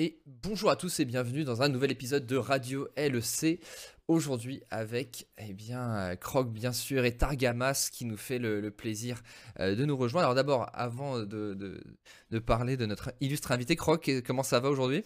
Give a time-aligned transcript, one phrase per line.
[0.00, 3.60] Et bonjour à tous et bienvenue dans un nouvel épisode de Radio LEC.
[4.06, 9.20] Aujourd'hui avec eh bien Croc bien sûr et Targamas qui nous fait le, plaisir
[9.58, 10.26] euh, de nous rejoindre.
[10.26, 11.82] Alors d'abord, avant de,
[12.30, 15.02] de, parler de notre illustre invité, Croc, comment ça va aujourd'hui?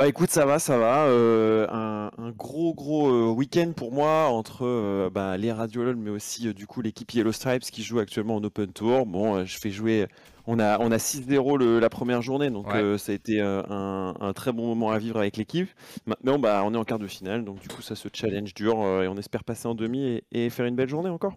[0.00, 1.06] Bah écoute, ça va, ça va.
[1.06, 6.52] Euh, un, gros gros euh, week-end pour moi entre euh, bah, les Radiolol, mais aussi
[6.52, 9.06] du coup l'équipe Yellow Stripes qui joue actuellement en Open Tour.
[9.06, 10.08] Bon, je fais jouer.
[10.48, 12.66] On a on a 6-0 la première journée, donc
[12.98, 15.70] ça a été un, très bon moment à vivre avec l'équipe.
[16.06, 18.74] Maintenant, bah on est en quart de finale, donc du coup ça se challenge dur
[19.00, 21.36] et on espère passer en demi et, faire une belle journée encore.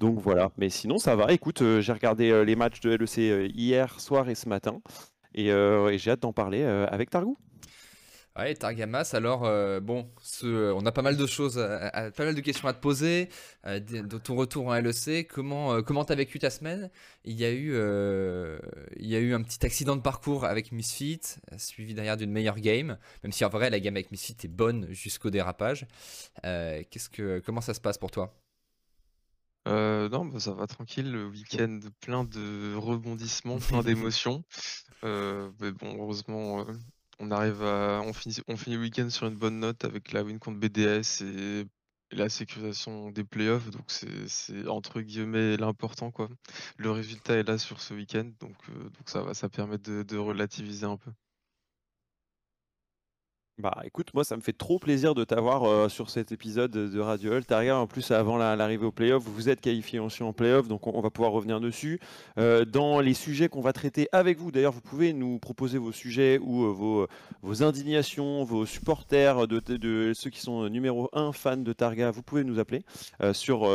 [0.00, 0.50] Donc voilà.
[0.56, 1.30] Mais sinon ça va.
[1.32, 4.80] Écoute, j'ai regardé les matchs de LEC hier soir et ce matin.
[5.38, 7.36] Euh, et, j'ai hâte d'en parler euh, avec Targou.
[8.34, 10.08] Ouais, Targamas, alors, euh, bon,
[10.42, 13.28] on a pas mal de choses, pas mal de questions à te poser.
[13.66, 16.90] de, ton retour en LEC, comment comment t'as vécu ta semaine?
[17.26, 17.74] Il y a eu
[18.96, 21.20] il y a eu un petit accident de parcours avec Misfit,
[21.58, 22.96] suivi derrière d'une meilleure game.
[23.22, 25.86] Même si en vrai la game avec Misfit est bonne jusqu'au dérapage.
[26.42, 28.41] Qu'est-ce que comment ça se passe pour toi?
[29.68, 34.44] Euh, non, bah, ça va tranquille, le week-end plein de rebondissements, plein d'émotions.
[35.04, 36.72] Euh, mais bon, heureusement, euh,
[37.20, 40.24] on arrive à on finit on finit le week-end sur une bonne note avec la
[40.24, 41.66] win contre BDS et
[42.12, 46.28] la sécurisation des playoffs, donc c'est entre guillemets «l'important» quoi.
[46.76, 50.16] Le résultat est là sur ce week-end, donc donc ça va, ça permet de de
[50.18, 51.12] relativiser un peu.
[53.58, 57.00] Bah écoute, moi ça me fait trop plaisir de t'avoir euh, sur cet épisode de
[57.00, 57.44] Radio Hull.
[57.44, 61.00] Targa, en plus avant l'arrivée au playoff, vous êtes qualifié aussi en playoff, donc on,
[61.02, 62.00] va pouvoir revenir dessus.
[62.38, 65.92] Euh, dans les sujets qu'on va traiter avec vous, d'ailleurs vous pouvez nous proposer vos
[65.92, 67.06] sujets ou euh, vos,
[67.42, 72.22] vos indignations, vos supporters de, de, ceux qui sont numéro 1 fans de Targa, vous
[72.22, 72.86] pouvez nous appeler
[73.34, 73.68] sur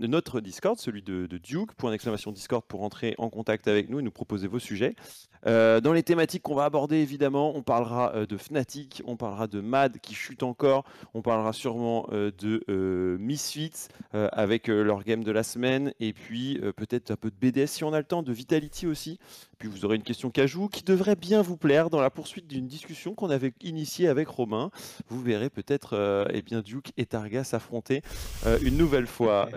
[0.00, 4.00] notre Discord, celui de, de Duke, point d'exclamation Discord pour entrer en contact avec nous
[4.00, 4.96] et nous proposer vos sujets.
[5.44, 9.98] Dans les thématiques qu'on va aborder, évidemment, on parlera de Fnatic, on parlera de Mad
[10.00, 15.92] qui chute encore, on parlera sûrement euh, de Misfits avec leur game de la semaine,
[16.00, 19.18] et puis peut-être un peu de BDS si on a le temps, de Vitality aussi.
[19.58, 22.66] Puis vous aurez une question cajou qui devrait bien vous plaire dans la poursuite d'une
[22.66, 24.70] discussion qu'on avait initiée avec Romain.
[25.08, 28.02] Vous verrez peut-être eh bien Duke et Targa s'affronter
[28.62, 29.48] une nouvelle fois.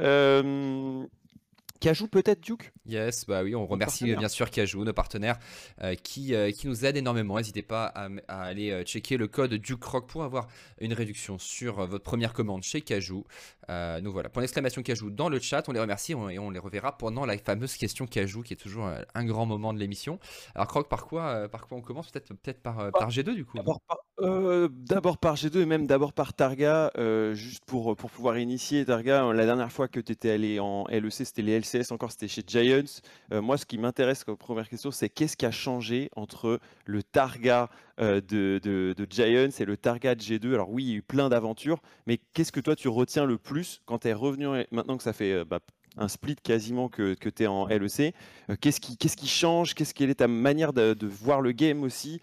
[1.79, 2.73] Cajou peut-être Duke?
[2.85, 5.39] Yes, bah oui, on remercie bien sûr Cajou, nos partenaires
[5.81, 7.37] euh, qui, euh, qui nous aident énormément.
[7.37, 10.47] N'hésitez pas à, aller euh, checker le code Duke Rock pour avoir
[10.81, 13.23] une réduction sur votre première commande chez Cajou.
[13.69, 16.97] nous voilà, pour l'exclamation Cajou dans le chat, on les remercie et on les reverra
[16.97, 20.19] pendant la fameuse question Cajou qui est toujours un grand moment de l'émission.
[20.55, 22.11] Alors Croc, par quoi, par quoi on commence?
[22.11, 26.91] Peut-être peut par, par G2 du coup D'abord par, G2 et même d'abord par Targa,
[27.33, 29.31] juste pour, pour pouvoir initier Targa.
[29.31, 32.43] La dernière fois que tu étais allé en LEC, c'était les LC encore, c'était chez
[32.45, 33.01] Giants.
[33.31, 37.03] Euh, moi, ce qui m'intéresse comme première question, c'est qu'est-ce qui a changé entre le
[37.03, 37.69] Targa
[37.99, 41.01] euh, de, de, Giants et le Targa de G2 Alors oui, il y a eu
[41.01, 44.97] plein d'aventures, mais qu'est-ce que toi tu retiens le plus quand tu es revenu, maintenant
[44.97, 45.59] que ça fait euh, bah,
[45.97, 48.13] un split quasiment que, que tu es en LEC
[48.61, 49.73] Qu'est-ce qui, qu'est-ce qui change?
[49.73, 52.21] Qu'est-ce quelle est ta manière de, de, voir le game aussi?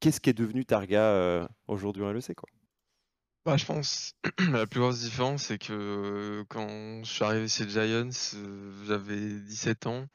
[0.00, 2.48] Qu'est-ce qui est devenu Targa aujourd'hui en LEC quoi?
[3.48, 4.12] Bah, je pense
[4.52, 9.40] la plus grosse différence, c'est que euh, quand je suis arrivé chez Giants, euh, j'avais
[9.40, 10.06] 17 ans.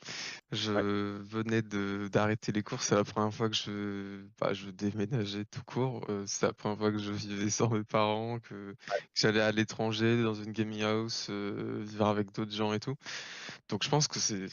[0.51, 2.85] Je venais de d'arrêter les courses.
[2.89, 6.05] C'est la première fois que je, bah, je déménageais tout court.
[6.09, 8.75] Euh, c'est la première fois que je vivais sans mes parents, que,
[9.15, 12.95] j'allais à l'étranger dans une gaming house, vivre avec d'autres gens et tout.
[13.67, 14.47] Donc je pense que c'est,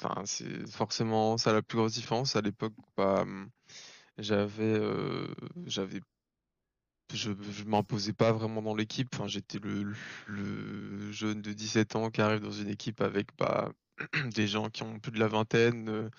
[0.70, 2.34] forcément ça la plus grosse différence.
[2.34, 3.26] À l'époque, bah,
[4.16, 4.80] j'avais,
[5.66, 6.00] j'avais
[7.14, 9.08] je, je m'imposais pas vraiment dans l'équipe.
[9.14, 9.92] Enfin, j'étais le,
[10.26, 13.72] le jeune de 17 ans qui arrive dans une équipe avec bah,
[14.34, 15.88] des gens qui ont plus de la vingtaine.
[15.88, 16.10] Euh,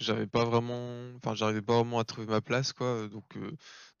[0.00, 3.08] j'avais pas vraiment, enfin, j'arrivais pas vraiment à trouver ma place, quoi.
[3.08, 3.50] Donc, euh,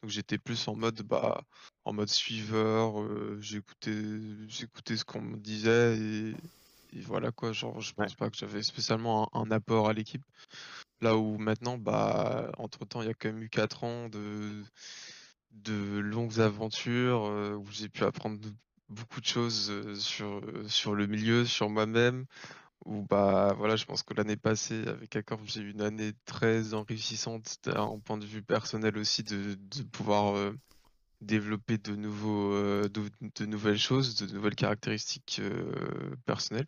[0.02, 1.42] donc j'étais plus en mode, bah,
[1.84, 3.00] en mode suiveur.
[3.02, 4.02] Euh, j'écoutais,
[4.48, 6.34] j'écoutais ce qu'on me disait et,
[7.02, 7.52] voilà quoi.
[7.52, 10.22] Genre, je pense pas que j'avais spécialement un, un apport à l'équipe.
[11.02, 14.62] Là où maintenant, bah, entre temps, il y a quand même eu 4 ans de
[15.64, 18.38] de longues aventures euh, où j'ai pu apprendre
[18.88, 22.26] beaucoup de choses euh, sur, euh, sur le milieu, sur moi-même.
[22.86, 27.58] Bah voilà, je pense que l'année passée avec Accor, j'ai eu une année très enrichissante
[27.74, 30.52] en point de vue personnel aussi de, de pouvoir
[31.20, 35.40] développer de nouveaux de, nouvelles choses, de nouvelles caractéristiques
[36.26, 36.66] personnelles.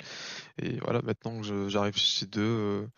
[0.60, 2.88] Et voilà, maintenant que j'arrive chez deux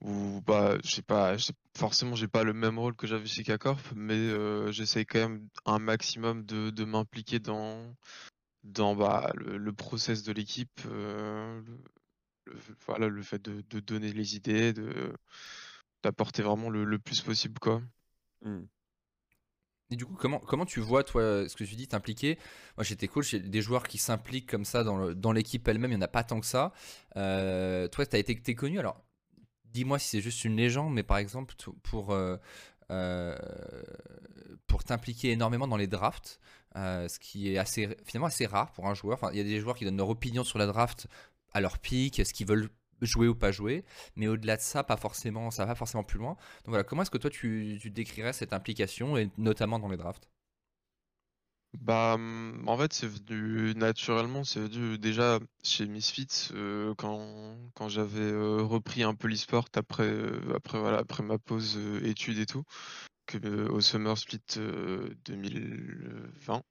[0.00, 1.36] ou bah j'ai pas
[1.76, 5.48] forcément j'ai pas le même rôle que j'avais chez K-Corp mais euh, j'essaye quand même
[5.66, 7.94] un maximum de, de m'impliquer dans
[8.64, 11.60] dans bah, le, process de l'équipe euh,
[12.46, 12.56] le,
[12.86, 15.12] voilà le fait de, de, donner les idées de
[16.02, 17.82] d'apporter vraiment le, plus possible quoi
[18.42, 18.62] mmh.
[19.92, 22.38] Et du coup, comment, comment tu vois, toi, ce que tu dis, t'impliquer?
[22.76, 26.00] Moi, j'étais cool, j'ai des joueurs qui s'impliquent comme ça dans l'équipe elle-même, il n'y
[26.00, 26.72] en a pas tant que ça.
[27.16, 29.02] Euh, toi, tu as été es connu, alors?
[29.72, 32.36] Dis-moi si c'est juste une légende, mais par exemple, pour, euh,
[32.90, 33.36] euh,
[34.66, 36.40] pour t'impliquer énormément dans les drafts,
[36.74, 39.18] ce qui est finalement assez rare pour un joueur.
[39.32, 41.06] Il y a des joueurs qui donnent leur opinion sur la draft
[41.52, 42.68] à leur pic, ce qu'ils veulent
[43.00, 43.84] jouer ou pas jouer,
[44.16, 46.32] mais au-delà de ça, pas forcément, ça va pas forcément plus loin.
[46.64, 50.28] Donc voilà, comment est-ce que toi tu, décrirais cette implication et notamment dans les drafts?
[51.78, 57.88] Bah, hum, en fait, c'est venu naturellement, c'est venu déjà chez Misfits euh, quand, quand
[57.88, 62.46] j'avais euh, repris un peu l'e-sport après, euh, après, voilà, après ma pause études et
[62.46, 62.64] tout,
[63.26, 64.40] que, au Summer Split
[65.24, 66.62] 2020.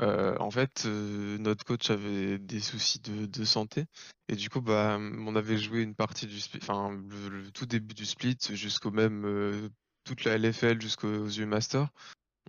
[0.00, 3.86] Euh, en fait, notre coach avait des soucis de, santé
[4.28, 7.94] et du coup, bah, on avait joué une partie du split, enfin le, tout début
[7.94, 9.70] du split jusqu'au même
[10.04, 11.88] toute la LFL jusqu'aux U Masters.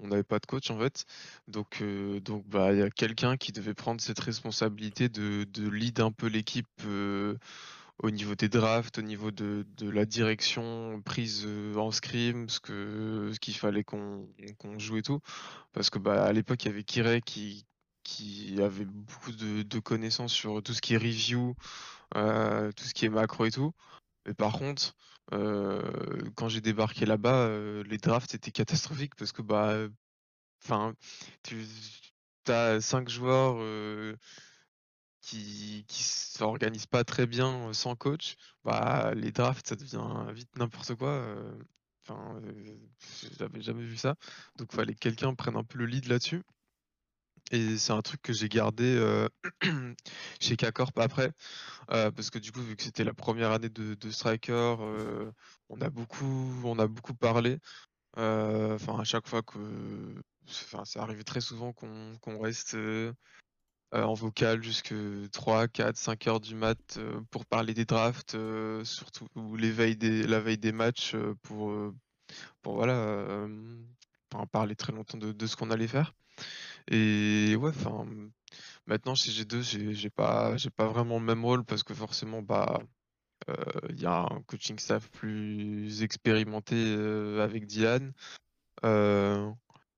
[0.02, 1.06] On n'avait pas de coach en fait,
[1.48, 1.84] donc
[2.24, 6.12] donc bah il y a quelqu'un qui devait prendre cette responsabilité de, de lead un
[6.12, 6.68] peu l'équipe
[8.02, 13.56] au niveau des drafts, au niveau de, la direction prise euh, en scrim, ce qu'il
[13.56, 14.28] fallait qu'on
[14.78, 15.20] joue et tout.
[15.72, 17.66] Parce que bah, à l'époque, il y avait Kirei qui,
[18.60, 21.56] avait beaucoup de, connaissances sur tout ce qui est review,
[22.16, 23.72] euh, tout ce qui est macro et tout.
[24.26, 24.96] Mais par contre,
[25.34, 25.82] euh,
[26.36, 27.50] quand j'ai débarqué là-bas,
[27.84, 29.88] les drafts étaient catastrophiques parce que bah,
[30.64, 30.94] enfin,
[31.44, 31.66] tu
[32.48, 33.58] as cinq joueurs
[35.22, 40.96] qui qui s'organise pas très bien sans coach, bah les drafts ça devient vite n'importe
[40.96, 41.24] quoi.
[42.08, 42.42] Enfin,
[43.40, 44.16] j'avais jamais vu ça.
[44.58, 46.44] Donc fallait que quelqu'un prenne un peu le lead là-dessus.
[47.52, 49.28] Et c'est un truc que j'ai gardé
[50.40, 51.32] chez K-Corp après,
[51.88, 54.76] parce que du coup vu que c'était la première année de, Striker,
[55.70, 57.60] on a beaucoup on a beaucoup parlé.
[58.16, 59.58] Enfin à chaque fois que,
[60.48, 62.78] enfin ça arrivait très souvent qu'on reste
[63.94, 64.94] euh, en vocal jusque
[65.32, 70.24] 3, 4, 5 heures du mat euh, pour parler des drafts, euh, surtout ou des,
[70.28, 71.74] la veille des matchs pour,
[72.62, 73.48] pour voilà,
[74.52, 76.14] parler très longtemps de, ce qu'on allait faire.
[76.90, 78.06] Et ouais, enfin,
[78.86, 79.62] maintenant chez G2,
[79.94, 82.82] j'ai pas, j'ai pas vraiment le même rôle parce que forcément, bah,
[83.90, 86.76] il y a un coaching staff plus expérimenté
[87.40, 88.14] avec Dylan.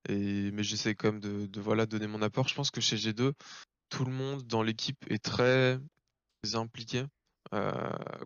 [0.08, 2.48] et, mais j'essaie quand même de, de, voilà, donner mon apport.
[2.48, 3.32] Je pense que chez G2,
[3.88, 5.78] tout le monde dans l'équipe est très
[6.54, 7.04] impliqué.
[7.54, 7.72] Euh,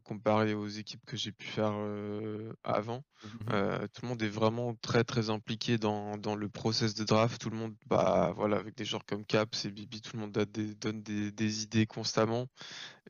[0.05, 3.05] comparé aux équipes que j'ai pu faire euh, avant.
[3.23, 7.39] Mmh euh, tout le monde est vraiment très très impliqué dans, le process de draft.
[7.39, 10.33] Tout le monde, bah voilà, avec des joueurs comme Caps et Bibi, tout le monde
[10.33, 12.47] donne des, idées constamment.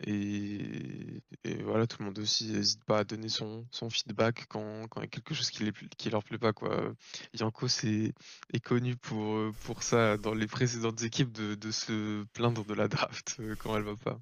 [0.06, 1.22] Et,
[1.62, 5.08] voilà, tout le monde aussi n'hésite pas à donner son, feedback quand, il y a
[5.08, 6.52] quelque chose qui, ne leur plaît pas.
[6.52, 6.94] Quoi.
[7.34, 8.12] Yanko est,
[8.52, 12.88] est connu pour, pour ça dans les précédentes équipes de, de se plaindre de la
[12.88, 14.18] draft quand elle va pas.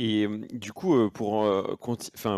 [0.00, 1.44] Et du coup, pour,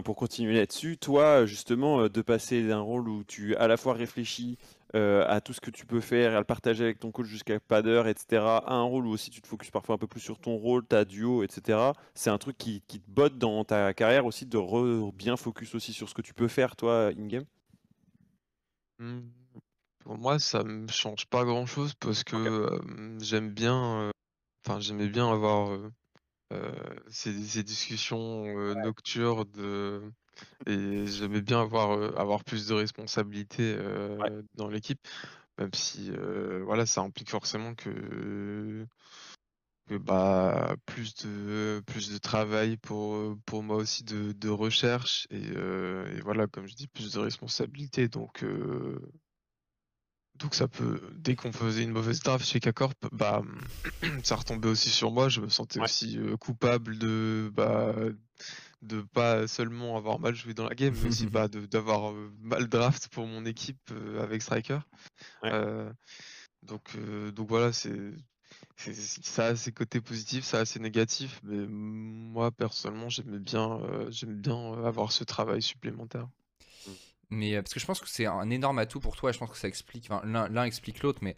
[0.03, 4.57] pour continuer là-dessus, toi, justement, de passer d'un rôle où tu à la fois réfléchis
[4.95, 7.83] à tout ce que tu peux faire, à le partager avec ton coach jusqu'à pas
[7.83, 10.39] d'heure, etc., à un rôle où aussi tu te focuses parfois un peu plus sur
[10.39, 11.79] ton rôle, ta duo, etc.,
[12.15, 16.09] c'est un truc qui, te botte dans ta carrière aussi, de bien focus aussi sur
[16.09, 17.45] ce que tu peux faire, toi, in-game?
[19.01, 19.21] Mmh.
[19.99, 22.71] Pour moi, ça me change pas grand-chose parce que
[23.21, 24.11] j'aime bien,
[24.65, 25.79] enfin, j'aimais bien avoir
[26.53, 26.73] euh,
[27.09, 30.13] ces, discussions euh, nocturnes
[30.67, 33.77] et j'aimais bien avoir, euh, avoir plus de responsabilités
[34.55, 35.01] dans l'équipe,
[35.59, 36.11] même si
[36.65, 38.87] voilà, ça implique forcément que,
[39.91, 46.21] bah, plus de, plus de travail pour, pour moi aussi de, de recherche et, et,
[46.23, 48.09] voilà, comme je dis, plus de responsabilités.
[48.09, 48.45] Donc,
[50.41, 53.43] donc ça peut, dès qu'on faisait une mauvaise draft chez K-Corp, bah
[54.25, 55.29] ça retombait aussi sur moi.
[55.29, 57.95] Je me sentais aussi euh, coupable de bah
[58.81, 62.69] de pas seulement avoir mal joué dans la game, mais aussi bah, d'avoir euh, mal
[62.69, 64.81] draft pour mon équipe euh, avec Striker.
[66.63, 66.97] donc
[67.35, 68.13] donc voilà, c'est
[68.77, 73.79] ça a ses côtés positifs, ça a ses négatifs, mais moi personnellement j'aimais bien
[74.09, 76.29] j'aime bien avoir ce travail supplémentaire.
[77.31, 79.33] Mais euh, parce que je pense que c'est un énorme atout pour toi.
[79.33, 80.09] Je pense que ça explique.
[80.25, 81.37] l'un explique l'autre, mais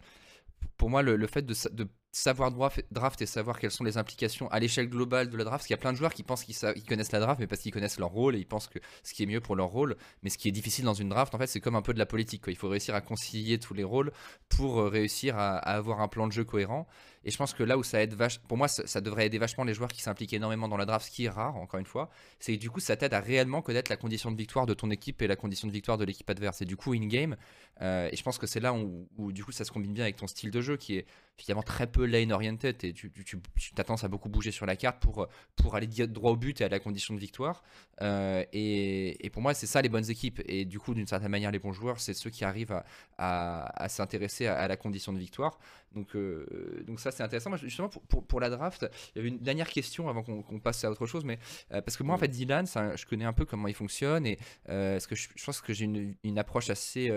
[0.77, 4.59] pour moi, le, fait de, de, savoir draft et savoir quelles sont les implications à
[4.59, 6.85] l'échelle globale de la draft, parce qu'il y a plein de joueurs qui pensent qu'ils
[6.85, 9.23] connaissent la draft, mais parce qu'ils connaissent leur rôle et ils pensent que ce qui
[9.23, 9.97] est mieux pour leur rôle.
[10.21, 11.99] Mais ce qui est difficile dans une draft, en fait, c'est comme un peu de
[11.99, 12.43] la politique.
[12.47, 14.11] Il faut réussir à concilier tous les rôles
[14.49, 16.87] pour euh, réussir à, avoir un plan de jeu cohérent.
[17.25, 19.63] Et je pense que là où ça aide vache, pour moi, ça, devrait aider vachement
[19.63, 22.09] les joueurs qui s'impliquent énormément dans la draft, ce qui est rare, encore une fois,
[22.39, 24.89] c'est que du coup, ça t'aide à réellement connaître la condition de victoire de ton
[24.91, 26.61] équipe et la condition de victoire de l'équipe adverse.
[26.61, 27.35] Et du coup, in-game,
[27.81, 30.17] euh, et je pense que c'est là où, du coup, ça se combine bien avec
[30.17, 31.05] ton style de jeu qui est
[31.37, 33.39] finalement très peu lane oriented et tu, tu,
[33.77, 36.79] à beaucoup bouger sur la carte pour, pour aller droit au but et à la
[36.79, 37.63] condition de victoire.
[38.01, 40.41] Euh, et, pour moi, c'est ça les bonnes équipes.
[40.45, 42.81] Et du coup, d'une certaine manière, les bons joueurs, c'est ceux qui arrivent
[43.17, 45.59] à s'intéresser à, la condition de victoire.
[45.93, 47.49] Donc, euh, donc ça, c'est intéressant.
[47.49, 50.59] Moi, justement, pour, pour, pour, la draft, il y avait une dernière question avant qu'on
[50.59, 51.23] passe à autre chose.
[51.23, 51.39] Mais
[51.71, 54.37] euh, parce que moi, en fait, Dylan, je connais un peu comment il fonctionne et
[54.65, 57.11] parce que je, je, pense que j'ai une, une, approche assez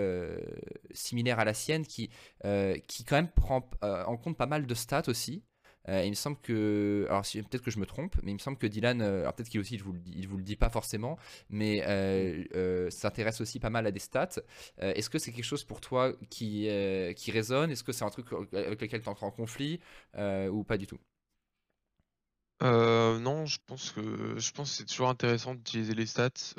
[0.91, 2.09] similaire à la sienne qui,
[2.87, 5.43] qui quand même prend en compte pas mal de stats aussi.
[5.89, 8.57] Euh, il me semble que, alors peut-être que je me trompe, mais il me semble
[8.57, 11.17] que Dylan, euh, alors peut-être qu'il aussi vous le dit pas forcément,
[11.49, 14.41] mais euh, s'intéresse aussi pas mal à des stats.
[14.79, 16.69] Est-ce que c'est quelque chose pour toi qui,
[17.15, 17.71] qui résonne?
[17.71, 19.79] Est-ce que c'est un truc avec lequel tu entres en conflit
[20.17, 20.99] ou pas du tout?
[22.61, 26.53] Non, je pense que je pense c'est toujours intéressant d'utiliser les stats.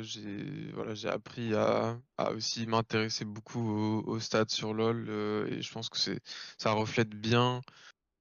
[0.00, 5.08] j'ai voilà, j'ai appris à, à aussi m'intéresser beaucoup aux, stats sur LoL
[5.50, 6.20] et je pense que c'est
[6.58, 7.62] ça reflète bien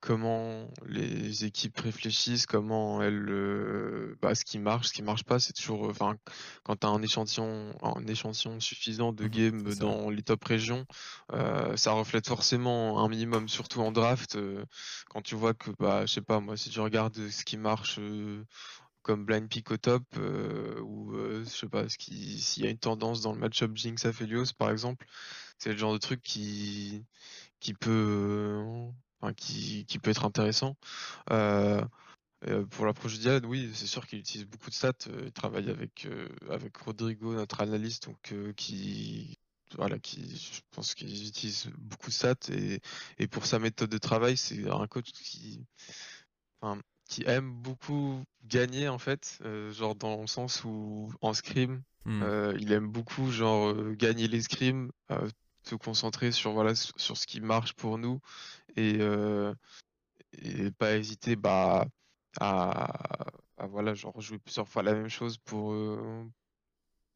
[0.05, 5.39] comment les équipes réfléchissent, comment elles, euh, bah, ce qui marche, ce qui marche pas,
[5.39, 6.15] c'est toujours, enfin,
[6.63, 10.85] quand tu as un échantillon, un échantillon suffisant de mmh games dans les top régions,
[11.33, 14.63] euh, ça reflète forcément un minimum, surtout en draft, euh,
[15.09, 17.99] quand tu vois que, bah, je sais pas, moi, si tu regardes ce qui marche
[19.01, 20.03] comme blind pick au top,
[20.83, 24.69] ou je sais pas, s'il y a une tendance dans le match-up Jinx Aphelios, par
[24.69, 25.05] exemple,
[25.57, 27.05] c'est le genre de truc qui,
[27.59, 28.91] qui peut
[29.33, 30.75] qui, peut être intéressant.
[31.31, 31.83] Euh,
[32.47, 34.93] euh, pour l'approche d'Ian, oui, c'est sûr qu'il utilise beaucoup de stats.
[35.07, 36.07] Euh, il travaille avec,
[36.49, 39.37] avec Rodrigo, notre analyste, donc qui,
[39.77, 42.81] voilà, qui, je pense qu'il utilise beaucoup de stats et,
[43.17, 45.65] et, pour sa méthode de travail, c'est un coach qui,
[47.07, 49.39] qui aime beaucoup gagner en fait,
[49.71, 52.23] genre dans le sens où en scrim, hmm.
[52.59, 54.91] il aime beaucoup genre gagner les scrims,
[55.67, 58.19] se concentrer sur voilà sur ce qui marche pour nous
[58.75, 59.53] et, euh,
[60.33, 61.85] et pas hésiter bah
[62.39, 62.87] à,
[63.69, 66.23] voilà genre jouer plusieurs fois la même chose pour euh,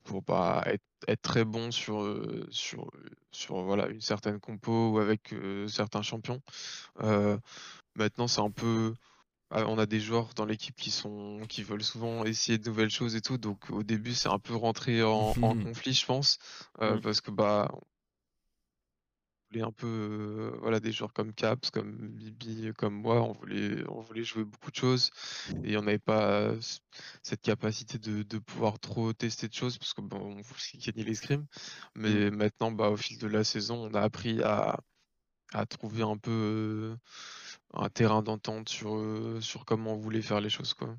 [0.04, 2.90] pour pas être, être, très bon sur euh, sur
[3.32, 5.36] sur voilà une certaine compo ou avec
[5.68, 6.42] certains champions
[7.96, 8.94] maintenant c'est un peu
[9.52, 12.92] ah, on a des joueurs dans l'équipe qui sont qui veulent souvent essayer de nouvelles
[12.92, 16.38] choses et tout donc au début c'est un peu rentré en, conflit je pense
[16.80, 17.02] mmh.
[17.02, 17.70] parce que bah
[19.50, 24.02] voulait un peu, voilà, des joueurs comme Caps, comme Bibi, comme moi, on voulait, on
[24.02, 25.12] voulait jouer beaucoup de choses
[25.64, 26.54] et on n'avait pas
[27.24, 31.04] cette capacité de, de, pouvoir trop tester de choses parce que bon, on voulait gagner
[31.04, 31.46] les scrims.
[31.96, 32.36] Mais mmh.
[32.36, 34.80] maintenant, bah, au fil de la saison, on a appris à,
[35.54, 36.96] à trouver un peu
[37.74, 40.96] un terrain d'entente sur, sur comment on voulait faire les choses, quoi.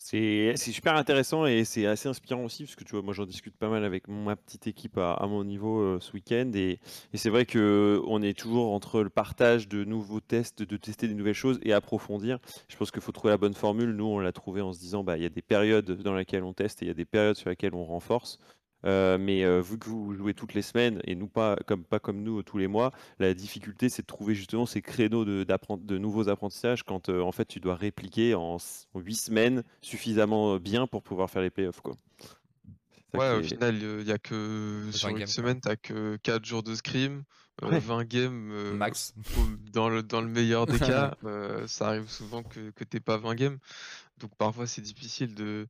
[0.00, 3.56] C'est super intéressant et c'est assez inspirant aussi, parce que tu vois, moi j'en discute
[3.56, 6.50] pas mal avec ma petite équipe à, mon niveau euh, ce week-end.
[6.54, 6.78] Et,
[7.14, 11.34] c'est vrai qu'on est toujours entre le partage de nouveaux tests, de tester des nouvelles
[11.34, 12.38] choses et approfondir.
[12.68, 13.90] Je pense qu'il faut trouver la bonne formule.
[13.90, 16.44] Nous, on l'a trouvé en se disant, bah, il y a des périodes dans lesquelles
[16.44, 18.38] on teste et il y a des périodes sur lesquelles on renforce.
[18.84, 21.98] Euh, mais euh, vu que vous jouez toutes les semaines et nous pas comme, pas
[21.98, 25.98] comme nous tous les mois, la difficulté c'est de trouver justement ces créneaux de, de
[25.98, 28.58] nouveaux apprentissages quand euh, en fait tu dois répliquer en
[28.94, 31.80] 8 semaines suffisamment bien pour pouvoir faire les playoffs.
[31.80, 31.96] Quoi.
[33.14, 36.74] Ouais, au final, il y a que sur une semaine, t'as que 4 jours de
[36.74, 37.24] scrim,
[37.62, 39.14] 20 games max.
[39.72, 41.16] Dans le, dans le meilleur des cas,
[41.66, 43.58] ça arrive souvent que, que t'aies pas 20 games.
[44.18, 45.66] Donc parfois c'est difficile de,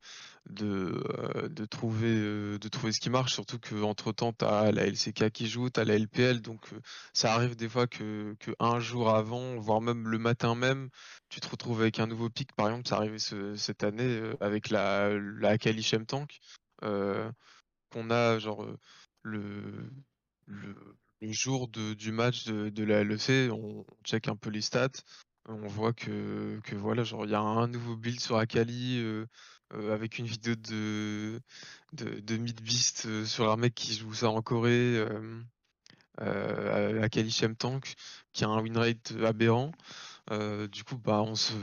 [0.49, 4.85] de, euh, trouver, euh, de trouver ce qui marche, surtout qu'entre temps tu as la
[4.87, 6.67] LCK qui joue, tu as la LPL, donc
[7.13, 10.89] ça arrive des fois que, que, un jour avant, voire même le matin même,
[11.29, 12.53] tu te retrouves avec un nouveau pic.
[12.53, 16.39] Par exemple, ça arrivait cette année avec la, la Akali Tank,
[16.81, 18.65] qu'on a genre
[19.23, 19.91] le,
[20.47, 20.75] le,
[21.21, 24.89] jour de, du match de, de la LEC, on check un peu les stats
[25.47, 29.25] on voit que, voilà, genre il y a un nouveau build sur Akali euh,
[29.73, 31.41] euh, avec une vidéo de
[31.93, 35.03] de, de Midbeast euh, sur un mec qui joue ça en Corée,
[36.17, 37.95] Akali Shem Tank,
[38.33, 39.71] qui a un win rate aberrant.
[40.71, 41.53] du coup, bah, on, se,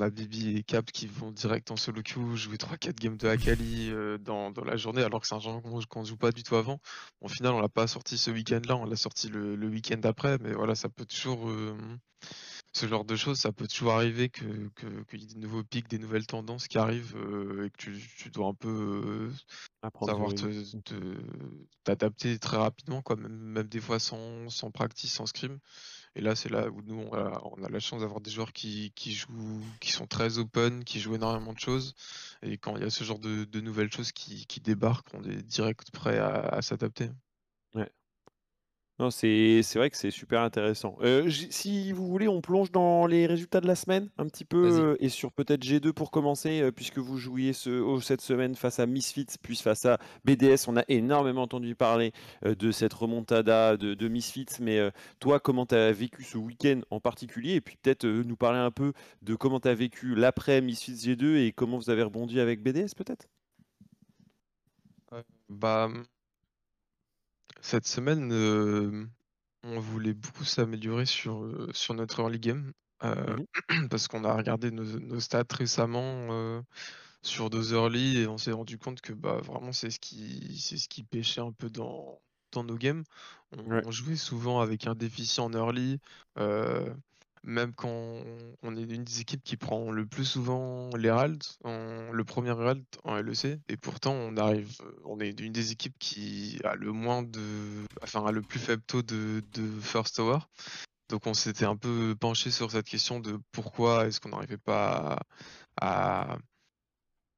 [0.00, 3.90] a Bibi et Cap qui vont direct en solo queue jouer 3-4 games de Akali
[4.20, 6.56] dans, dans, la journée, alors que c'est un genre qu'on ne joue pas du tout
[6.56, 6.80] avant.
[7.20, 10.38] au final, on l'a pas sorti ce week-end-là, on l'a sorti le, le week-end après,
[10.38, 11.50] mais voilà, ça peut toujours
[12.72, 14.44] ce genre de choses, ça peut toujours arriver que,
[15.08, 17.16] qu'il y ait des nouveaux pics, des nouvelles tendances qui arrivent
[17.64, 19.30] et que tu, dois un peu
[20.04, 20.32] savoir
[21.84, 25.58] t'adapter très rapidement, quoi, même, même des fois sans, sans practice, sans scrim.
[26.14, 29.62] Et là, c'est là où nous, on a, la chance d'avoir des joueurs qui, jouent,
[29.80, 31.94] qui sont très open, qui jouent énormément de choses.
[32.42, 35.90] Et quand il y a ce genre de, nouvelles choses qui, débarquent, on est direct
[35.90, 37.10] prêt à s'adapter.
[38.98, 40.96] Non, c'est vrai que c'est super intéressant.
[41.02, 44.66] Euh, si vous voulez, on plonge dans les résultats de la semaine un petit peu
[44.72, 48.56] euh, et sur peut-être G2 pour commencer, euh, puisque vous jouiez ce, oh, cette semaine
[48.56, 50.66] face à Misfits, puis face à BDS.
[50.66, 52.12] On a énormément entendu parler
[52.44, 54.80] de cette remontada de, Misfits, mais
[55.20, 57.54] toi, comment tu as vécu ce week-end en particulier?
[57.54, 61.36] Et puis peut-être nous parler un peu de comment tu as vécu l'après Misfits G2
[61.36, 63.28] et comment vous avez rebondi avec BDS peut-être?
[65.48, 65.88] Bah,
[67.60, 69.06] cette semaine, euh,
[69.62, 72.72] on voulait beaucoup s'améliorer sur, euh, sur notre early game.
[73.04, 73.36] Euh,
[73.90, 76.62] parce qu'on a regardé nos, stats récemment
[77.22, 80.76] sur deux early et on s'est rendu compte que bah, vraiment c'est ce qui c'est
[80.76, 82.20] ce qui pêchait un peu dans,
[82.52, 83.04] dans nos games.
[83.52, 86.00] On, jouait souvent avec un déficit en early
[87.44, 88.22] même quand
[88.62, 93.16] on est une des équipes qui prend le plus souvent l'Herald, le premier Herald en
[93.16, 97.40] LEC, et pourtant on arrive, on est une des équipes qui a le moins de,
[98.02, 99.42] enfin a le plus faible taux de,
[99.80, 100.38] first tower.
[101.08, 105.18] Donc on s'était un peu penché sur cette question de pourquoi est-ce qu'on n'arrivait pas
[105.80, 106.36] à,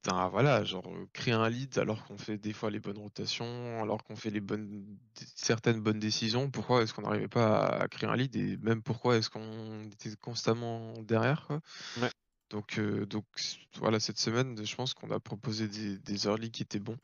[0.08, 4.16] voilà, genre créer un lead alors qu'on fait des fois les bonnes rotations, alors qu'on
[4.16, 4.98] fait les bonnes
[5.36, 9.16] certaines bonnes décisions, pourquoi est-ce qu'on n'arrivait pas à créer un lead et même pourquoi
[9.16, 11.60] est-ce qu'on était constamment derrière quoi?
[12.50, 13.24] Donc, donc
[13.76, 16.96] voilà, cette semaine, je pense qu'on a proposé des, des early qui étaient bons.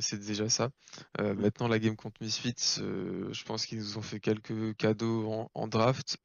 [0.00, 0.70] c'est déjà ça.
[1.18, 5.68] maintenant, la game contre Misfits, je pense qu'ils nous ont fait quelques cadeaux en, en
[5.68, 6.18] draft.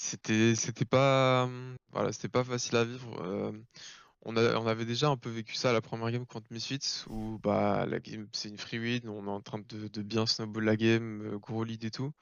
[0.00, 3.20] C'était c'était pas, mmh, voilà, c'était pas facile à vivre,
[4.22, 7.84] on on avait déjà un peu vécu ça la première game contre Misfits où, bah,
[7.84, 11.36] la game c'est une free win, on est en train de bien snowball la game,
[11.38, 12.12] gros lead et tout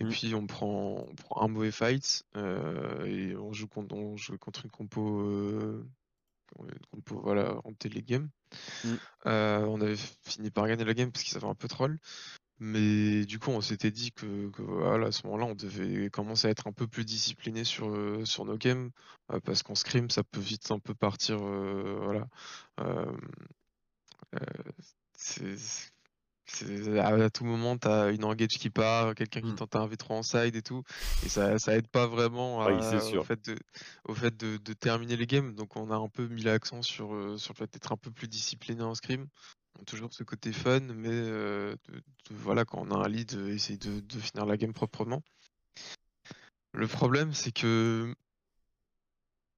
[0.00, 0.08] et mmh.
[0.10, 4.64] puis on prend on prend un mauvais fight, et on joue contre on joue contre
[4.64, 5.82] une compo,
[6.92, 8.30] compo, voilà, en télé-game.
[8.84, 8.94] Mmh.
[9.24, 11.98] on avait fini par gagner la game parce qu'ils avaient un peu troll.
[12.60, 16.50] Mais du coup, on s'était dit que, voilà, à ce moment-là, on devait commencer à
[16.50, 18.90] être un peu plus discipliné sur, euh, sur nos games,
[19.32, 22.28] euh, parce qu'en scrim, ça peut vite un peu partir, euh, voilà.
[27.00, 29.56] à, tout moment, tu as une engage qui part, quelqu'un qui mmh.
[29.56, 30.84] tente un V3 en side et tout,
[31.24, 33.58] et ça, ça aide pas vraiment au fait, de,
[34.04, 35.56] au fait de, de terminer les games.
[35.56, 38.28] Donc, on a un peu mis l'accent sur, sur le fait d'être un peu plus
[38.28, 39.26] discipliné en scrim
[39.86, 41.76] toujours ce côté fun, mais euh,
[42.30, 45.22] voilà, quand on a un lead, euh, essayer de, finir la game proprement.
[46.72, 48.14] Le problème, c'est que,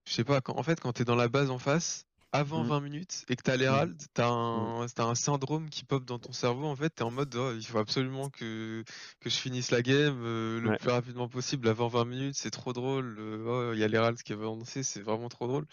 [0.06, 2.64] je sais pas, quand, en fait, quand tu es dans la base en face, avant
[2.64, 2.82] 20 mmh.
[2.82, 4.06] minutes, et que t'as l'Herald, mmh.
[4.12, 4.88] t'as un, mmh.
[4.98, 7.64] as un syndrome qui pop dans ton cerveau, en fait, t'es en mode, oh, il
[7.64, 8.84] faut absolument que,
[9.20, 12.72] que je finisse la game euh, le plus rapidement possible avant 20 minutes, c'est trop
[12.72, 15.66] drôle, oh, il y a l'Herald qui va avancer, c'est vraiment trop drôle.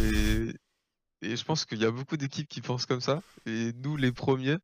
[0.00, 0.52] Et,
[1.22, 3.22] et je pense qu'il y a beaucoup d'équipes qui pensent comme ça.
[3.46, 4.58] Et nous, les premiers,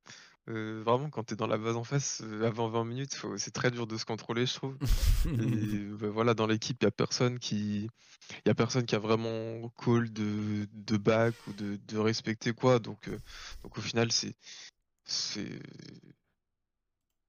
[0.48, 3.52] euh, vraiment, quand tu es dans la base en face, euh, avant 20 minutes, c'est
[3.52, 4.76] très dur de se contrôler, je trouve.
[5.26, 5.28] et
[6.00, 7.88] bah, voilà, dans l'équipe, il n'y a personne qui.
[8.44, 12.78] Il a personne qui a vraiment call de, de back ou de, de respecter quoi.
[12.78, 13.18] Donc, euh,
[13.62, 14.34] donc au final, c'est.
[15.04, 15.60] C'est.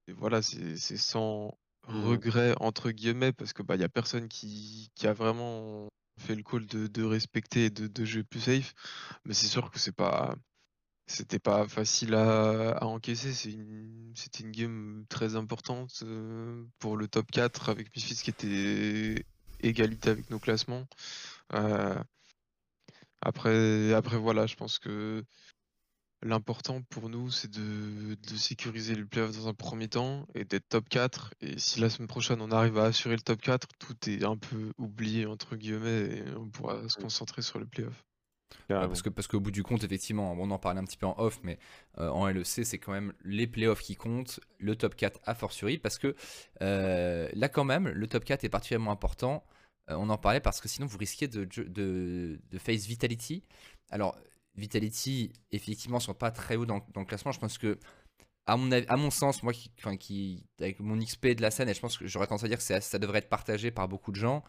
[0.08, 1.56] Voilà, c'est sans
[1.88, 2.04] mmh.
[2.04, 6.42] regret, entre guillemets, parce que bah, n'y a personne qui, qui a vraiment fait le
[6.42, 8.74] call de, respecter et de, jouer plus safe.
[9.24, 10.34] Mais c'est sûr que c'est pas.
[11.06, 13.32] C'était pas facile à, encaisser.
[13.34, 18.30] C'est une, c'était une game très importante euh, pour le top 4 avec Misfits qui
[18.30, 19.26] était
[19.60, 20.86] égalité avec nos classements.
[21.54, 22.02] Euh,
[23.20, 25.24] après, après, voilà, je pense que
[26.24, 30.88] L'important pour nous, c'est de, sécuriser le playoff dans un premier temps et d'être top
[30.88, 31.34] 4.
[31.42, 34.38] Et si la semaine prochaine on arrive à assurer le top 4, tout est un
[34.38, 38.02] peu oublié entre guillemets et on pourra se concentrer sur le playoff.
[38.68, 41.14] parce que parce qu'au bout du compte, effectivement, on en parlait un petit peu en
[41.18, 41.58] off, mais
[41.98, 45.76] euh, en LEC, c'est quand même les playoffs qui comptent, le top 4 a fortiori,
[45.76, 46.16] parce que
[46.62, 49.44] euh, là quand même, le top 4 est particulièrement important.
[49.90, 53.44] Euh, on en parlait parce que sinon vous risquez de, de, de face Vitality.
[53.90, 54.16] Alors
[54.56, 57.32] Vitality, effectivement, sont pas très haut dans, le classement.
[57.32, 57.78] Je pense que,
[58.46, 61.80] à mon, à mon sens, moi, qui, avec mon XP de la scène, et je
[61.80, 64.44] pense que j'aurais tendance à dire que ça devrait être partagé par beaucoup de gens.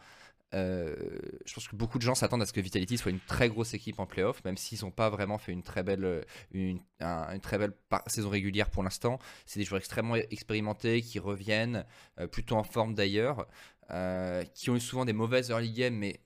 [0.52, 3.74] je pense que beaucoup de gens s'attendent à ce que Vitality soit une très grosse
[3.74, 7.58] équipe en playoff, même s'ils n'ont pas vraiment fait une très belle, une, une très
[7.58, 7.72] belle
[8.06, 9.18] saison régulière pour l'instant.
[9.44, 11.84] C'est des joueurs extrêmement expérimentés qui reviennent,
[12.30, 13.48] plutôt en forme d'ailleurs,
[14.54, 16.20] qui ont eu souvent des mauvaises early games, mais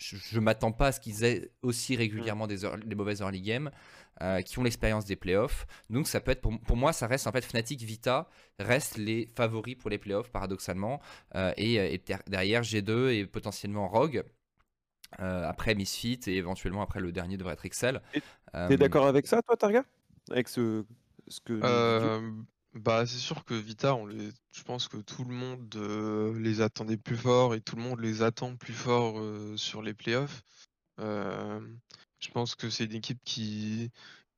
[0.00, 3.70] je ne m'attends pas à ce qu'ils aient aussi régulièrement des, des mauvaises early games.
[4.22, 5.66] Euh, qui ont l'expérience des playoffs.
[5.88, 9.76] Donc ça peut être pour, moi ça reste en fait Fnatic Vita reste les favoris
[9.76, 11.00] pour les playoffs paradoxalement
[11.36, 14.22] euh, et, derrière G2 et potentiellement Rogue.
[15.20, 18.02] Euh, après Misfit et éventuellement après le dernier devrait être Excel.
[18.68, 19.84] T'es d'accord avec ça toi Targa?
[20.30, 20.84] Avec ce,
[21.26, 21.58] ce que
[22.74, 24.30] bah c'est sûr que Vita, on les...
[24.52, 28.22] je pense que tout le monde les attendait plus fort et tout le monde les
[28.22, 29.20] attend plus fort
[29.58, 30.42] sur les playoffs.
[30.98, 33.90] Je pense que c'est une équipe qui,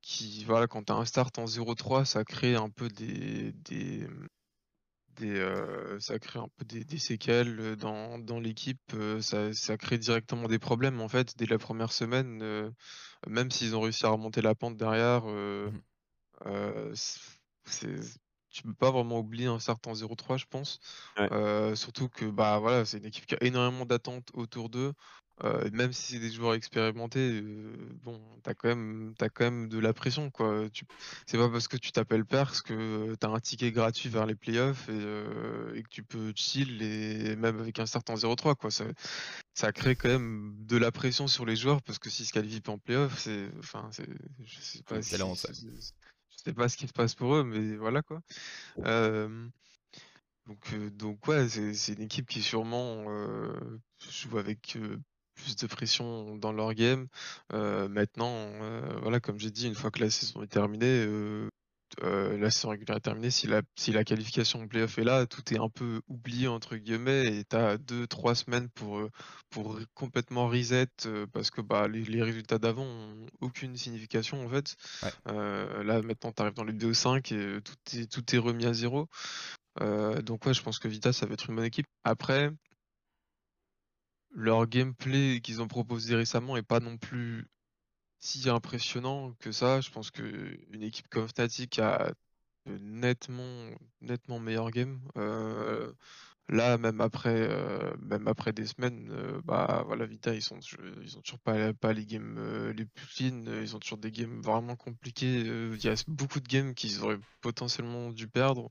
[0.03, 4.07] qui voilà, quand tu as un start en 0-3, ça crée un peu des, des,
[5.17, 8.81] des euh, ça crée un peu des, séquelles dans, dans l'équipe.
[8.95, 12.71] Euh, ça, ça, crée directement des problèmes en fait dès la première semaine, euh,
[13.27, 15.25] même s'ils ont réussi à remonter la pente derrière.
[15.25, 15.73] Mmh.
[17.65, 17.97] C'est
[18.51, 20.79] tu peux pas vraiment oublier un en 0-3 je pense
[21.75, 24.93] surtout que bah voilà c'est une équipe qui a énormément d'attentes autour d'eux
[25.45, 29.69] euh, même si c'est des joueurs expérimentés, euh, bon, t'as quand même, as quand même
[29.69, 30.69] de la pression, quoi.
[30.73, 30.85] Tu,
[31.27, 34.89] c'est pas parce que tu t'appelles Perse que t'as un ticket gratuit vers les playoffs
[34.89, 38.71] et, euh, et que tu peux chill et même avec un en 0-3, quoi.
[38.71, 38.85] Ça,
[39.55, 42.61] ça crée quand même de la pression sur les joueurs parce que s'ils se qualifient
[42.61, 44.09] pas en playoffs, c'est, enfin, c'est,
[44.45, 45.25] je sais pas, si, je
[46.45, 48.21] sais pas ce qui se passe pour eux, mais voilà, quoi.
[50.47, 53.05] donc, donc ouais, c'est, une équipe qui sûrement
[53.99, 54.79] joue avec
[55.35, 57.07] plus de pression dans leur game.
[57.51, 58.51] Maintenant,
[59.03, 61.07] voilà, comme j'ai dit, une fois que la saison est terminée,
[62.03, 65.43] euh, la saison régulière est terminée, si la, si la qualification playoff est là, tout
[65.53, 69.09] est un peu oublié entre guillemets et tu as 2-3 semaines pour,
[69.51, 70.87] pour complètement reset
[71.33, 74.75] parce que bah, les, résultats d'avant ont aucune signification en fait.
[75.27, 79.09] là maintenant tu arrives dans le BO5 et tout est, tout est remis à zéro.
[79.81, 81.87] donc ouais, je pense que Vita ça va être une bonne équipe.
[82.05, 82.51] Après,
[84.35, 87.47] leur gameplay qu'ils ont proposé récemment est pas non plus
[88.23, 89.81] si impressionnant que ça.
[89.81, 92.13] Je pense qu'une équipe comme Fnatic a
[92.67, 95.01] nettement, nettement meilleur game.
[95.17, 95.93] Euh,
[96.49, 100.61] là, même après, euh, même après des semaines, euh, bah voilà, Vita, ils sont,
[101.03, 103.45] ils ont toujours pas, pas les games les plus clean.
[103.61, 105.41] Ils ont toujours des games vraiment compliqués.
[105.41, 108.71] Il y a beaucoup de games qu'ils auraient potentiellement dû perdre.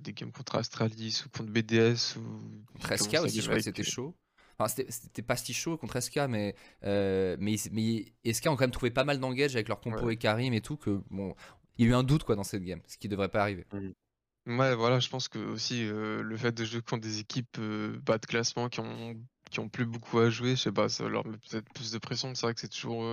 [0.00, 3.84] Des games contre Astralis ou contre BDS ou contre SK aussi, je crois que c'était
[3.84, 4.16] chaud.
[4.58, 8.70] Enfin, c'était pas si chaud contre SK, mais, euh, mais, mais SK ont quand même
[8.70, 10.76] trouvé pas mal d'engage avec leur compo et Karim et tout.
[10.76, 11.34] Que, bon,
[11.76, 13.66] il y a eu un doute quoi, dans cette game, ce qui devrait pas arriver.
[13.72, 14.58] Mmh.
[14.58, 18.18] Ouais, voilà, je pense que aussi euh, le fait de jouer contre des équipes bas
[18.18, 19.16] de classement qui ont,
[19.50, 21.98] qui ont plus beaucoup à jouer, je sais pas, ça leur met peut-être plus de
[21.98, 22.34] pression.
[22.34, 23.04] C'est vrai que c'est toujours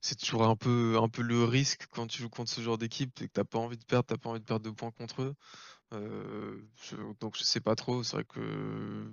[0.00, 3.20] c'est toujours un peu, un peu le risque quand tu joues contre ce genre d'équipe
[3.22, 5.22] et que t'as pas envie de perdre, t'as pas envie de perdre deux points contre
[5.22, 5.34] eux.
[5.92, 6.60] Euh,
[7.20, 9.10] donc je sais pas trop, c'est vrai que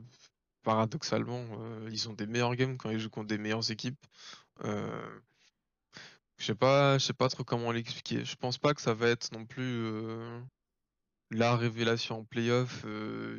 [0.63, 3.99] paradoxalement, euh, ils ont des meilleurs games quand ils jouent contre des meilleures équipes.
[4.63, 5.19] Euh,
[6.37, 8.25] je sais pas, je sais pas trop comment l'expliquer.
[8.25, 9.85] Je pense pas que ça va être non plus
[11.29, 12.85] la révélation en playoff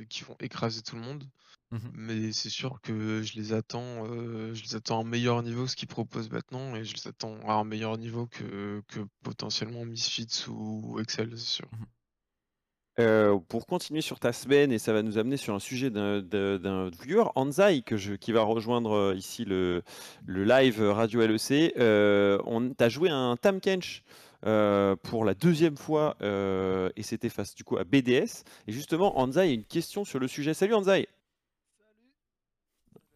[0.09, 1.25] qui vont écraser tout le monde.
[1.73, 5.67] Mmh Mais c'est sûr que je les attends, je les attends à un meilleur niveau
[5.67, 9.85] ce qu'ils proposent maintenant et je les attends à un meilleur niveau que, que potentiellement
[9.85, 11.69] Misfits ou Excel, c'est sûr.
[11.73, 11.85] Mmh
[12.97, 17.25] pour continuer sur ta semaine, et ça va nous amener sur un sujet d'un viewer,
[17.35, 19.83] Anzai, que je, qui va rejoindre ici le,
[20.27, 21.75] le live Radio LEC.
[21.79, 24.03] on t'a joué un Tam Kench
[24.43, 28.45] pour la deuxième fois, et c'était face du coup à BDS.
[28.67, 30.55] Et justement, Anzai a une question sur le sujet.
[30.55, 31.09] Salut Anzai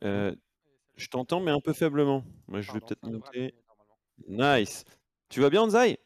[0.05, 0.35] euh,
[0.97, 2.25] je t'entends, mais un peu faiblement.
[2.49, 3.55] Moi, je vais peut-être monter.
[4.29, 4.85] Nice.
[5.29, 5.99] Tu vas bien, Anzai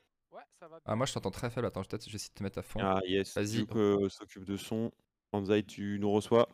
[0.85, 1.67] Ah, moi, je t'entends très faible.
[1.67, 2.81] Attends, peut-être je vais essayer de te mettre à fond.
[2.83, 3.35] Ah, yes.
[3.35, 3.67] Vas-y.
[3.75, 4.93] Euh, s'occupe de son.
[5.33, 6.49] Anzai, tu nous reçois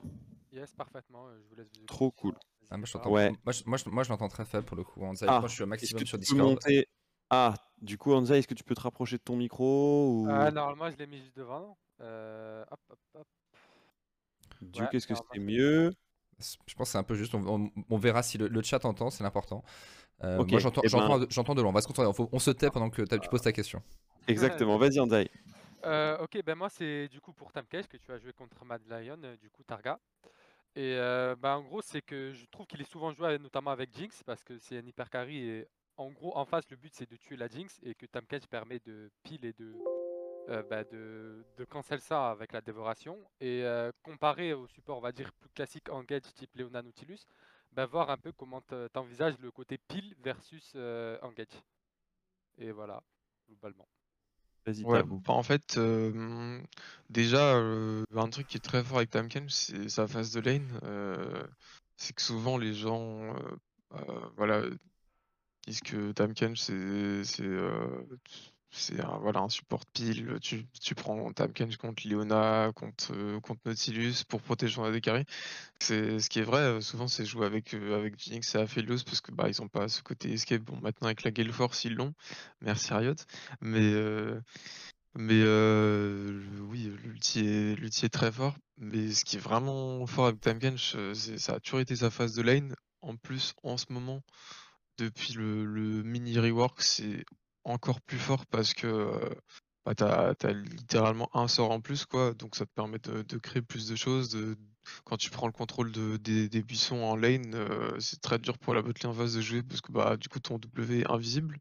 [0.53, 1.29] Yes, parfaitement.
[1.33, 2.35] Je vous laisse Trop cool.
[2.71, 3.33] Ah, moi, je ouais.
[3.45, 5.03] moi, je, moi, je, l'entends très faible pour le coup.
[5.05, 6.41] Anzai, ah, moi, je suis au maximum sur Discord.
[6.41, 6.89] Monter...
[7.31, 10.29] Ah, du coup, Anzai, est-ce que tu peux te rapprocher de ton micro ou...
[10.31, 11.77] Ah, normalement, je l'ai mis juste devant.
[12.01, 13.27] Euh, hop, hop, hop.
[14.61, 15.93] Du coup, est-ce que c'est mieux?
[16.39, 17.35] Je pense que c'est un peu juste.
[17.35, 19.65] On, verra si le, chat entend, c'est l'important.
[20.25, 21.71] Euh, moi, j'entends eh ben de loin.
[21.71, 22.29] On va se concentrer.
[22.33, 23.83] On, se tait pendant que tu poses ta question.
[24.29, 24.79] Exactement.
[24.79, 25.31] Vas-y, Andai.
[25.87, 28.83] Euh, ok, ben moi, c'est du coup pour Tamkesh que tu as joué contre Mad
[28.89, 30.01] Lion, euh, du coup Targa.
[30.75, 33.95] Et euh, ben, en gros, c'est que je trouve qu'il est souvent joué notamment avec
[33.95, 37.09] Jinx parce que c'est un hyper carry et en gros, en face, le but c'est
[37.09, 39.75] de tuer la Jinx et que Tamkesh permet de pile et de
[40.69, 43.65] bah, de, de cancel ça avec la dévoration et
[44.03, 47.27] comparer au support, on va dire, plus classique Engage type Leona Nautilus,
[47.77, 50.75] bah, voir un peu comment tu envisages le côté pile versus
[51.23, 51.63] Engage.
[52.59, 53.03] Et voilà,
[53.47, 53.87] globalement.
[54.83, 55.79] Ouais, bah, en fait,
[57.09, 60.69] déjà, un truc qui est très fort avec Tamken, c'est sa phase de lane.
[61.97, 63.37] c'est que souvent les gens
[64.37, 64.63] voilà,
[65.67, 67.23] disent que Tamken, c'est
[68.77, 70.39] c'est un, voilà, un support pile.
[70.41, 75.25] Tu, tu prends Tamken contre Leona, contre, contre Nautilus pour protéger ton AD
[75.81, 76.81] C'est ce qui est vrai.
[76.81, 80.03] Souvent, c'est joué avec, avec Jinx et Aphelios parce que bah, ils ont pas ce
[80.03, 80.63] côté escape.
[80.63, 82.13] Bon, maintenant, avec la Gale Force, ils l'ont.
[82.61, 83.15] Merci Riot.
[83.61, 83.95] Mais,
[85.15, 85.43] mais
[86.69, 87.41] oui, l'ulti
[88.05, 88.57] est, très fort.
[88.79, 92.43] Mais ce qui est vraiment fort avec Tamken, ça a toujours été sa phase de
[92.43, 92.75] lane.
[93.01, 94.23] En plus, en ce moment,
[94.99, 97.25] depuis le, le mini rework, c'est
[97.67, 99.11] encore plus fort parce que
[99.85, 102.35] bah, tu as, littéralement un sort en plus, quoi.
[102.35, 104.37] Donc ça te permet de, créer plus de choses.
[105.05, 107.55] quand tu prends le contrôle de, des, buissons en lane,
[107.99, 110.59] c'est très dur pour la botlane face de jouer parce que bah, du coup ton
[110.59, 111.59] W est invisible.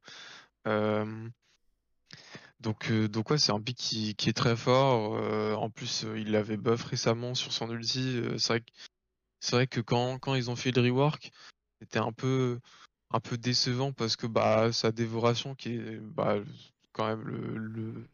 [2.60, 5.14] donc, donc ouais, c'est un pick qui, est très fort.
[5.62, 8.22] en plus, il l'avait buff récemment sur son ulti.
[8.38, 8.64] c'est vrai,
[9.52, 11.32] vrai, que quand, quand ils ont fait le rework,
[11.82, 12.60] c'était un peu
[13.16, 16.36] un peu décevant parce que bah sa dévoration qui est bah,
[16.92, 18.08] quand même le, le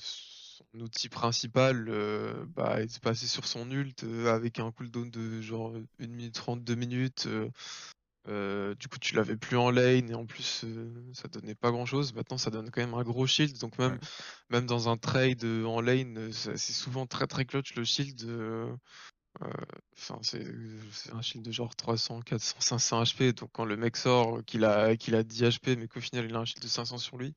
[0.00, 5.40] son outil principal euh, bah, est passé sur son ult euh, avec un cooldown de
[5.40, 7.28] genre 1 minute 30 2 minutes
[8.26, 10.64] euh, du coup tu l'avais plus en lane et en plus
[11.12, 13.56] ça donnait pas grand chose maintenant ça donne quand même un gros shield.
[13.60, 14.00] Donc même
[14.50, 18.28] même dans un trade en lane c'est souvent très très clutch le shield
[19.40, 23.34] Enfin, c'est un shield de genre 300, 400, 500 HP.
[23.34, 26.34] Donc quand le mec sort qu'il a, qu'il a 10 HP, mais qu'au final il
[26.34, 27.34] a un shield de 500 sur lui,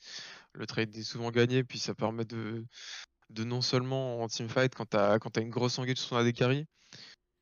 [0.54, 1.64] le trade est souvent gagné.
[1.64, 2.66] Puis ça permet de,
[3.30, 6.34] de non seulement en teamfight, quand t'as quand as une grosse engage sur son AD
[6.34, 6.66] carry,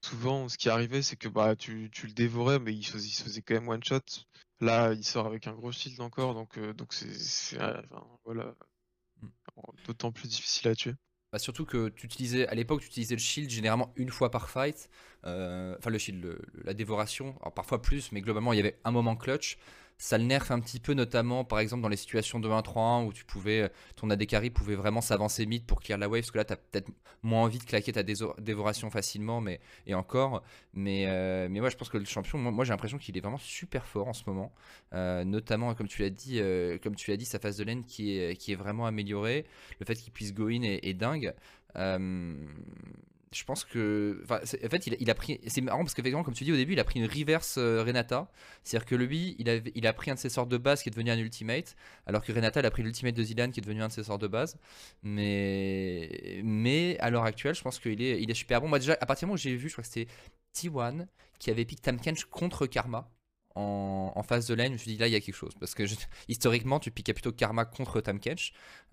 [0.03, 3.41] souvent ce qui arrivait c'est que bah tu, tu, le dévorais, mais il se, faisait
[3.41, 3.99] quand même one shot.
[4.61, 7.57] Là, il sort avec un gros shield encore, donc euh, donc c'est
[8.23, 8.55] voilà,
[9.21, 9.27] mm.
[9.85, 10.93] d'autant plus difficile à tuer.
[11.35, 14.49] Bah, surtout que tu utilisais, à l'époque, tu utilisais le shield généralement une fois par
[14.49, 14.89] fight.
[15.25, 19.17] Euh, enfin, le shield, la dévoration, parfois plus, mais globalement, il y avait un moment
[19.17, 19.57] clutch
[19.97, 23.13] ça le nerf un petit peu, notamment par exemple dans les situations de 1-3-1 où
[23.13, 26.38] tu pouvais, euh, ton AD pouvait vraiment s'avancer mid pour clear la wave, parce que
[26.38, 26.89] là tu as peut-être
[27.23, 30.43] moins envie de claquer ta dévoration facilement, mais, et encore.
[30.73, 33.38] Mais, euh, mais ouais, je pense que le champion, moi, j'ai l'impression qu'il est vraiment
[33.38, 34.53] super fort en ce moment,
[34.93, 36.39] euh, notamment comme tu l'as dit,
[36.84, 39.45] comme tu l'as dit, sa phase de lane qui est, qui est vraiment améliorée,
[39.79, 41.34] le fait qu'il puisse go in est, est dingue
[43.35, 44.23] je pense que.
[44.29, 45.41] en fait, il, a pris.
[45.47, 47.83] C'est marrant parce qu'effectivement, comme tu dis au début, il a pris une reverse euh,
[47.83, 48.31] Renata.
[48.63, 51.11] C'est-à-dire que lui, il a, pris un de ses sorts de base qui est devenu
[51.11, 51.75] un ultimate.
[52.05, 54.03] Alors que Renata, elle a pris l'ultimate de Zilan qui est devenu un de ses
[54.03, 54.57] sorts de base.
[55.03, 58.69] Mais, mais à l'heure actuelle, je pense qu'il est, il est super bon.
[58.69, 60.11] Moi, déjà, à partir du moment où j'ai vu, je crois que c'était
[60.55, 61.05] T1
[61.37, 63.09] qui avait pick Tamkench contre Karma
[63.55, 65.53] en, phase de lane, je me suis là il y a quelque chose.
[65.59, 65.83] Parce que
[66.27, 68.19] historiquement tu piquais plutôt Karma contre Tam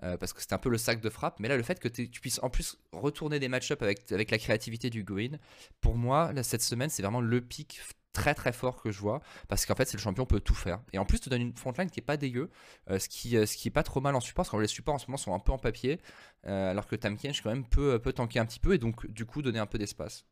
[0.02, 1.40] euh, parce que c'était un peu le sac de frappe.
[1.40, 4.38] Mais là le fait que tu puisses en plus retourner des match-up avec, avec la
[4.38, 5.38] créativité du Goin,
[5.80, 7.80] pour moi cette semaine c'est vraiment le pic
[8.12, 10.80] très très fort que je vois parce qu'en fait c'est le champion peut tout faire
[10.92, 12.50] et en plus te donne une frontline qui est pas dégueu
[12.90, 14.98] euh, ce qui euh, ce pas trop mal en support parce que les supports en
[14.98, 15.98] ce moment sont un peu en papier
[16.44, 19.40] alors que Tam quand même peut peut tanker un petit peu et donc du coup
[19.40, 20.26] donner un peu d'espace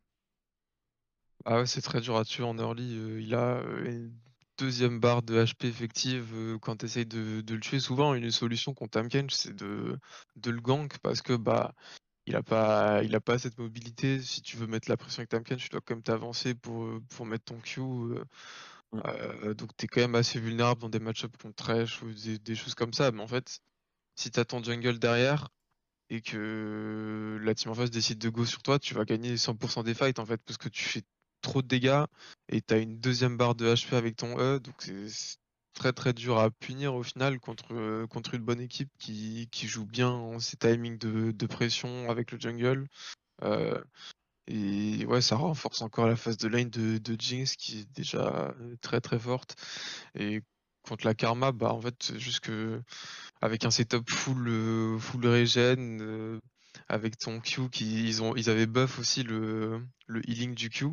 [1.44, 2.96] ah ouais, c'est très dur à tuer en early.
[2.98, 4.12] Euh, il a euh, une
[4.58, 7.80] deuxième barre de HP effective euh, quand tu essayes de, le tuer.
[7.80, 9.98] Souvent, une solution contre Tamkench, c'est de,
[10.36, 11.74] de le gank parce que bah
[12.26, 14.20] il a pas il a pas cette mobilité.
[14.22, 17.26] Si tu veux mettre la pression avec Tamkench, tu dois quand même t'avancer pour, pour
[17.26, 17.80] mettre ton Q.
[18.92, 22.74] donc tu es quand même assez vulnérable dans des match-ups contre Thresh ou des, choses
[22.74, 23.10] comme ça.
[23.12, 23.60] Mais en fait,
[24.16, 25.48] si tu as ton jungle derrière,
[26.10, 29.84] et que la team en face décide de go sur toi, tu vas gagner 100%
[29.84, 31.02] des fights en fait, parce que tu fais
[31.40, 32.04] trop de dégâts
[32.48, 35.38] et tu as une deuxième barre de HP avec ton E, donc c'est
[35.74, 40.38] très très dur à punir au final contre, euh, une bonne équipe qui, joue bien
[40.38, 42.86] ses timings de, pression avec le jungle.
[43.42, 43.82] Euh,
[44.46, 48.54] et ouais, ça renforce encore la phase de lane de, de Jinx qui est déjà
[48.82, 49.56] très très forte.
[50.14, 50.42] Et
[50.82, 52.82] contre la Karma, bah en fait, juste que
[53.40, 56.40] avec un setup full, euh, full regen,
[56.88, 59.82] avec ton Q, qui, ils, ont, ils avaient buff aussi le
[60.26, 60.88] healing du Q.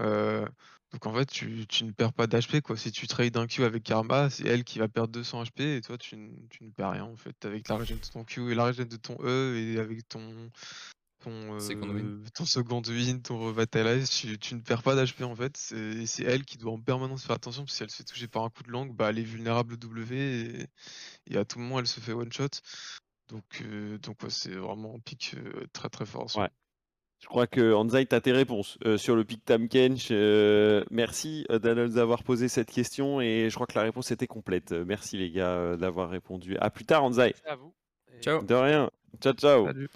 [0.00, 0.46] Euh,
[0.92, 2.76] donc en fait, tu, ne perds pas d'HP quoi.
[2.76, 5.80] Si tu trades un Q avec Karma, c'est elle qui va perdre 200 HP et
[5.82, 7.44] toi tu, ne perds rien en fait.
[7.44, 10.50] Avec la régène de ton Q et la régène de ton E et avec ton
[11.20, 15.56] ton, euh, ton second win, ton revitalize, tu, tu ne perds pas d'HP en fait.
[15.56, 18.28] C'est elle qui doit en permanence faire attention parce que si elle se fait toucher
[18.28, 20.66] par un coup de langue, bah elle est vulnérable W et,
[21.26, 22.48] et à tout moment elle se fait one shot.
[23.28, 23.62] Donc,
[24.00, 25.34] donc c'est vraiment un pic
[25.74, 26.34] très très fort.
[26.36, 26.48] Ouais.
[27.20, 30.10] Je crois que Anzai, tu as tes réponses sur le pic Tamkench.
[30.90, 34.72] merci de nous avoir posé cette question et je crois que la réponse était complète.
[34.72, 36.56] Merci les gars d'avoir répondu.
[36.58, 37.34] À plus tard, Anzai.
[37.34, 37.74] Merci à vous.
[38.20, 38.42] Ciao.
[38.42, 38.90] De rien.
[39.20, 39.66] Ciao, ciao.
[39.66, 39.88] Salut.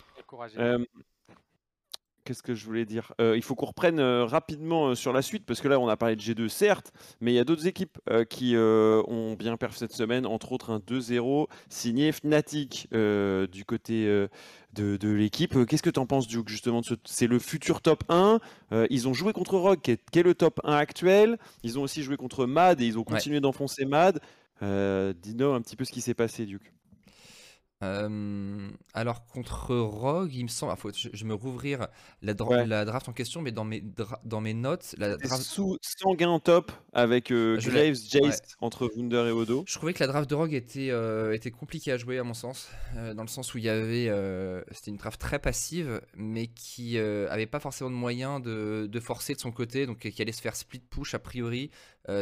[2.24, 3.12] Qu'est-ce que je voulais dire?
[3.20, 5.88] Euh, Il faut qu'on reprenne euh, rapidement euh, sur la suite, parce que là, on
[5.88, 9.76] a parlé de G2, certes, mais il y a d'autres équipes qui ont bien perdu
[9.76, 14.06] cette semaine, entre autres un 2-0 signé Fnatic du côté
[14.74, 15.66] de, l'équipe.
[15.66, 18.38] Qu'est-ce que tu en penses, Duke, justement C'est le futur top 1.
[18.90, 21.38] ils ont joué contre Rogue, qui est, le top 1 actuel.
[21.62, 24.20] Ils ont aussi joué contre Mad et ils ont continué d'enfoncer Mad.
[24.60, 26.72] Dis-nous un petit peu ce qui s'est passé, Duke.
[27.82, 31.88] Euh, alors contre Rogue, il me semble, ah, faut, je, je me rouvrir
[32.22, 33.82] la, la, draft en question, mais dans mes,
[34.24, 35.42] dans mes notes, la draft...
[35.42, 39.64] sous sanguin top avec euh, Graves, Jace entre Wunder et Odo.
[39.66, 42.34] Je trouvais que la draft de Rogue était, euh, était compliquée à jouer à mon
[42.34, 44.06] sens, dans le sens où il y avait,
[44.70, 49.34] c'était une draft très passive, mais qui avait pas forcément de moyens de, de, forcer
[49.34, 51.70] de son côté, donc qui allait se faire split push a priori.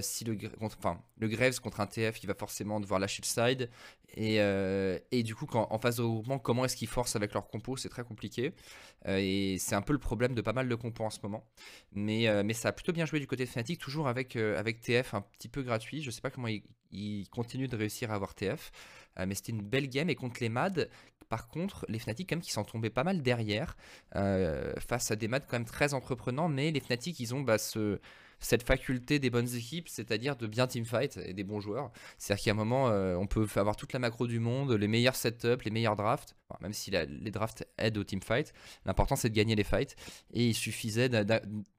[0.01, 3.70] si le, enfin, le Graves contre un TF, il va forcément devoir lâcher le side.
[4.16, 4.37] Et,
[5.11, 7.88] et du coup, en phase de regroupement, comment est-ce qu'ils forcent avec leur compo, c'est
[7.88, 8.53] très compliqué.
[9.07, 11.46] Euh, et c'est un peu le problème de pas mal de compos en ce moment.
[11.92, 14.59] Mais, euh, mais ça a plutôt bien joué du côté de Fnatic, toujours avec, euh,
[14.59, 16.03] avec TF un petit peu gratuit.
[16.03, 18.73] Je sais pas comment ils, continuent de réussir à avoir TF.
[19.27, 20.11] mais c'était une belle game.
[20.11, 20.90] Et contre les MAD,
[21.29, 23.77] par contre, les Fnatic, quand même, qui s'en tombaient pas mal derrière,
[24.12, 26.49] face à des MAD quand même très entreprenants.
[26.49, 28.01] Mais les Fnatic, ils ont bah, ce
[28.40, 31.90] cette faculté des bonnes équipes, c'est-à-dire de bien teamfight et des bons joueurs.
[32.18, 35.16] C'est-à-dire qu'à un moment, euh, on peut avoir toute la macro du monde, les meilleurs
[35.16, 38.53] setups, les meilleurs drafts, même si les drafts aident au teamfight.
[38.87, 39.94] L'important, c'est de gagner les fights.
[40.33, 41.09] Et il suffisait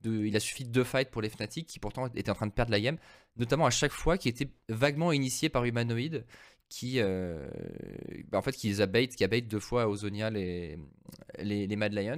[0.04, 2.52] il a suffi de deux fights pour les Fnatic qui pourtant étaient en train de
[2.52, 2.98] perdre la game,
[3.38, 6.24] notamment à chaque fois qui était vaguement initié par Humanoid
[6.72, 7.50] qui, euh,
[8.30, 10.80] bah, en fait, qui les qui deux fois Ozonia les,
[11.40, 12.18] les, Mad Lions.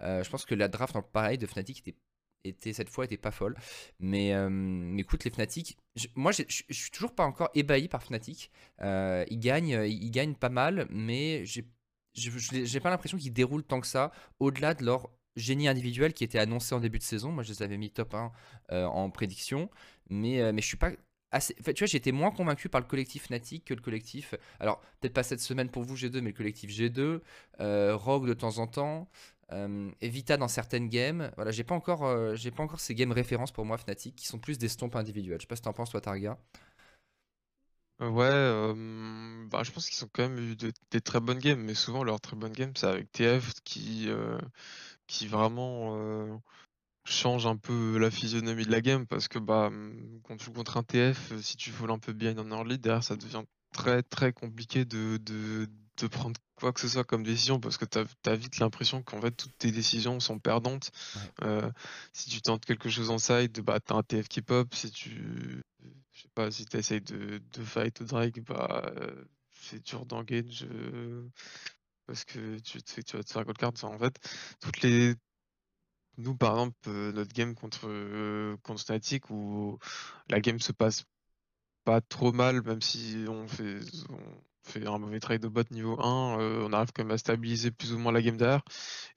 [0.00, 1.96] Euh, je pense que la draft, pareil, de Fnatic était
[2.44, 3.56] était cette fois était pas folle.
[4.00, 5.78] Mais, euh, écoute, les Fnatic,
[6.14, 8.50] moi je suis toujours pas encore ébahi par Fnatic.
[8.80, 13.86] Euh, ils gagnent, ils gagnent pas mal, mais j'ai pas l'impression qu'ils déroulent tant que
[13.86, 17.32] ça au-delà de leur génie individuel qui était annoncé en début de saison.
[17.32, 18.32] Moi je les avais mis top 1
[18.72, 19.70] euh, en prédiction,
[20.10, 20.90] mais, mais je suis pas
[21.34, 21.54] Assez...
[21.54, 24.34] tu vois, j'étais moins convaincu par le collectif Fnatic que le collectif.
[24.60, 27.20] Alors, peut-être pas cette semaine pour vous G2, mais le collectif G2,
[27.94, 29.08] Rogue de temps en temps,
[29.41, 29.41] euh,
[30.00, 31.30] Evita dans certaines games.
[31.36, 34.26] Voilà, j'ai pas encore, euh, j'ai pas encore ces games références pour moi Fnatic qui
[34.26, 35.38] sont plus des stompes individuelles.
[35.38, 36.38] Je sais pas si t'en penses toi Targa.
[38.00, 41.74] Euh, ouais, bah, je pense qu'ils ont quand même eu des très bonnes games, mais
[41.74, 44.08] souvent leurs très bonnes games c'est avec TF qui,
[45.06, 46.40] qui vraiment
[47.04, 49.70] change un peu la physionomie de la game parce que bah
[50.24, 53.04] quand tu joues contre un TF, si tu voles un peu bien en early, derrière
[53.04, 55.18] ça devient très très compliqué de,
[56.02, 59.20] de prendre quoi que ce soit comme décision parce que tu as, vite l'impression qu'en
[59.20, 60.90] fait toutes tes décisions sont perdantes.
[61.42, 61.70] Euh,
[62.12, 64.74] si tu tentes quelque chose en side, bah t'as un TF qui pop.
[64.74, 65.62] Si tu
[66.12, 70.06] je sais pas, si tu essayes de, de fight ou drag, bah euh, c'est dur
[70.06, 71.28] d'engage euh,
[72.06, 73.72] parce que tu, tu vas te faire gold card.
[73.84, 74.16] en fait,
[74.60, 75.14] toutes les
[76.18, 77.86] nous par exemple notre game contre
[78.62, 79.78] contre Static où
[80.28, 81.04] la game se passe
[81.84, 83.80] pas trop mal même si on fait
[84.62, 87.70] fait un mauvais trade de bot niveau 1, euh, on arrive quand même à stabiliser
[87.70, 88.62] plus ou moins la game derrière.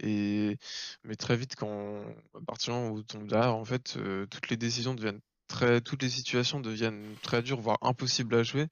[0.02, 4.50] Mais très vite, à partir du moment où on tombe derrière, en fait, euh, toutes
[4.50, 5.82] les décisions deviennent très.
[5.82, 8.68] toutes les situations deviennent très dures, voire impossibles à jouer.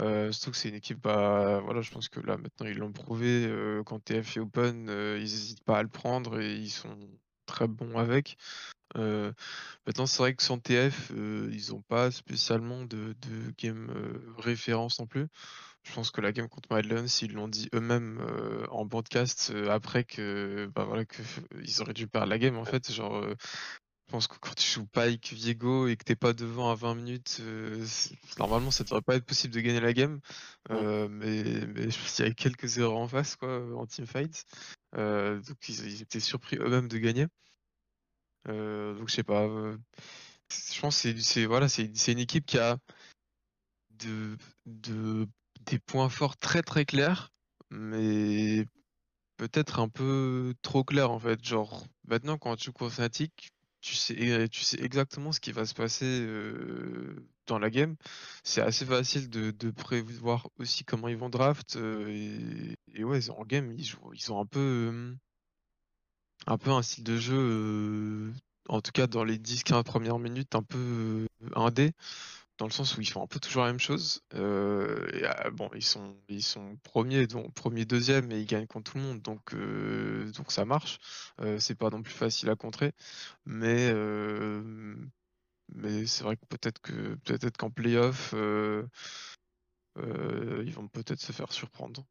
[0.00, 2.92] Euh, surtout que c'est une équipe, bah, voilà, je pense que là maintenant ils l'ont
[2.92, 3.48] prouvé,
[3.86, 6.96] quand TF est open, ils n'hésitent pas à le prendre et ils sont
[7.46, 8.36] très bons avec.
[8.94, 13.14] maintenant, c'est vrai que sans TF, ils n'ont pas spécialement de
[13.58, 13.88] game
[14.38, 15.28] référence non plus.
[15.84, 19.68] Je pense que la game contre Madlands, ils l'ont dit eux-mêmes euh, en podcast euh,
[19.70, 21.22] après que bah voilà que
[21.62, 22.90] ils auraient dû perdre la game en fait.
[22.90, 23.34] Genre, euh,
[24.06, 26.94] je pense que quand tu joues Pike, Viego et que t'es pas devant à 20
[26.94, 27.42] minutes,
[28.38, 30.20] normalement ça devrait pas être possible de gagner la game.
[30.70, 34.44] mais, mais je pense qu'il y a quelques erreurs en face quoi en teamfight.
[34.94, 37.26] donc ils, étaient surpris eux-mêmes de gagner.
[38.46, 39.46] donc je sais pas.
[40.50, 42.78] je pense que c'est voilà c'est une équipe qui a
[43.98, 45.26] de, de
[45.66, 47.30] des points forts très très clairs,
[47.70, 48.66] mais
[49.36, 51.44] peut-être un peu trop clairs en fait.
[51.44, 53.52] Genre, maintenant quand tu joues Fnatic,
[53.84, 57.96] tu sais, tu sais exactement ce qui va se passer euh, dans la game.
[58.42, 61.76] C'est assez facile de, prévoir aussi comment ils vont draft.
[61.76, 65.14] Euh, et, ouais, en game, ils, jouent, ils ont un peu, euh,
[66.46, 68.32] un peu un style de jeu,
[68.68, 71.92] en tout cas dans les 10-15 premières minutes, un peu indé.
[72.58, 74.22] Dans le sens où ils font un peu toujours la même chose.
[74.34, 78.92] Euh, ah, bon, ils sont, ils sont premiers, donc premier, deuxième, et ils gagnent contre
[78.92, 80.98] tout le monde, donc, euh, donc ça marche.
[81.40, 82.92] Euh, c'est pas non plus facile à contrer,
[83.44, 83.92] mais,
[85.74, 88.88] mais c'est vrai que peut-être que peut-être qu'en playoff, ils
[90.72, 92.04] vont peut-être se faire surprendre.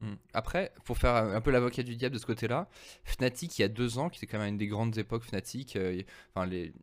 [0.00, 0.14] Hmm.
[0.32, 2.68] Après, pour faire un peu l'avocat du diable de ce côté-là,
[3.04, 5.78] Fnatic il y a deux ans, qui était quand même une des grandes époques Fnatic,
[6.34, 6.74] enfin les,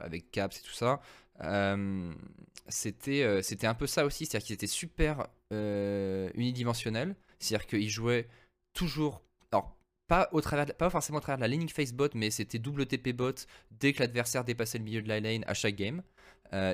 [0.00, 1.00] avec Caps et tout ça,
[1.42, 2.12] euh,
[2.68, 7.90] c'était euh, c'était un peu ça aussi, c'est-à-dire qu'ils étaient super euh, unidimensionnels, c'est-à-dire qu'ils
[7.90, 8.28] jouaient
[8.72, 9.22] toujours,
[9.52, 9.76] alors
[10.08, 12.86] pas, au travers, pas forcément au travers de la laning face bot, mais c'était double
[12.86, 13.34] TP bot
[13.70, 16.02] dès que l'adversaire dépassait le milieu de la lane à chaque game.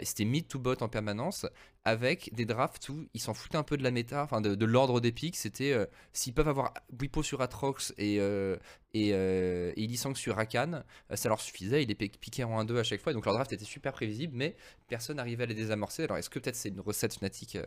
[0.03, 1.47] c'était mid to bot en permanence
[1.85, 5.01] avec des drafts où ils s'en foutaient un peu de la méta, enfin de, l'ordre
[5.01, 5.37] des pics.
[5.37, 8.57] C'était euh, s'ils peuvent avoir Wipo sur Atrox et, euh,
[8.95, 11.83] et, euh, et sur Rakan, euh, ça leur suffisait.
[11.83, 13.13] Ils les piquaient en 1-2 à chaque fois.
[13.13, 14.55] Donc leur draft était super prévisible, mais
[14.89, 16.05] personne n'arrivait à les désamorcer.
[16.05, 17.59] Alors est-ce que peut-être c'est une recette Fnatic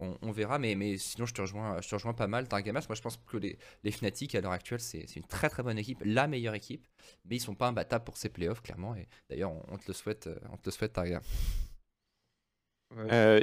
[0.00, 2.48] on, verra, mais, mais sinon je te rejoins, je te rejoins pas mal.
[2.48, 3.58] Targamas, moi je pense que les,
[3.90, 6.86] Fnatic à l'heure actuelle, c'est une très très bonne équipe, la meilleure équipe,
[7.26, 8.94] mais ils sont pas imbattables pour ces playoffs, clairement.
[8.94, 10.98] Et d'ailleurs, on, te le souhaite, on te le souhaite,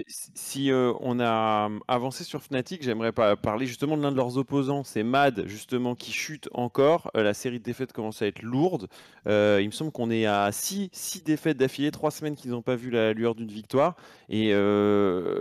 [0.07, 4.83] Si on a hum, avancé sur Fnatic, j'aimerais parler justement de l'un de leurs opposants,
[4.83, 7.11] c'est Mad, justement, qui chute encore.
[7.13, 8.87] La série de défaites commence à être lourde.
[9.25, 10.89] il me semble qu'on est à 6
[11.23, 13.95] défaites d'affilée, 3 semaines qu'ils n'ont pas vu la lueur d'une victoire.
[14.29, 14.51] Et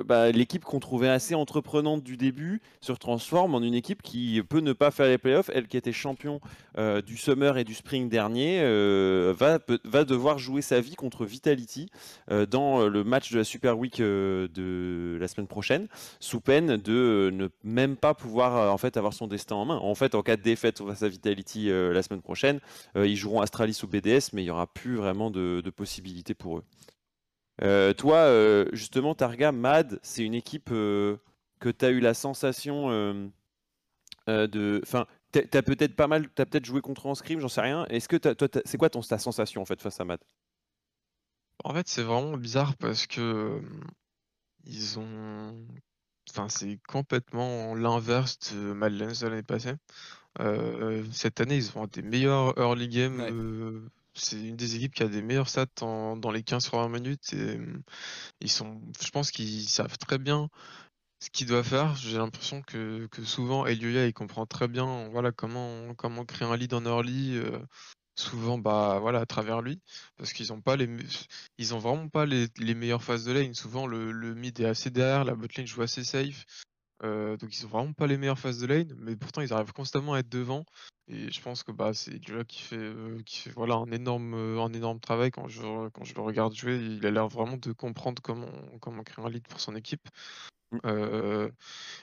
[0.04, 4.60] bah, l'équipe qu'on trouvait assez entreprenante du début se transforme en une équipe qui peut
[4.60, 5.50] ne pas faire les playoffs.
[5.54, 6.40] Elle qui était champion
[7.06, 8.60] du Summer et du Spring dernier
[9.32, 11.88] va, va devoir jouer sa vie contre Vitality
[12.50, 15.88] dans le match de la Super Week de la semaine prochaine,
[16.20, 19.78] sous peine de ne même pas pouvoir euh, en fait avoir son destin en main.
[19.78, 22.60] En fait, en cas de défaite face à Vitality euh, la semaine prochaine,
[22.96, 26.58] euh, ils joueront Astralis ou BDS, mais il n'y aura plus vraiment de, possibilités pour
[26.58, 27.94] eux.
[27.94, 31.18] toi, justement, Targa, Mad, c'est une équipe que
[31.60, 32.90] tu as eu la sensation
[34.28, 34.80] de.
[34.82, 37.60] Enfin, tu as peut-être pas mal, tu as peut-être joué contre en scrim, j'en sais
[37.60, 37.86] rien.
[37.86, 40.20] Est-ce que toi, c'est quoi ton, ta sensation en fait face à Mad?
[41.62, 43.62] En fait, c'est vraiment bizarre parce que
[44.64, 45.66] ils ont.
[46.30, 49.74] Enfin, c'est complètement l'inverse de Madlands de l'année passée.
[50.40, 53.20] Euh, cette année, ils ont des meilleurs early game.
[53.20, 57.32] Euh, c'est une des équipes qui a des meilleurs stats dans les 15 premières minutes.
[57.34, 57.58] Et
[58.40, 60.48] ils sont, je pense qu'ils savent très bien
[61.20, 61.94] ce qu'ils doivent faire.
[61.96, 66.56] J'ai l'impression que, que souvent, Elioya, il comprend très bien voilà, comment, comment créer un
[66.56, 67.36] lead en early.
[67.36, 67.58] Euh,
[68.16, 69.80] souvent bah voilà à travers lui
[70.16, 70.88] parce qu'ils ont pas les
[71.58, 73.54] ils ont vraiment pas les, meilleures phases de lane.
[73.54, 76.44] Souvent le, mid est assez derrière la bot lane joue assez safe
[77.02, 79.72] euh, donc ils ont vraiment pas les meilleures phases de lane mais pourtant ils arrivent
[79.72, 80.64] constamment à être devant.
[81.08, 84.34] Et je pense que bah c'est là qui fait euh, qui fait voilà un énorme
[84.34, 86.76] euh, un énorme travail quand je quand je le regarde jouer.
[86.76, 88.48] Il a l'air vraiment de comprendre comment
[88.80, 90.08] comment créer un lead pour son équipe
[90.82, 91.48] Mmh.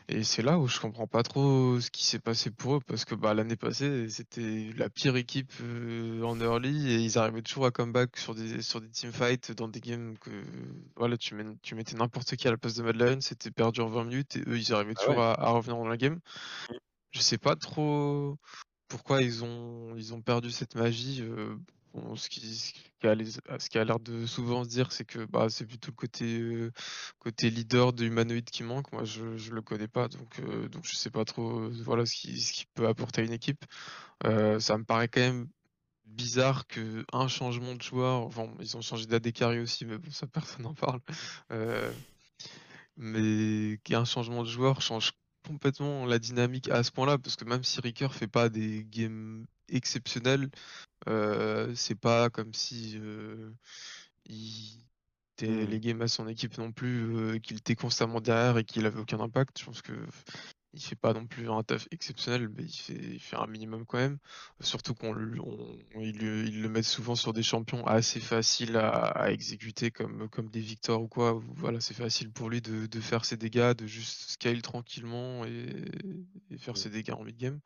[0.08, 3.06] et c'est là où je comprends pas trop ce qui s'est passé pour eux parce
[3.06, 5.52] que bah, l'année passée c'était la pire équipe
[6.24, 9.80] en early et ils arrivaient toujours à comeback sur des sur des teamfights dans des
[9.80, 10.32] games que
[10.96, 14.04] voilà tu, tu mettais n'importe qui à la place de Madeleine c'était perdu en 20
[14.06, 16.20] minutes et eux ils arrivaient ah toujours à, revenir dans la game.
[16.70, 16.74] Mmh.
[17.12, 18.38] Je sais pas trop
[18.88, 21.24] pourquoi ils ont ils ont perdu cette magie
[22.16, 26.40] ce qui, a l'air de souvent se dire, c'est que bah, c'est plutôt le côté,
[26.40, 26.72] euh,
[27.20, 28.92] côté leader de humanoïde qui manque.
[28.92, 32.06] Moi, je ne le connais pas, donc, euh, donc je sais pas trop euh, voilà,
[32.06, 33.66] ce qui, ce qui peut apporter à une équipe.
[34.24, 35.48] ça me paraît quand même
[36.06, 38.30] bizarre que un changement de joueur,
[38.60, 39.28] ils ont changé d'AD
[39.62, 41.02] aussi, mais bon, ça personne n'en parle.
[42.98, 45.14] mais qu'un changement de joueur change
[45.48, 49.46] complètement la dynamique à ce point-là, parce que même si Ricker fait pas des games
[49.72, 50.50] exceptionnels,
[51.08, 53.52] euh, c'est pas comme si euh,
[54.26, 54.84] il
[55.38, 55.70] était mmh.
[55.70, 59.20] légué à son équipe non plus, euh, qu'il était constamment derrière et qu'il avait aucun
[59.20, 59.60] impact.
[59.60, 59.94] Je pense que
[60.74, 64.18] il fait pas non plus un taf exceptionnel, mais il fait, un minimum quand même.
[64.62, 65.14] Surtout qu'on
[66.00, 71.02] il, le met souvent sur des champions assez faciles à, exécuter comme, comme des victoires
[71.02, 71.42] ou quoi.
[71.56, 75.86] Voilà, c'est facile pour lui de, faire ses dégâts, de juste scale tranquillement et,
[76.52, 77.60] et faire ses dégâts en mid-game.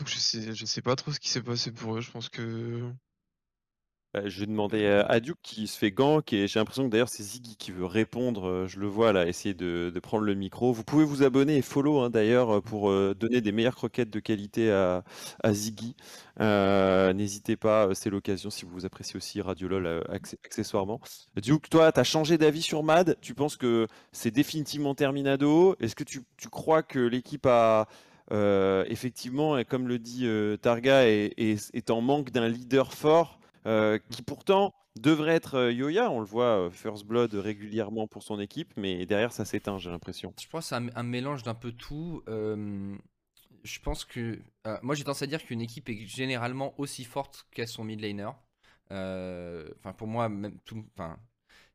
[0.00, 2.00] Donc je sais, je sais pas trop ce qui s'est passé pour eux.
[2.00, 2.90] Je pense que
[4.14, 7.10] bah, je vais demander à Duke qui se fait gank et j'ai l'impression que d'ailleurs
[7.10, 8.48] c'est Ziggy qui veut répondre.
[8.48, 10.72] Euh, je le vois là, essayer de, prendre le micro.
[10.72, 14.08] Vous pouvez vous abonner et follow hein, d'ailleurs euh, pour euh, donner des meilleures croquettes
[14.08, 15.04] de qualité à,
[15.52, 15.94] Ziggy.
[16.40, 20.98] N'hésitez pas, c'est l'occasion si vous appréciez aussi Radio LOL accessoirement.
[21.36, 23.18] Duke, toi, tu as changé d'avis sur Mad?
[23.20, 25.76] Tu penses que c'est définitivement terminado?
[25.78, 27.86] Est-ce que tu, crois que l'équipe a
[28.30, 30.26] effectivement, et comme le dit
[30.62, 36.10] Targa, est en manque d'un leader fort euh, qui pourtant devrait être euh, Yoya.
[36.10, 39.90] On le voit euh, First Blood régulièrement pour son équipe, mais derrière ça s'éteint, j'ai
[39.90, 40.32] l'impression.
[40.40, 42.22] Je pense que c'est un, un mélange d'un peu tout.
[42.28, 42.96] Euh,
[43.62, 44.38] je pense que.
[44.66, 48.00] euh, moi, j'ai tendance à dire qu'une équipe est généralement aussi forte qu'à son mid
[48.00, 48.30] laner.
[48.90, 51.18] Euh, Enfin, pour moi, même tout, enfin,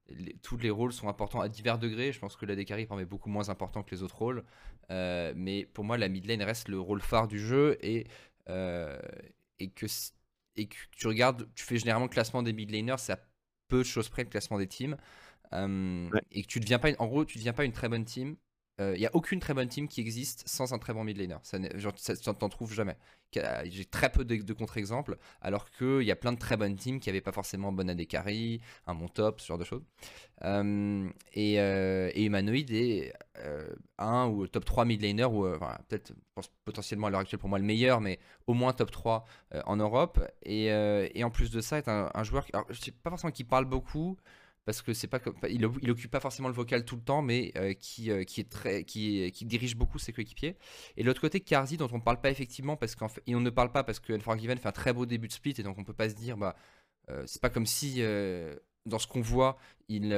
[0.10, 2.12] les- tous les rôles sont importants à divers degrés.
[2.12, 4.44] Je pense que la Dekari est beaucoup moins important que les autres rôles.
[4.92, 8.08] Euh, mais pour moi, la mid lane reste le rôle phare du jeu et,
[8.50, 9.00] euh,
[9.60, 10.12] et, que, si-
[10.56, 13.20] et que tu regardes, tu fais généralement le classement des mid laners, c'est à
[13.68, 14.98] peu de choses près le classement des teams.
[15.54, 16.22] Euh, Ouais.
[16.32, 18.36] Et que tu deviens pas, une- en gros, tu deviens pas une très bonne team.
[18.78, 21.38] Il n'y a aucune très bonne team qui existe sans un très bon mid laner.
[21.44, 22.98] Ça, genre, ça- t'en trouves jamais.
[23.40, 27.00] Qu'a- J'ai très peu de, contre-exemples, alors qu'il y a plein de très bonnes teams
[27.00, 29.84] qui n'avaient pas forcément bon AD carry, un bon top, ce genre de choses.
[30.44, 33.68] Euh, et, euh, et Humanoid est euh,
[33.98, 35.58] un ou top 3 mid laner, ou euh,
[35.90, 36.14] peut-être
[36.66, 39.78] potentiellement à l'heure actuelle pour moi le meilleur, mais au moins top 3 euh, en
[39.78, 40.20] Europe.
[40.44, 43.10] Et, euh, en plus de ça, est un, un joueur, qui- alors, je sais pas
[43.10, 44.18] forcément qui parle beaucoup,
[44.66, 47.74] parce que c'est pas il, occupe pas forcément le vocal tout le temps, mais euh,
[47.74, 50.58] qui, euh, qui est très, qui, qui dirige beaucoup ses coéquipiers.
[50.98, 53.42] Et de l'autre côté, Karzi, dont on parle pas effectivement parce qu'en fait, et on
[53.42, 55.78] ne parle pas parce que Unforgiven fait un très beau début de split, et donc
[55.78, 56.56] on peut pas se dire, bah,
[57.10, 58.02] euh, c'est pas comme si
[58.86, 59.58] dans ce qu'on voit,
[59.88, 60.10] il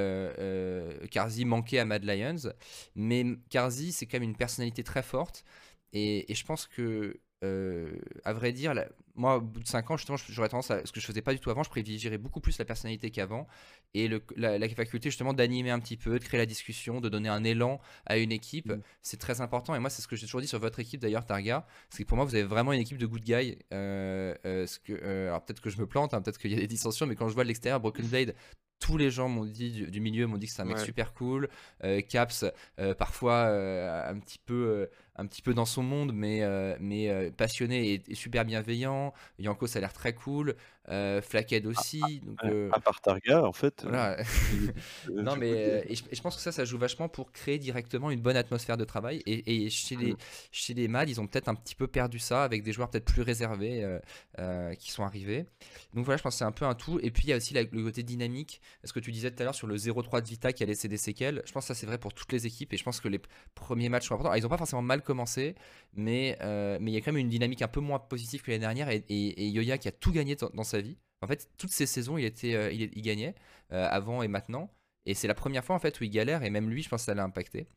[1.45, 2.53] manquait à Mad Lions,
[2.95, 5.43] mais Karzi c'est quand même une personnalité très forte,
[5.91, 7.91] et, et je pense que euh,
[8.25, 8.73] à vrai dire,
[9.15, 11.33] moi, au bout de 5 ans, justement, j'aurais tendance à ce que je faisais pas
[11.33, 13.47] du tout avant, je privilégierais beaucoup plus la personnalité qu'avant
[13.93, 17.09] et le- la, la faculté justement d'animer un petit peu, de créer la discussion, de
[17.09, 18.81] donner un élan à une équipe, Mm.
[19.01, 19.75] c'est très important.
[19.75, 22.07] Et moi, c'est ce que j'ai toujours dit sur votre équipe d'ailleurs, Targa, c'est que
[22.07, 23.57] pour moi, vous avez vraiment une équipe de good guys.
[23.73, 26.55] Euh, euh, ce que, euh, alors peut-être que je me plante, hein, peut-être qu'il y
[26.55, 28.35] a des dissensions, mais quand je vois de l'extérieur, Broken Blade.
[28.79, 30.85] Tous les gens m'ont dit du, du milieu m'ont dit que c'est un mec Ouais.
[30.85, 31.49] super cool.
[31.83, 32.45] Euh, Caps,
[32.79, 34.88] euh, parfois euh, un petit peu,
[35.18, 39.13] un petit peu dans son monde, mais euh, mais euh, passionné et, et super bienveillant.
[39.39, 40.55] Yanko, ça a l'air très cool.
[40.89, 41.21] Euh,
[41.65, 42.19] aussi.
[42.21, 43.83] donc, Ouais, euh, À part Targa, en fait.
[43.85, 44.17] euh, voilà.
[45.09, 47.57] euh, Non, mais et je, et je pense que ça, ça joue vachement pour créer
[47.57, 49.21] directement une bonne atmosphère de travail.
[49.25, 50.15] Et, et chez, les,
[50.51, 53.05] chez les MAD, ils ont peut-être un petit peu perdu ça avec des joueurs peut-être
[53.05, 53.83] plus réservés
[54.39, 55.45] euh, qui sont arrivés.
[55.93, 56.99] Donc voilà, je pense que c'est un peu un tout.
[57.01, 58.61] Et puis il y a aussi la- le côté dynamique.
[58.83, 60.88] Ce que tu disais tout à l'heure sur le 0-3 de Vita qui a laissé
[60.88, 61.41] des séquelles.
[61.45, 62.73] Je pense que ça, c'est vrai pour toutes les équipes.
[62.73, 63.19] Et je pense que les
[63.55, 64.29] premiers matchs sont importants.
[64.31, 65.55] Alors, ils n'ont pas forcément mal commencé,
[65.95, 66.38] mais
[66.79, 68.89] mais il y a quand même une dynamique un peu moins positive que l'année dernière.
[68.89, 70.97] Et Yoya qui a tout gagné dans, dans sa vie.
[71.21, 73.34] En fait, toutes ces saisons, il, était, euh, il, il gagnait
[73.71, 74.69] euh, avant et maintenant.
[75.05, 77.01] Et c'est la première fois en fait où il galère et même lui, je pense
[77.01, 77.67] que ça l'a impacté.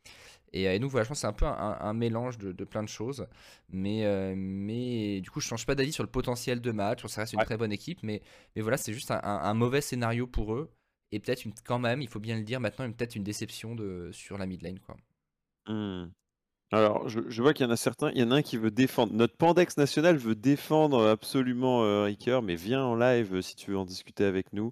[0.53, 2.51] Et, euh, et donc voilà, je pense que c'est un peu un, un mélange de,
[2.51, 3.25] de plein de choses.
[3.69, 7.05] Mais, euh, mais du coup, je change pas d'avis sur le potentiel de match.
[7.07, 7.45] Ça reste une Ouais.
[7.45, 7.99] très bonne équipe.
[8.03, 8.21] Mais,
[8.55, 10.69] mais voilà, c'est juste un, mauvais scénario pour eux.
[11.13, 14.09] Et peut-être une- quand même, il faut bien le dire maintenant, peut-être une déception de,
[14.11, 14.79] sur la mid lane.
[14.79, 14.97] Quoi.
[15.67, 16.11] Hmm.
[16.73, 18.11] Alors, je, je vois qu'il y en a certains.
[18.11, 19.13] Il y en a un qui veut défendre.
[19.13, 23.71] Notre Pandex national veut défendre absolument euh, Ricoeur, mais viens en live euh, si tu
[23.71, 24.71] veux en discuter avec nous.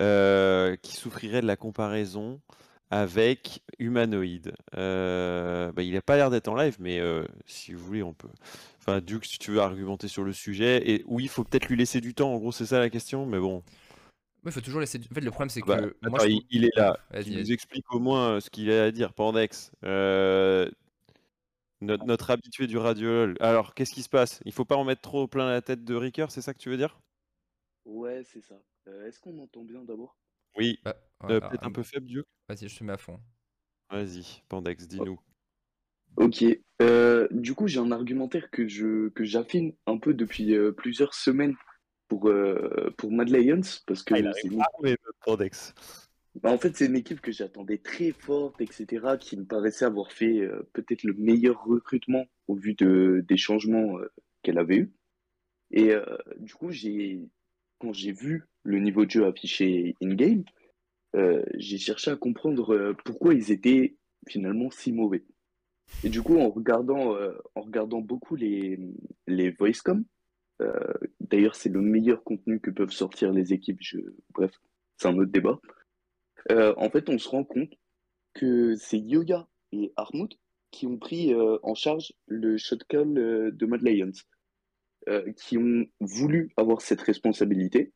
[0.00, 2.40] euh, qui souffrirait de la comparaison
[2.90, 4.52] avec Humanoid.
[4.76, 8.14] Euh, bah, il n'a pas l'air d'être en live, mais euh, si vous voulez, on
[8.14, 8.28] peut.
[8.80, 10.88] Enfin, Duke, si tu veux argumenter sur le sujet.
[10.90, 12.32] Et oui, il faut peut-être lui laisser du temps.
[12.34, 13.26] En gros, c'est ça la question.
[13.26, 13.62] Mais bon.
[14.46, 15.00] Il faut toujours laisser.
[15.10, 15.66] En fait, le problème, c'est que.
[15.66, 16.98] Bah, moi, attends, je il, il est là.
[17.26, 19.72] Il nous explique au moins euh, ce qu'il a à dire, Pandex.
[21.84, 23.06] Notre, notre habitué du radio.
[23.08, 23.36] LOL.
[23.40, 24.40] Alors, qu'est-ce qui se passe?
[24.44, 26.68] Il faut pas en mettre trop plein la tête de Ricoeur, c'est ça que tu
[26.70, 26.98] veux dire?
[27.84, 28.54] Ouais, c'est ça.
[28.88, 30.16] Euh, Est-ce qu'on m'entend bien d'abord?
[30.56, 30.80] Oui.
[30.84, 30.96] Bah,
[31.30, 33.20] Euh, Peut-être un peu faible, Duke Vas-y, je te mets à fond.
[33.90, 35.18] Vas-y, Pandex, dis-nous.
[36.16, 36.44] Ok.
[36.82, 41.14] Euh, du coup, j'ai un argumentaire que je que j'affine un peu depuis euh, plusieurs
[41.14, 41.56] semaines
[42.08, 45.74] pour euh, pour Mad Lions parce que Ah, il arrive armé, Pandex.
[46.42, 49.16] Bah, en fait c'est une équipe que j'attendais très forte, etc.
[49.20, 53.98] Qui me paraissait avoir fait euh, peut-être le meilleur recrutement au vu de des changements
[53.98, 54.10] euh,
[54.42, 54.92] qu'elle avait eu.
[55.70, 56.04] Et euh,
[56.38, 56.70] du coup,
[57.78, 60.44] quand j'ai vu le niveau de jeu affiché in-game,
[61.54, 63.96] j'ai cherché à comprendre pourquoi ils étaient
[64.28, 65.24] finalement si mauvais.
[66.02, 67.16] Et du coup, en regardant,
[67.54, 68.78] en regardant beaucoup les,
[69.26, 70.04] les voicecom,
[71.20, 73.80] d'ailleurs, c'est le meilleur contenu que peuvent sortir les équipes,
[74.30, 74.52] bref,
[74.96, 75.60] c'est un autre débat.
[76.50, 77.72] Euh, en fait, on se rend compte
[78.34, 80.38] que c'est Yoga et Armut
[80.74, 84.10] qui ont pris euh, en charge le shot call euh, de Mad Lions,
[85.08, 87.92] euh, qui ont voulu avoir cette responsabilité.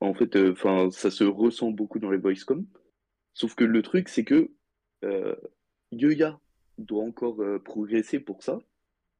[0.00, 0.36] En fait,
[0.90, 2.66] ça se ressent beaucoup dans les voicecom.
[3.34, 4.50] Sauf que le truc, c'est que
[5.92, 6.38] Yoya
[6.76, 8.58] doit encore progresser pour ça.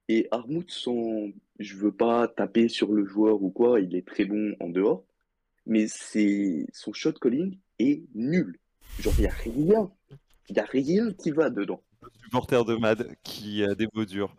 [0.08, 1.28] Et Armut, sans,
[1.58, 5.06] je veux pas taper sur le joueur ou quoi, il est très bon en dehors,
[5.64, 8.58] mais c'est son shot calling est nul.
[9.00, 9.90] Genre, il y a rien,
[10.48, 11.82] il y a rien qui va dedans.
[12.22, 14.34] supporter de Mad qui a des mots durs.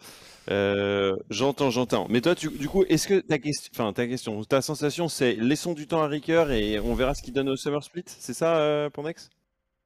[0.49, 2.07] Euh, j'entends, j'entends.
[2.09, 5.33] Mais toi, tu, du coup, est-ce que ta question, enfin ta question, ta sensation, c'est
[5.35, 8.33] laissons du temps à Ricker et on verra ce qu'il donne au Summer Split C'est
[8.33, 9.29] ça, euh, Pondex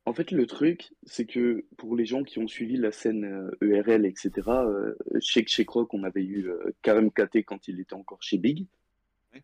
[0.06, 3.24] En fait, le truc, c'est que pour les gens qui ont suivi la scène
[3.62, 7.94] euh, ERL, etc., euh, chez, Croc, on avait eu euh, Karim KT quand il était
[7.94, 8.68] encore chez Big.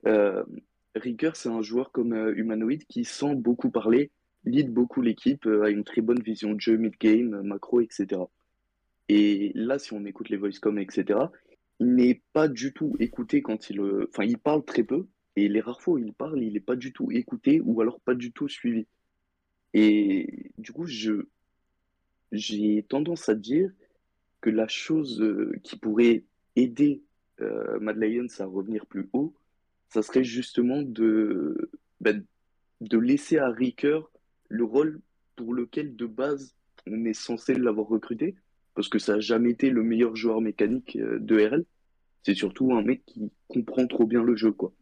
[0.05, 0.43] Euh,
[0.95, 4.11] Ricker, c'est un joueur comme euh, Humanoid qui sent beaucoup parler,
[4.45, 8.21] lead beaucoup l'équipe, euh, a une très bonne vision de jeu, mid-game, euh, macro, etc.
[9.09, 11.19] Et là, si on écoute les voice-com, etc.,
[11.79, 13.79] il n'est pas du tout écouté quand il...
[13.79, 16.59] euh, Enfin, il parle très peu, et les rares fois où il parle, il n'est
[16.59, 18.87] pas du tout écouté, ou alors pas du tout suivi.
[19.73, 21.27] Et du coup, je
[22.31, 23.71] j'ai tendance à dire
[24.41, 25.23] que la chose
[25.63, 26.23] qui pourrait
[26.55, 27.01] aider
[27.41, 29.33] euh, Mad Lions à revenir plus haut,
[29.89, 31.69] ça serait justement de,
[32.01, 32.23] ben,
[32.81, 33.99] de laisser à Ricker
[34.49, 34.99] le rôle
[35.35, 36.55] pour lequel de base
[36.87, 38.35] on est censé l'avoir recruté,
[38.75, 41.65] parce que ça n'a jamais été le meilleur joueur mécanique euh, de RL.
[42.23, 44.73] C'est surtout un mec qui comprend trop bien le jeu, quoi.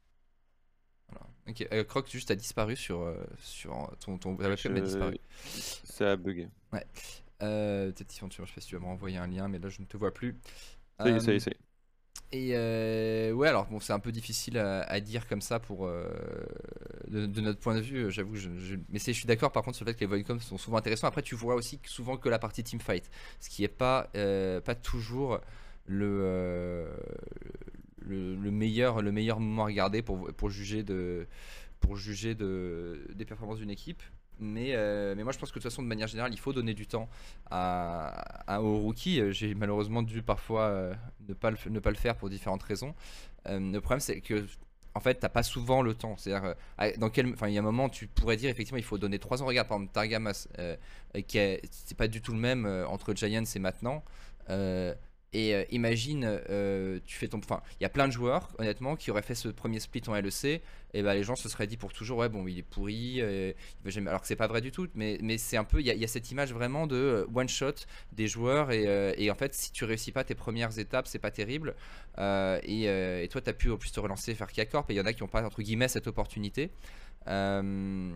[1.47, 5.17] Ok, euh, Croc, juste a disparu sur, euh, sur ton, ton la webcam a disparu.
[5.43, 6.47] Ça a bugué.
[7.41, 9.49] Euh, Peut-être Yvan, tu vois, je sais pas si tu vas me renvoyer un lien,
[9.49, 10.35] mais là je ne te vois plus.
[10.99, 11.52] Ça y est, ça y Euh, est, ça y est.
[12.35, 16.09] Et euh, ouais, alors bon, c'est un peu difficile à, dire comme ça pour euh,
[17.07, 18.05] de, notre point de vue.
[18.05, 20.07] euh, J'avoue, je, je- mais je suis d'accord par contre sur le fait que les
[20.07, 21.07] Voidcoms sont souvent intéressants.
[21.07, 23.09] Après, tu vois aussi souvent que la partie teamfight,
[23.39, 25.39] ce qui est pas euh, pas toujours
[25.85, 26.87] le,
[27.99, 31.27] le le meilleur le meilleur moment à regarder pour pour juger de
[31.79, 34.03] pour juger de des performances d'une équipe.
[34.39, 36.53] Mais, euh, mais moi je pense que de toute façon de manière générale il faut
[36.53, 37.07] donner du temps
[37.51, 38.07] à,
[38.47, 39.21] à- aux rookies.
[39.21, 40.93] Euh, J'ai malheureusement dû parfois euh,
[41.29, 42.93] ne, pas le, ne pas le faire pour différentes raisons.
[43.45, 44.45] Le problème c'est que
[44.95, 46.15] en fait t'as pas souvent le temps.
[46.17, 46.55] C'est-à-dire
[46.97, 49.19] dans quel, enfin il y a un moment tu pourrais dire effectivement il faut donner
[49.19, 49.45] 3 ans.
[49.45, 50.47] Regarde par exemple Targamas
[51.27, 54.03] qui est c'est pas du tout le même entre Giants et maintenant.
[55.33, 57.39] Et euh, imagine, euh, tu fais ton.
[57.39, 60.15] Enfin, il y a plein de joueurs, honnêtement, qui auraient fait ce premier split en
[60.15, 60.61] LEC.
[60.95, 63.15] Et bah, les gens se seraient dit pour toujours, ouais, bon, il est pourri.
[63.19, 63.51] euh.
[64.05, 65.79] Alors que c'est pas vrai du tout, mais, c'est un peu.
[65.81, 67.73] Il y, a- cette image vraiment de one shot
[68.11, 68.71] des joueurs.
[68.71, 71.75] Et, en fait, si tu réussis pas tes premières étapes, c'est pas terrible.
[72.19, 74.89] Et, et toi, tu as pu en plus te relancer, faire K-Corp.
[74.91, 76.69] Et il y en a qui n'ont pas, entre guillemets, cette opportunité.
[77.27, 78.11] Euh,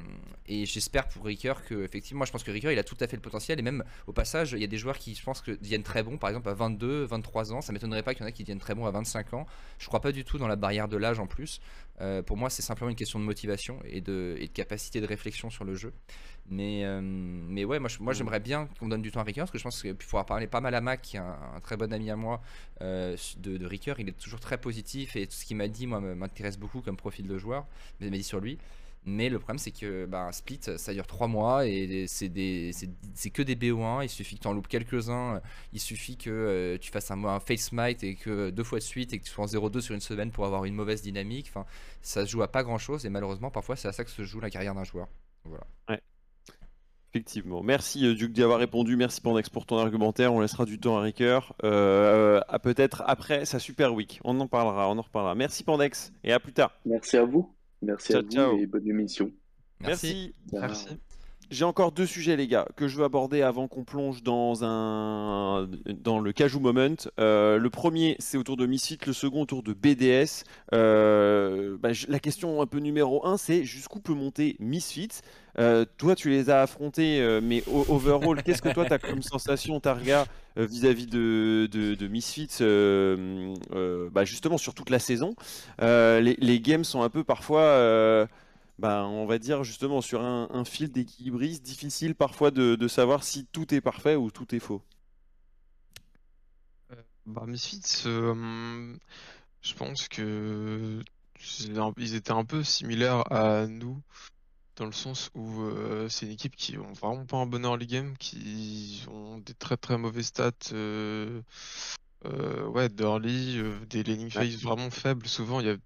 [0.48, 3.08] et j'espère pour Ricker que, effectivement, moi je pense que Ricker il a tout à
[3.08, 3.60] fait le potentiel.
[3.60, 6.04] Et même au passage, il y a des joueurs qui, je pense, que deviennent très
[6.04, 7.62] bons, par exemple à 22, 23 ans.
[7.62, 9.46] Ça m'étonnerait pas qu'il y en a qui deviennent très bons à 25 ans.
[9.80, 11.60] Je crois pas du tout dans la barrière de l'âge en plus.
[12.00, 15.08] Euh, pour moi, c'est simplement une question de motivation et de, et de capacité de
[15.08, 15.94] réflexion sur le jeu.
[16.50, 19.52] Mais, euh, mais ouais, moi, moi j'aimerais bien qu'on donne du temps à Ricker parce
[19.52, 21.60] que je pense que puis pouvoir parler pas mal à Mac, qui est un, un
[21.60, 22.42] très bon ami à moi
[22.82, 23.96] euh, de, de Ricker.
[24.00, 26.82] Il est toujours très positif et tout ce qu'il m'a dit, moi, me- m'intéresse beaucoup
[26.82, 27.66] comme profil de joueur.
[28.00, 28.58] Mais il m'a dit sur lui.
[29.10, 32.90] Mais le problème, c'est que bah, split, ça dure 3 mois et c'est des- c'est
[33.14, 34.04] c'est que des BO1.
[34.04, 35.42] Il suffit que tu en loupes quelques-uns.
[35.72, 38.84] Il suffit que euh, tu fasses un, un face smite et que deux fois de
[38.84, 41.48] suite et que tu sois en 0-2 sur une semaine pour avoir une mauvaise dynamique.
[41.50, 41.66] Enfin,
[42.02, 44.40] ça se joue à pas grand-chose et malheureusement, parfois, c'est à ça que se joue
[44.40, 45.08] la carrière d'un joueur.
[45.44, 45.66] Voilà.
[47.14, 47.64] Effectivement.
[47.64, 48.96] Merci euh, Duc d'y avoir répondu.
[48.96, 50.34] Merci Pandex pour ton argumentaire.
[50.34, 51.40] On laissera du temps à Ricker.
[51.64, 54.20] Euh, à peut-être après sa super week.
[54.24, 54.90] On en parlera.
[54.90, 55.34] On en reparlera.
[55.34, 56.74] Merci Pandex et à plus tard.
[56.86, 57.56] Merci à vous.
[57.82, 58.58] Merci Ciao, à vous ciao.
[58.60, 59.32] et bonne émission.
[59.80, 60.36] Merci.
[60.52, 60.98] Merci.
[61.50, 65.70] J'ai encore deux sujets, les gars, que je veux aborder avant qu'on plonge dans un
[66.04, 66.96] dans le Cajou Moment.
[67.20, 70.44] Euh, le premier, c'est autour de Misfit, le second autour de BDS.
[70.74, 75.08] Euh, bah, la question un peu numéro un, c'est jusqu'où peut monter Misfit?
[75.58, 79.80] Euh, Toi, tu les as affrontés, mais overall, qu'est-ce que toi, tu as comme sensation,
[79.80, 80.26] Targa,
[80.58, 82.58] vis-à-vis de, de, de Misfits,
[84.12, 85.34] bah, justement sur toute la saison?
[85.80, 88.28] Les, les games sont un peu parfois...
[88.80, 92.88] euh, bah, on va dire justement sur un, un fil d'équilibriste, difficile parfois de, de
[92.88, 94.84] savoir si tout est parfait ou tout est faux.
[97.26, 98.96] Bah, Misfits, euh,
[99.62, 101.04] je pense que
[101.98, 104.02] ils étaient un peu similaires à nous,
[104.78, 107.88] dans le sens où euh, c'est une équipe qui ont vraiment pas un bon early
[107.88, 111.42] game, qui ont des très très mauvais stats euh,
[112.26, 115.28] euh, ouais, d'early, euh, des laning phase vraiment faibles.
[115.28, 115.78] Souvent, il y a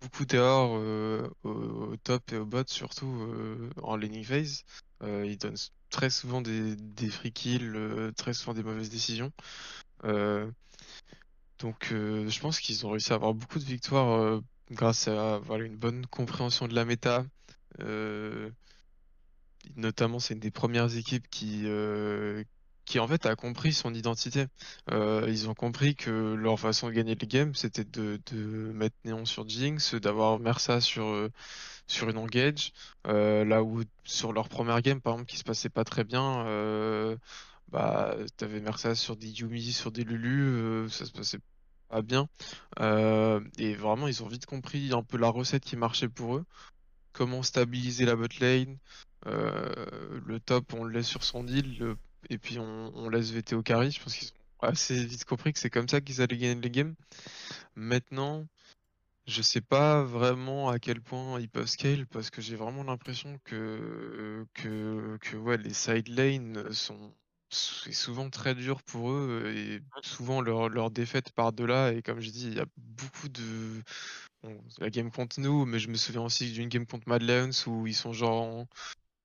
[0.00, 4.64] beaucoup d'erreurs euh, au, top et au bot, surtout euh, en laning phase.
[5.02, 8.90] Euh, ils donnent s- très souvent des, des free kills, euh, très souvent des mauvaises
[8.90, 9.32] décisions.
[11.58, 14.40] Donc, je pense qu'ils ont réussi à avoir beaucoup de victoires
[14.70, 17.24] grâce à une bonne compréhension de la méta.
[19.76, 21.64] Notamment, c'est une des premières équipes qui,
[22.90, 24.46] qui en fait a compris son identité.
[24.90, 28.18] Euh, ils ont compris que leur façon de gagner le game, c'était de,
[28.74, 31.30] mettre Néon sur Jinx, d'avoir Mersa sur, euh,
[31.86, 32.72] sur une engage.
[33.06, 36.44] Euh, là où sur leur première game, par exemple, qui se passait pas très bien,
[36.46, 37.16] euh,
[37.68, 41.38] bah, t'avais Mercedes sur des Yumi, sur des Lulu, ça se passait
[41.90, 42.28] pas bien.
[43.58, 46.44] et vraiment, ils ont vite compris un peu la recette qui marchait pour eux.
[47.12, 48.78] Comment stabiliser la bot lane.
[49.26, 51.96] le top, on le laisse sur son deal.
[52.28, 53.90] Et puis on, laisse VT au carry.
[53.90, 54.28] Je pense qu'ils
[54.60, 56.94] ont assez vite compris que c'est comme ça qu'ils allaient gagner les games.
[57.74, 58.46] Maintenant,
[59.26, 63.38] je sais pas vraiment à quel point ils peuvent scale parce que j'ai vraiment l'impression
[63.44, 67.14] que, que, que ouais, les side lanes sont
[67.52, 72.00] c'est souvent très dur pour eux et souvent leur, leur défaite par de là et
[72.00, 73.82] comme je dis il y a beaucoup de
[74.78, 77.88] la game contre nous mais je me souviens aussi d'une game contre Mad Lions où
[77.88, 78.68] ils sont genre en,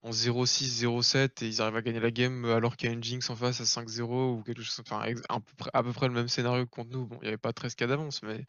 [0.05, 3.03] en 0-6 0-7 et ils arrivent à gagner la game alors qu'il y a une
[3.03, 6.07] Jinx en face à 5-0 ou quelque chose enfin à peu près, à peu près
[6.07, 8.45] le même scénario que contre nous bon il n'y avait pas 13 cas d'avance mais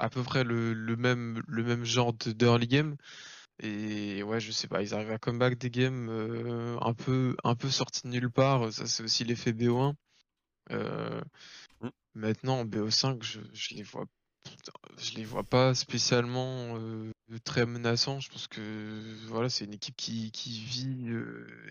[0.00, 2.96] à peu près le, même, le même genre d'early game.
[3.62, 7.54] Et ouais, je sais pas, ils arrivent à comeback des games euh, un peu un
[7.54, 8.72] peu sortis de nulle part.
[8.72, 9.94] Ça, c'est aussi l'effet BO1.
[10.72, 11.20] Euh,
[11.82, 11.88] mmh.
[12.14, 14.06] Maintenant, en BO5, je, je, les vois
[14.98, 17.10] je les vois pas spécialement euh,
[17.44, 18.20] très menaçants.
[18.20, 21.12] Je pense que voilà, c'est une équipe qui, qui vit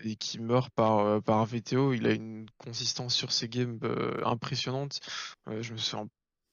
[0.04, 1.92] et qui meurt par, par VTO.
[1.92, 3.78] Il a une consistance sur ses games
[4.24, 5.00] impressionnante.
[5.46, 6.08] je me souviens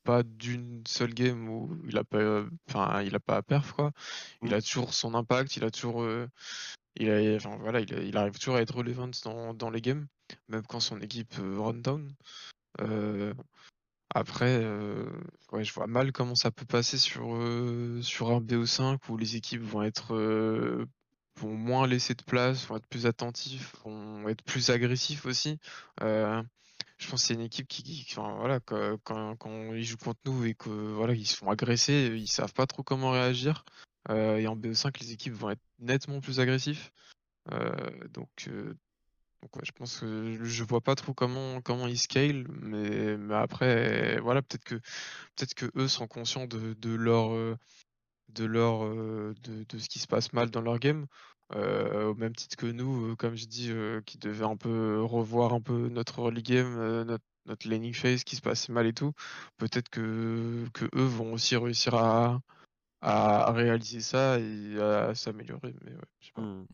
[0.08, 3.92] pas d'une seule game où il a pas, enfin, il a pas à perf quoi.
[4.42, 6.30] Il a toujours son impact, il a toujours, euh,
[6.96, 10.08] il a, enfin voilà, il, arrive toujours à être relevant dans, dans les games,
[10.48, 12.10] même quand son équipe euh, run down.
[14.18, 14.66] Euh, après,
[15.52, 17.22] ouais, je vois mal comment ça peut passer sur
[18.02, 20.16] sur un BO5 où les équipes vont être
[21.36, 25.60] vont moins laisser de place, vont être plus attentifs, vont être plus agressifs aussi
[26.98, 29.38] je pense que c'est une équipe qui, voilà, quand,
[29.74, 32.84] ils jouent contre nous et que voilà, ils se font agresser, ils savent pas trop
[32.84, 33.66] comment réagir.
[34.10, 36.92] Euh, et en BO5, les équipes vont être nettement plus agressifs.
[37.52, 37.74] Euh,
[39.42, 43.18] donc, euh, donc je pense que je vois pas trop comment comment ils scale, mais,
[43.18, 44.76] mais après, voilà, peut-être que
[45.36, 47.58] peut-être que eux sont conscients de, de leur
[48.30, 49.36] de leur de,
[49.70, 51.08] de, ce qui se passe mal dans leur game
[51.56, 53.72] au même titre que nous, comme je dis,
[54.06, 58.36] qui devait un peu revoir un peu notre early game, notre, notre laning phase qui
[58.36, 59.14] se passait mal et tout.
[59.58, 62.42] Peut-être que, que eux vont aussi réussir à,
[63.02, 65.74] à réaliser ça et à s'améliorer.
[65.84, 66.42] Mais ouais, je sais pas.
[66.42, 66.68] Mmh.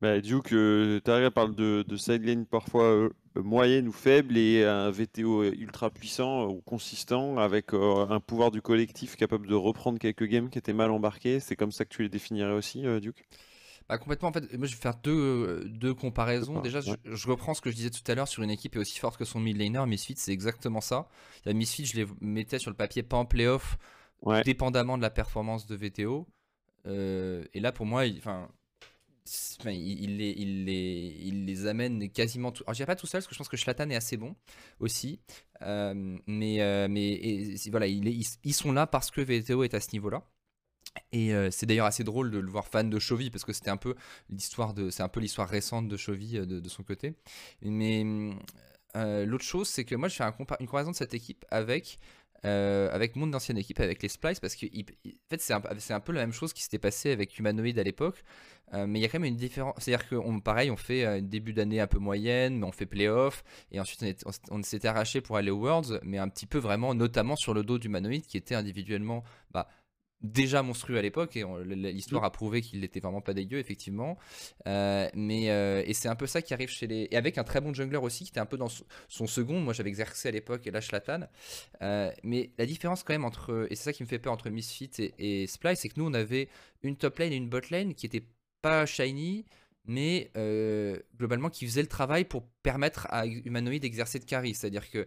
[0.00, 1.00] Bah, Duke, euh,
[1.34, 6.62] parle de, de side lane parfois moyenne ou faible et un VTO ultra puissant ou
[6.62, 11.38] consistant avec un pouvoir du collectif capable de reprendre quelques games qui étaient mal embarqués.
[11.38, 13.26] C'est comme ça que tu les définirais aussi, Duke?
[13.90, 16.60] Bah, complètement, en fait, moi je vais faire deux, deux comparaisons.
[16.60, 18.98] Déjà, je, reprends ce que je disais tout à l'heure sur une équipe est aussi
[18.98, 19.84] forte que son mid laner.
[19.86, 21.08] Misfit, c'est exactement ça.
[21.44, 23.78] La Misfit, je les mettais sur le papier pas en playoff,
[24.44, 26.26] dépendamment de la performance de VTO.
[26.86, 28.22] Euh, et là, pour moi, il,
[29.64, 32.62] il, les, il, les, il les amène quasiment tout.
[32.64, 34.34] Alors, je dirais pas tout seul parce que je pense que Schlatan est assez bon
[34.78, 35.20] aussi.
[35.62, 40.22] Euh, mais euh, mais voilà, ils, sont là parce que VTO est à ce niveau-là.
[41.12, 43.70] Et euh, c'est d'ailleurs assez drôle de le voir fan de Chovy parce que c'était
[43.70, 43.94] un peu
[44.28, 47.14] l'histoire de, c'est un peu l'histoire récente de Chovy euh, de, son côté.
[47.62, 48.04] Mais
[48.94, 51.98] l'autre chose, c'est que moi je fais une comparaison de cette équipe avec
[52.44, 56.12] avec mon ancienne équipe, avec les Splice, parce que en fait c'est un, un, peu
[56.12, 58.22] la même chose qui s'était passé avec Humanoid à l'époque,
[58.72, 59.74] mais il y a quand même une différence.
[59.78, 63.44] C'est-à-dire que pareil, on fait un début d'année un peu moyenne, mais on fait playoff,
[63.72, 66.94] et ensuite on, on s'était arraché pour aller aux Worlds, mais un petit peu vraiment,
[66.94, 69.68] notamment sur le dos d'Humanoid qui était individuellement bah,
[70.22, 74.18] déjà monstrueux à l'époque et l'histoire a prouvé qu'il n'était vraiment pas dégueu effectivement.
[74.66, 77.44] Euh, mais euh, et c'est un peu ça qui arrive chez les et avec un
[77.44, 78.68] très bon jungler aussi qui était un peu dans
[79.08, 79.60] son second.
[79.60, 81.28] Moi j'avais exercé à l'époque et là Shlatan
[81.82, 84.50] euh, mais la différence quand même entre et c'est ça qui me fait peur entre
[84.50, 86.48] Misfit et, et Splice c'est que nous on avait
[86.82, 88.24] une top lane et une bot lane qui était
[88.60, 89.46] pas shiny
[89.86, 90.30] mais
[91.16, 95.06] globalement qui faisait le travail pour permettre à Humanoid d'exercer de carry, c'est-à-dire que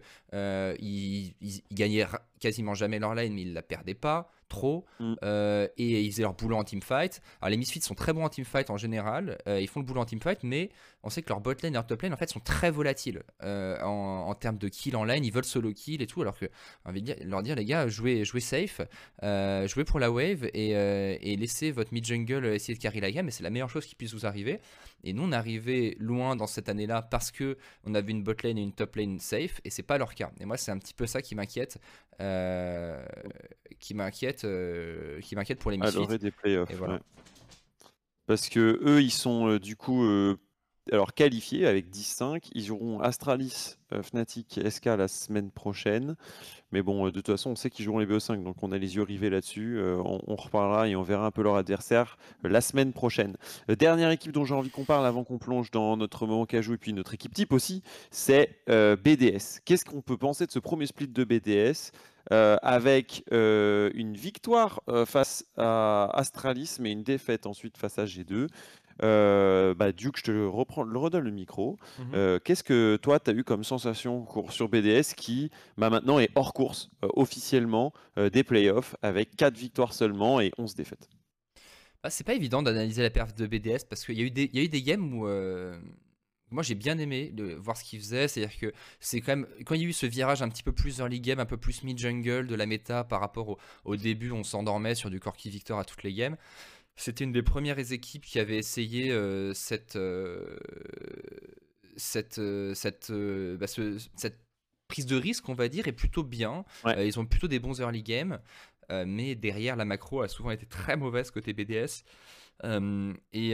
[0.80, 1.34] ils,
[1.72, 2.06] gagnaient
[2.40, 4.84] quasiment jamais leur lane, mais ils la perdaient pas trop.
[5.00, 5.14] Mm.
[5.24, 7.20] Euh, et ils faisaient leur boulot en teamfight.
[7.40, 9.38] Alors les Misfits sont très bons en teamfight en général.
[9.48, 10.70] Euh, ils font le boulot en teamfight, mais
[11.02, 13.22] on sait que leur bot lane et leur top lane en fait sont très volatiles
[13.42, 15.24] euh, en, termes de kill en lane.
[15.24, 16.22] Ils veulent solo kill et tout.
[16.22, 16.46] Alors que
[16.84, 18.80] on va leur dire les gars, jouez, jouez safe,
[19.22, 23.28] jouez pour la wave et, et laissez votre mid jungle essayer de carry la game.
[23.28, 24.60] Et c'est la meilleure chose qui puisse vous arriver.
[25.04, 28.58] Et nous on arrivait loin dans cette année-là parce que on avait une bot lane
[28.58, 30.30] et une top lane safe et c'est pas leur cas.
[30.40, 31.78] Et moi c'est un petit peu ça qui m'inquiète.
[33.78, 36.18] qui m'inquiète euh, qui m'inquiète pour les Misfits.
[36.18, 36.68] des playoffs.
[38.26, 40.36] Parce que eux, ils sont euh, du coup euh,
[40.94, 42.48] alors qualifiés avec 10-5.
[42.54, 46.16] Ils joueront Astralis, euh, Fnatic et SK la semaine prochaine.
[46.72, 48.78] Mais bon, euh, de toute façon, on sait qu'ils joueront les BO5, donc on a
[48.78, 49.78] les yeux rivés là-dessus.
[49.78, 53.36] Euh, on, reparlera et on verra un peu leur adversaire la semaine prochaine.
[53.68, 56.78] dernière équipe dont j'ai envie qu'on parle avant qu'on plonge dans notre moment cajou et
[56.78, 59.60] puis notre équipe type aussi, c'est BDS.
[59.64, 61.92] Qu'est-ce qu'on peut penser de ce premier split de BDS
[62.30, 68.48] avec une victoire face à Astralis, mais une défaite ensuite face à G2.
[69.02, 71.76] Euh, bah, Duke, je te reprends, le redonne le micro.
[71.98, 72.06] Mhm.
[72.14, 76.30] Euh, qu'est-ce que toi, tu as eu comme sensation sur BDS qui bah, maintenant est
[76.34, 81.08] hors course euh, officiellement des playoffs avec 4 victoires seulement et 11 défaites?
[82.02, 84.50] Bah, C'est pas évident d'analyser la perf de BDS parce qu'il y, a eu des,
[84.52, 85.26] y a eu des games où
[86.50, 88.28] moi j'ai bien aimé de voir ce qu'il faisait.
[88.28, 90.72] C'est-à-dire que c'est quand même, quand il y a eu ce virage un petit peu
[90.72, 94.30] plus early game, un peu plus mid-jungle de la méta par rapport au, au début,
[94.30, 96.36] on s'endormait sur du Corki Victor à toutes les games.
[96.96, 100.56] C'était une des premières équipes qui avait essayé euh, cette, euh,
[101.96, 104.38] cette, euh, cette, bah, cette
[104.86, 106.64] prise de risque, on va dire, est plutôt bien.
[106.98, 108.38] ils ont plutôt des bons early games,
[108.90, 112.04] mais derrière, la macro a souvent été très mauvaise côté BDS.
[113.32, 113.50] et,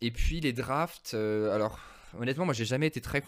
[0.00, 1.78] et puis les drafts, alors
[2.18, 3.22] honnêtement, moi j'ai jamais été très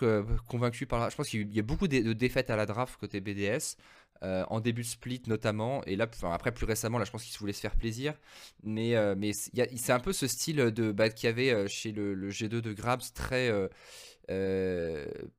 [0.49, 1.11] convaincu par.
[1.11, 3.77] Je pense qu'il y a beaucoup de, défaites à la draft côté BDS.
[4.23, 7.39] Euh, en début de split notamment, et là, après plus récemment, là je pense qu'il
[7.39, 8.15] voulait se faire plaisir,
[8.63, 12.61] mais, euh, c'est un peu ce style de qu'il y avait euh, chez le, G2
[12.61, 13.53] de Grabs, très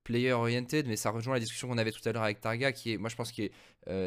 [0.04, 2.94] player oriented, mais ça rejoint la discussion qu'on avait tout à l'heure avec Targa, qui
[2.94, 3.50] est, moi je pense que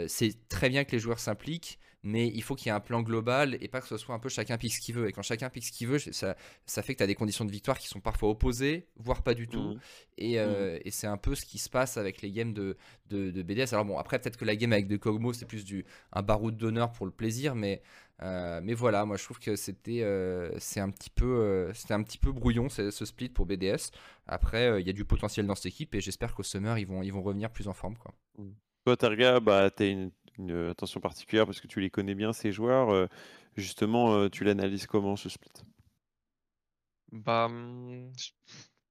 [0.06, 3.02] c'est très bien que les joueurs s'impliquent, mais il faut qu'il y ait un plan
[3.02, 5.08] global et pas que ce soit un peu chacun pique ce qu'il veut.
[5.08, 7.44] Et quand chacun pique ce qu'il veut, ça, ça fait que tu as des conditions
[7.44, 9.74] de victoire qui sont parfois opposées, voire pas du tout.
[9.74, 9.80] Mmh.
[10.18, 10.80] Et, euh, mmh.
[10.84, 12.76] et c'est un peu ce qui se passe avec les games de,
[13.10, 13.72] de, de BDS.
[13.72, 16.56] Alors bon, après, peut-être que la game avec de Kogmo, c'est plus du, un baroud
[16.56, 17.82] d'honneur pour le plaisir, mais,
[18.22, 22.02] euh, mais voilà, moi je trouve que c'était euh, c'est un, petit peu, c'était un
[22.02, 23.90] petit peu brouillon ce, ce split pour BDS.
[24.26, 27.02] Après, il y a du potentiel dans cette équipe et j'espère qu'au Summer, ils vont,
[27.02, 27.96] ils vont revenir plus en forme.
[27.96, 28.14] Quoi.
[28.38, 28.50] Mmh.
[28.86, 32.52] Toi, Targa, bah, tu une une attention particulière parce que tu les connais bien, ces
[32.52, 32.90] joueurs.
[32.90, 33.06] Euh,
[33.56, 35.50] justement, euh, tu l'analyses comment ce split?
[37.12, 38.12] Bah, mmh,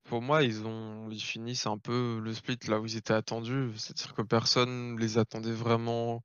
[0.04, 3.72] pour moi, ils ont, ils finissent un peu le split là où ils étaient attendus.
[3.78, 6.24] C'est-à-dire que personne les attendait vraiment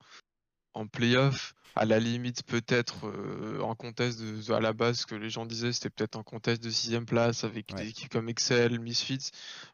[0.75, 1.55] en playoff.
[1.77, 5.73] À la limite, peut-être euh, en contest de, à la base, que les gens disaient,
[5.73, 9.31] c'était peut-être un contest de sixième place avec des équipes comme Excel, Misfits,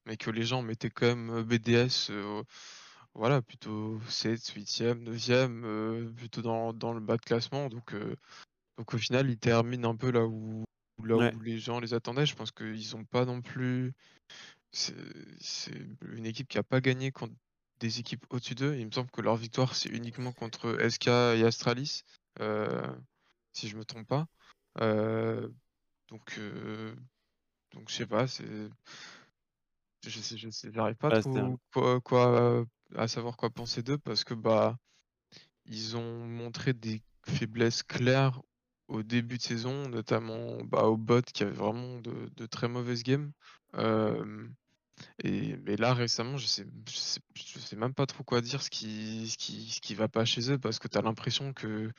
[0.06, 2.10] mais que les gens mettaient quand même BDS
[3.14, 7.68] voilà, plutôt 7, 8e, 9e, plutôt dans, dans le bas de classement.
[7.68, 8.16] Donc, euh,
[8.78, 10.64] donc au final, ils terminent un peu là où,
[11.02, 12.26] là où les gens les attendaient.
[12.26, 13.92] Je pense qu'ils n'ont pas non plus.
[14.72, 14.94] C'est
[16.02, 17.34] une équipe qui n'a pas gagné contre
[17.80, 18.76] des équipes au-dessus d'eux.
[18.76, 22.02] Il me semble que leur victoire, c'est uniquement contre SK et Astralis,
[22.40, 22.86] euh,
[23.52, 24.26] si je me trompe pas.
[24.80, 25.48] Euh,
[26.08, 26.38] donc,
[27.72, 28.70] donc je sais pas, c'est.
[30.06, 32.64] Je sais, je sais, j'arrive pas trop quoi, quoi,
[32.96, 34.76] à savoir quoi penser d'eux parce que bah
[35.66, 38.40] ils ont montré des faiblesses claires
[38.88, 43.32] au début de saison, notamment bah, au bot qui avait vraiment de, très mauvaises games.
[45.24, 49.28] et mais là récemment, je sais, je sais, même pas trop quoi dire ce qui,
[49.30, 51.90] ce qui, ce qui va pas chez eux parce que tu as l'impression que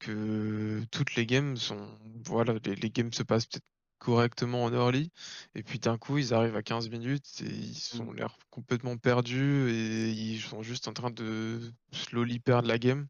[0.00, 3.64] que toutes les games sont voilà les, les games se passent peut-être
[4.04, 5.10] correctement en early.
[5.54, 8.16] Et puis d'un coup, ils arrivent à 15 minutes et ils ont mmh.
[8.16, 13.06] l'air complètement perdus et ils sont juste en train de slowly perdre la game.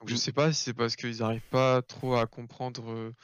[0.00, 0.18] Donc je mmh.
[0.18, 3.14] sais pas si c'est parce qu'ils n'arrivent pas trop à comprendre euh,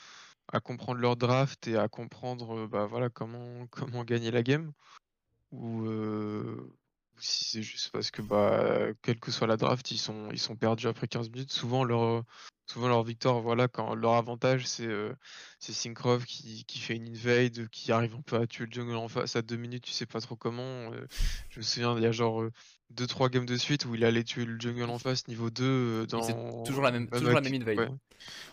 [0.52, 4.72] à comprendre leur draft et à comprendre euh, bah voilà comment comment gagner la game
[5.52, 6.72] ou euh,
[7.20, 10.56] si c'est juste parce que bah quelle que soit la draft, ils sont ils sont
[10.56, 11.52] perdus après 15 minutes.
[11.52, 12.24] Souvent leur
[12.66, 15.14] souvent leur victoire, voilà, quand leur avantage, c'est euh,
[15.58, 19.36] Syncroft qui, fait une invade, qui arrive un peu à tuer le jungle en face
[19.36, 20.92] à deux minutes, tu sais pas trop comment.
[20.92, 21.06] Euh,
[21.50, 22.44] je me souviens, il y a genre
[22.96, 25.64] 2-3 euh, games de suite où il allait tuer le jungle en face niveau 2
[25.64, 26.64] euh, dans.
[26.64, 27.96] toujours la même, toujours la même invade.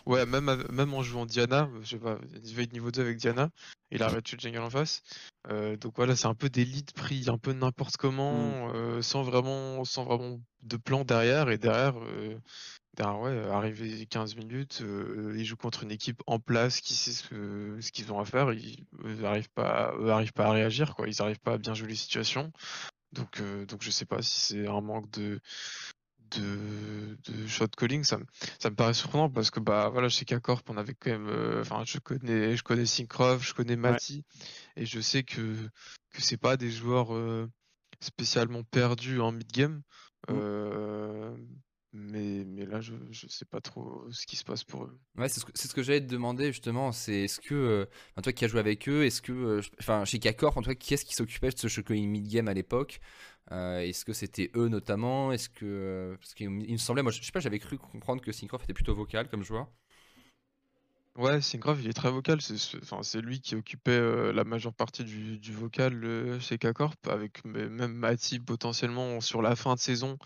[0.06, 3.50] Ouais, même, même en jouant Diana, je sais pas, invade niveau 2 avec Diana,
[3.90, 5.02] il a tué le jungle en face.
[5.80, 9.02] donc voilà, c'est un peu des leads pris un peu n'importe comment, mm.
[9.02, 11.94] sans, vraiment, sans vraiment de plan derrière, et derrière
[13.04, 17.76] ouais, arrivé 15 minutes, euh, ils jouent contre une équipe en place qui sait ce,
[17.80, 18.52] ce qu'ils ont à faire.
[18.52, 18.86] Ils
[19.20, 19.92] n'arrivent pas,
[20.34, 21.06] pas à réagir, quoi.
[21.08, 22.52] Ils n'arrivent pas à bien jouer les situations.
[23.16, 25.40] Donc, euh, donc je sais pas si c'est un manque de,
[26.32, 28.04] de, de shot calling.
[28.04, 28.18] Ça,
[28.58, 31.28] ça me paraît surprenant parce que bah voilà, chez K-Corp, on avait quand même.
[31.28, 34.24] Euh, enfin, je connais, je connais Syncroft, je connais Mati,
[34.76, 35.56] et je sais que
[36.10, 37.08] que c'est pas des joueurs
[38.00, 39.82] spécialement perdus en mid game.
[40.28, 41.36] Mmh
[41.98, 44.98] Mais, mais là, je ne sais pas trop ce qui se passe pour eux.
[45.16, 46.92] Ouais, c'est ce que, c'est ce que j'allais te demander justement.
[46.92, 50.04] C'est est-ce que, euh, enfin, toi qui as joué avec eux, est-ce que, euh, enfin,
[50.04, 53.00] chez K-Corp, en tout cas, qui est-ce qui s'occupait de ce Shokuin mid-game à l'époque?
[53.52, 55.32] Euh, Est-ce que c'était eux notamment?
[55.32, 58.64] Est-ce que, parce qu'il me semblait, moi, je sais pas, j'avais cru comprendre que Syncroft
[58.64, 59.68] était plutôt vocal comme joueur.
[61.16, 62.40] Ouais, Syncroft, il est très vocal.
[62.42, 67.06] C'est ce- enfin, c'est lui qui occupait la majeure partie du, du vocal chez K-Corp,
[67.08, 70.18] avec même Mati potentiellement sur la fin de saison.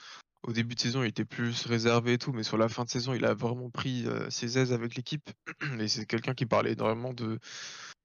[0.43, 2.89] Au début de saison, il était plus réservé et tout, mais sur la fin de
[2.89, 5.29] saison, il a vraiment pris euh, ses aises avec l'équipe.
[5.81, 7.39] Et c'est quelqu'un qui parlait énormément de,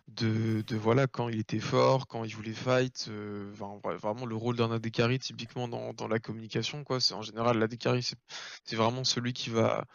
[0.09, 3.07] de, de, voilà, quand il était fort, quand il voulait fight.
[3.09, 6.99] euh, enfin, vra- vraiment le rôle d'un AD carry, typiquement dans, dans la communication, quoi.
[7.13, 8.17] En général l'AD carry, c'est
[8.65, 9.85] c'est vraiment celui qui va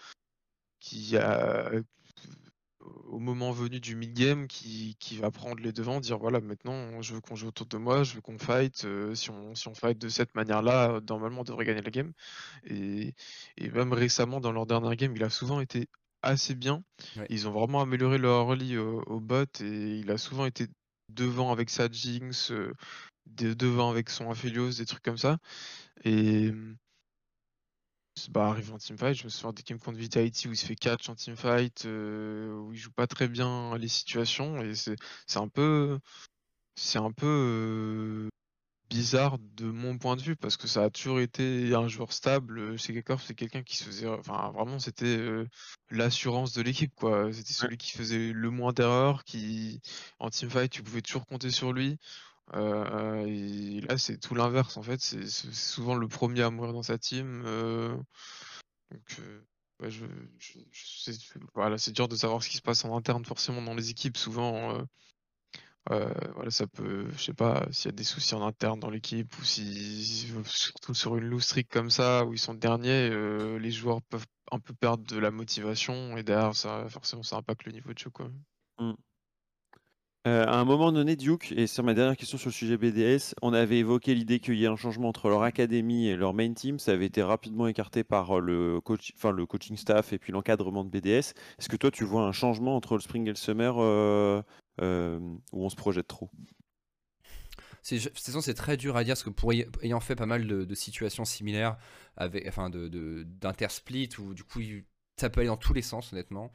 [0.80, 1.70] qui a
[2.81, 7.14] au moment venu du mid-game qui, qui va prendre les devants, dire voilà maintenant je
[7.14, 9.74] veux qu'on joue autour de moi, je veux qu'on fight, euh, si, on, si on
[9.74, 12.12] fight de cette manière-là, normalement on devrait gagner la game.
[12.64, 13.14] Et,
[13.57, 15.89] et même récemment dans leur dernière game, il a souvent été
[16.22, 16.83] assez bien.
[17.16, 17.26] Ouais.
[17.31, 20.66] Ils ont vraiment amélioré leur early au, au bot et il a souvent été
[21.09, 22.72] devant avec sa Jinx, euh,
[23.26, 25.39] de- devant avec son Aphelios, des trucs comme ça.
[26.05, 26.53] Et
[28.30, 30.76] bah, arrive en teamfight, je me souviens des games contre Vitality où il se fait
[30.76, 34.96] catch en teamfight, euh, où il joue pas très bien les situations et c'est
[35.26, 35.98] c'est un peu
[36.76, 38.28] c'est un peu euh,
[38.90, 42.58] bizarre de mon point de vue parce que ça a toujours été un joueur stable
[42.58, 45.46] euh, chez Gekkorf, c'est quelqu'un qui se faisait enfin vraiment c'était euh,
[45.90, 49.80] l'assurance de l'équipe quoi, c'était celui qui faisait le moins d'erreurs, qui
[50.18, 51.98] en teamfight tu pouvais toujours compter sur lui.
[52.55, 55.01] Euh, là, c'est tout l'inverse en fait.
[55.01, 57.42] C'est souvent le premier à mourir dans sa team.
[57.46, 57.96] euh,
[59.20, 59.42] euh,
[61.55, 64.16] voilà, c'est dur de savoir ce qui se passe en interne forcément dans les équipes.
[64.16, 64.84] Souvent,
[65.86, 69.36] voilà, ça peut, je sais pas, s'il y a des soucis en interne dans l'équipe
[69.38, 73.11] ou surtout sur une loose streak comme ça où ils sont derniers,
[73.59, 77.64] les joueurs peuvent un peu perdre de la motivation et derrière, ça, forcément, ça impacte
[77.64, 78.30] le niveau de jeu quoi.
[80.26, 83.34] Euh, à un moment donné, Duke, et c'est ma dernière question sur le sujet BDS,
[83.40, 86.52] on avait évoqué l'idée qu'il y ait un changement entre leur académie et leur main
[86.52, 86.78] team.
[86.78, 90.30] Ça avait été rapidement écarté par euh, le, coach, enfin, le coaching staff et puis
[90.30, 91.32] l'encadrement de BDS.
[91.58, 94.42] Est-ce que toi, tu vois un changement entre le spring et le summer euh,
[94.78, 96.30] où on se projette trop?
[97.82, 101.78] C'est, très dur à dire parce que pour ayant fait pas mal de, situations similaires
[102.18, 104.60] enfin, de, de- d'intersplit où du coup
[105.16, 106.52] ça peut aller dans tous les sens, honnêtement.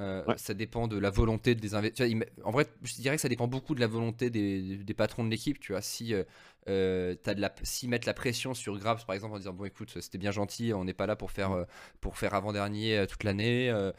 [0.00, 0.36] Euh, Ouais.
[0.38, 2.08] Ça dépend de la volonté des investisseurs.
[2.44, 5.30] En vrai, je dirais que ça dépend beaucoup de la volonté des, des patrons de
[5.30, 5.58] l'équipe.
[5.58, 6.22] Tu vois, si euh,
[6.68, 9.64] euh, t'as de la, s'ils mettent la pression sur Graves, par exemple, en disant bon,
[9.64, 11.64] écoute, c'était bien gentil, on n'est pas là pour faire euh,
[12.00, 13.92] pour faire avant dernier toute l'année, euh,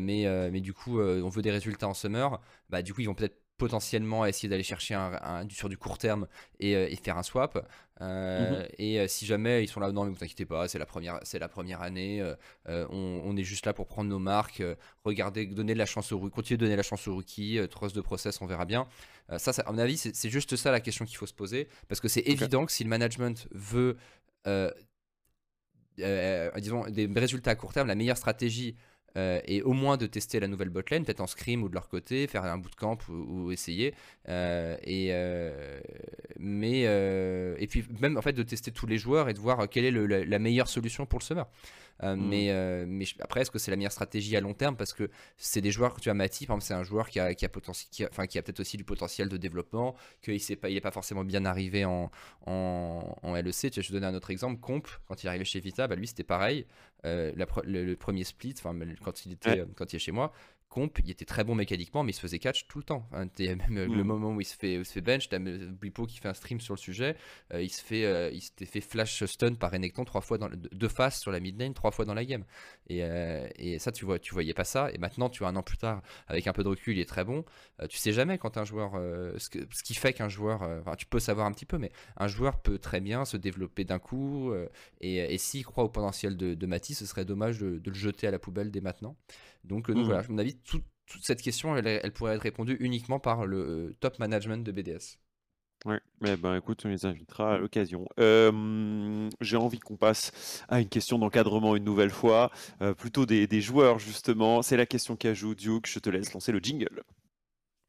[0.00, 2.40] mais mais du coup, on veut des résultats en summer.
[2.70, 6.26] Bah, du coup, ils vont peut-être potentiellement essayer d'aller chercher un, sur du court terme
[6.60, 7.66] et, euh, et faire un swap.
[8.02, 10.84] Euh, Et euh, si jamais ils sont là, non, mais vous inquiétez pas, c'est la
[10.84, 14.60] première, c'est la première année, euh, on, on est juste là pour prendre nos marques,
[14.60, 17.58] euh, regardez, donner de la chance aux rookies, continuer de donner la chance aux rookies,
[17.70, 18.86] trust de process, on verra bien.
[19.38, 22.00] Ça, ça, à mon avis, c'est juste ça la question qu'il faut se poser, parce
[22.00, 23.96] que c'est évident que si le management veut
[25.96, 28.76] disons, des résultats à court terme, la meilleure stratégie
[29.16, 31.88] euh, est au moins de tester la nouvelle botlane, peut-être en scrim ou de leur
[31.88, 33.94] côté, faire un bootcamp ou, ou essayer.
[34.28, 35.80] Euh, et, euh,
[37.58, 40.26] et puis même en fait de tester tous les joueurs et de voir quelle est
[40.26, 41.46] la meilleure solution pour le summer.
[42.02, 42.28] Euh, Mhm.
[42.28, 44.76] Mais, euh, mais je- après, est-ce que c'est la meilleure stratégie à long terme?
[44.76, 47.34] Parce que c'est des joueurs, tu as Mati, par exemple, c'est un joueur qui a,
[47.34, 47.48] qui a,
[47.90, 50.76] qui a, enfin, qui a peut-être aussi du potentiel de développement, qu'il n'est pas, il
[50.76, 52.10] est pas forcément bien arrivé en,
[52.46, 53.70] en, en LEC.
[53.70, 54.60] Tu je vais te donner un autre exemple.
[54.60, 56.66] Comp, quand il est arrivé chez Vita, bah, lui c'était pareil.
[57.04, 58.54] Euh, la le, le premier split,
[59.02, 59.66] quand il était Ouais.
[59.76, 60.32] quand il est chez moi,
[60.68, 63.08] Comp, il était très bon mécaniquement, mais il se faisait catch tout le temps.
[63.12, 64.02] Hein, même euh, le Mhm.
[64.02, 66.28] moment où il se fait, où il se fait bench, t'as euh, Bipo qui fait
[66.28, 67.16] un stream sur le sujet.
[67.54, 70.48] euh, il se fait, euh, il s'était fait flash stun par Renekton trois fois dans
[70.48, 72.44] le- de de face sur la mid lane, trois fois dans la game.
[72.88, 74.90] Et, euh, et ça, tu vois, tu voyais pas ça.
[74.92, 77.04] Et maintenant, tu vois un an plus tard, avec un peu de recul, il est
[77.08, 77.44] très bon.
[77.88, 78.92] Tu sais jamais quand un joueur,
[79.38, 81.90] ce, que- ce qui fait qu'un joueur, enfin, tu peux savoir un petit peu, mais
[82.16, 84.52] un joueur peut très bien se développer d'un coup.
[85.00, 87.96] et et s'il croit au potentiel de, de Matisse, ce serait dommage de, de le
[87.96, 89.16] jeter à la poubelle dès maintenant.
[89.66, 90.06] Donc, euh, donc Mhm.
[90.06, 93.46] voilà, à mon avis, tout- toute cette question, elle, elle pourrait être répondue uniquement par
[93.46, 95.18] le euh, top management de BDS.
[95.84, 98.08] Ouais, mais ben écoute, on les invitera à l'occasion.
[98.18, 102.50] Euh, J'ai envie qu'on passe à une question d'encadrement une nouvelle fois,
[102.80, 104.62] euh, plutôt des, des joueurs justement.
[104.62, 105.86] C'est la question qu'ajoute Duke.
[105.86, 107.02] Je te laisse lancer le jingle.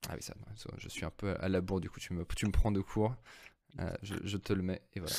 [0.10, 2.24] Ah oui, ça, ça, je suis un peu à la bourre, du coup, tu me,
[2.36, 3.16] tu me prends de court.
[3.80, 5.16] Euh, je, je te le mets, et voilà.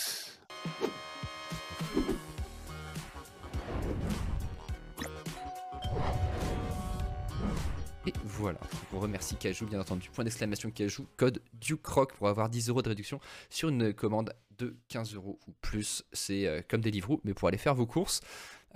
[8.08, 8.58] Et voilà,
[8.94, 10.08] on remercie Cajou, bien entendu.
[10.14, 14.74] Point d'exclamation Cajou, code DukeRock pour avoir 10 euros de réduction sur une commande de
[14.88, 16.02] 15 euros ou plus.
[16.14, 18.22] C'est euh, comme Deliveroo, mais pour aller faire vos courses.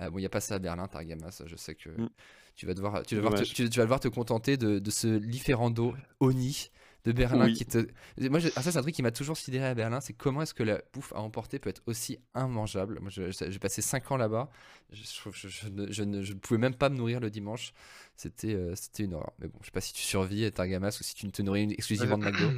[0.01, 1.41] Euh, bon, il n'y a pas ça à Berlin, Targamas.
[1.47, 2.09] Je sais que Mm.
[2.55, 3.53] tu vas devoir, tu vas devoir, te, Dommage.
[3.55, 6.69] tu, tu vas devoir te contenter de, de ce Lieferando Oni
[7.05, 7.53] de Berlin Oui.
[7.53, 7.85] qui te.
[8.19, 9.99] Moi, je- ah, ça, c'est un truc qui m'a toujours sidéré à Berlin.
[10.01, 12.99] C'est comment est-ce que la bouffe à emporter peut être aussi immangeable.
[13.01, 14.49] Moi, j'ai passé 5 ans là-bas.
[14.91, 15.01] Je,
[15.33, 17.73] je, ne, je ne- je ne pouvais même pas me nourrir le dimanche.
[18.15, 19.33] C'était euh, c'était une horreur.
[19.39, 21.41] Mais bon, je sais pas si tu survis à Targamas ou si tu ne te
[21.41, 22.47] nourris exclusivement de McDo.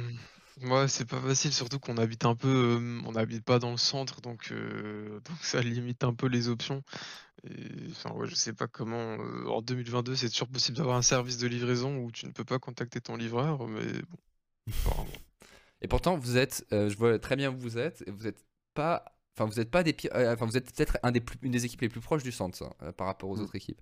[0.62, 2.48] Ouais, c'est pas facile, surtout qu'on habite un peu,
[2.80, 6.48] euh, on n'habite pas dans le centre, donc, euh, donc ça limite un peu les
[6.48, 6.82] options.
[7.44, 9.18] Et enfin, ouais, je sais pas comment.
[9.20, 12.44] euh, en 2022, c'est toujours possible d'avoir un service de livraison où tu ne peux
[12.46, 14.16] pas contacter ton livreur, mais bon.
[14.84, 15.06] Bon.
[15.82, 18.44] Et pourtant, vous êtes, euh, je vois très bien où vous êtes, et vous êtes
[18.74, 19.04] pas,
[19.36, 21.52] enfin, vous êtes pas des pires, euh, enfin, vous êtes peut-être un des plus- une
[21.52, 23.40] des équipes les plus proches du centre ça, euh, par rapport aux Mm.
[23.42, 23.80] autres équipes.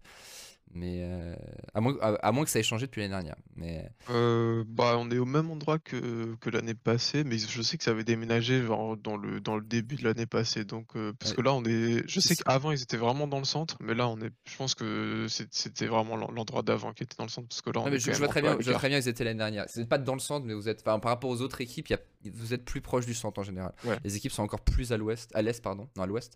[0.76, 1.36] Mais euh,
[1.72, 3.36] à, moins, à, à moins que ça ait changé depuis l'année dernière.
[3.54, 7.78] Mais Euh, bah, on est au même endroit que, que l'année passée, mais je sais
[7.78, 10.64] que ça avait déménagé genre, dans le, dans le début de l'année passée.
[10.64, 11.36] Donc, euh, parce Ouais.
[11.36, 12.02] que là, on est.
[12.08, 14.30] Je sais qu'avant, ils étaient vraiment dans le centre, mais là, on est.
[14.46, 17.70] Je pense que c'était vraiment l'en- l'endroit d'avant qui était dans le centre, parce que
[17.70, 19.08] là, on Non, mais est je, vois très bien, à je vois très bien, ils
[19.08, 19.66] étaient l'année dernière.
[19.72, 21.86] Vous n'êtes pas dans le centre, mais vous êtes, enfin, par rapport aux autres équipes,
[21.88, 23.72] il y a- vous êtes plus proche du centre en général.
[23.84, 23.96] Ouais.
[24.02, 26.34] Les équipes sont encore plus à l'ouest, à l'est, pardon, non à l'ouest.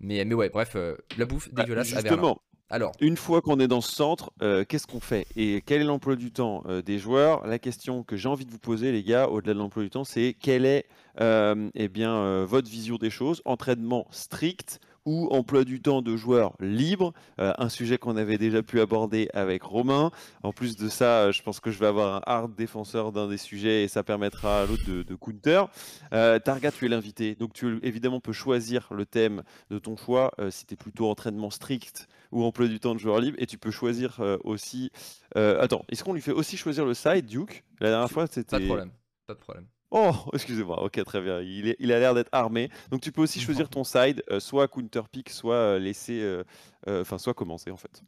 [0.00, 0.76] Mais, mais ouais, bref,
[1.16, 2.34] la bouffe Bah, dégueulasse à Berlin.
[2.70, 5.26] Alors, Une fois qu'on est dans ce centre, euh, qu'est-ce qu'on fait?
[5.36, 7.46] Et quel est l'emploi du temps euh, des joueurs?
[7.46, 10.04] La question que j'ai envie de vous poser, les gars, au-delà de l'emploi du temps,
[10.04, 10.84] c'est quelle est
[11.18, 13.40] euh, eh bien, votre vision des choses?
[13.46, 18.78] Entraînement strict ou emploi du temps de joueurs libre Un sujet qu'on avait déjà pu
[18.80, 20.10] aborder avec Romain.
[20.42, 23.38] En plus de ça, je pense que je vais avoir un hard défenseur d'un des
[23.38, 25.64] sujets et ça permettra à l'autre de, de counter.
[26.10, 30.34] Targa, tu es l'invité, donc tu évidemment peux choisir le thème de ton choix.
[30.50, 33.58] Si tu es plutôt entraînement strict ou emploi du temps de joueur libre et tu
[33.58, 34.90] peux choisir euh, aussi.
[35.36, 37.64] euh, attends, est-ce qu'on lui fait aussi choisir le side, Duke?
[37.80, 38.56] La dernière fois, c'était.
[38.56, 38.90] pas de problème.
[39.26, 39.66] Pas de problème.
[39.90, 41.40] Oh, excusez-moi, ok, très bien.
[41.40, 42.68] Il, est- il a l'air d'être armé.
[42.90, 46.20] Donc tu peux aussi choisir ton side, euh, soit counter pick, soit euh, laisser.
[46.20, 46.44] euh,
[46.88, 48.02] euh, Enfin, soit commencer en fait.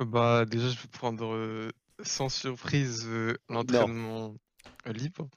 [0.00, 1.68] Bah, déjà, je vais prendre euh,
[2.02, 4.34] sans surprise euh, l'entraînement
[4.90, 5.28] libre.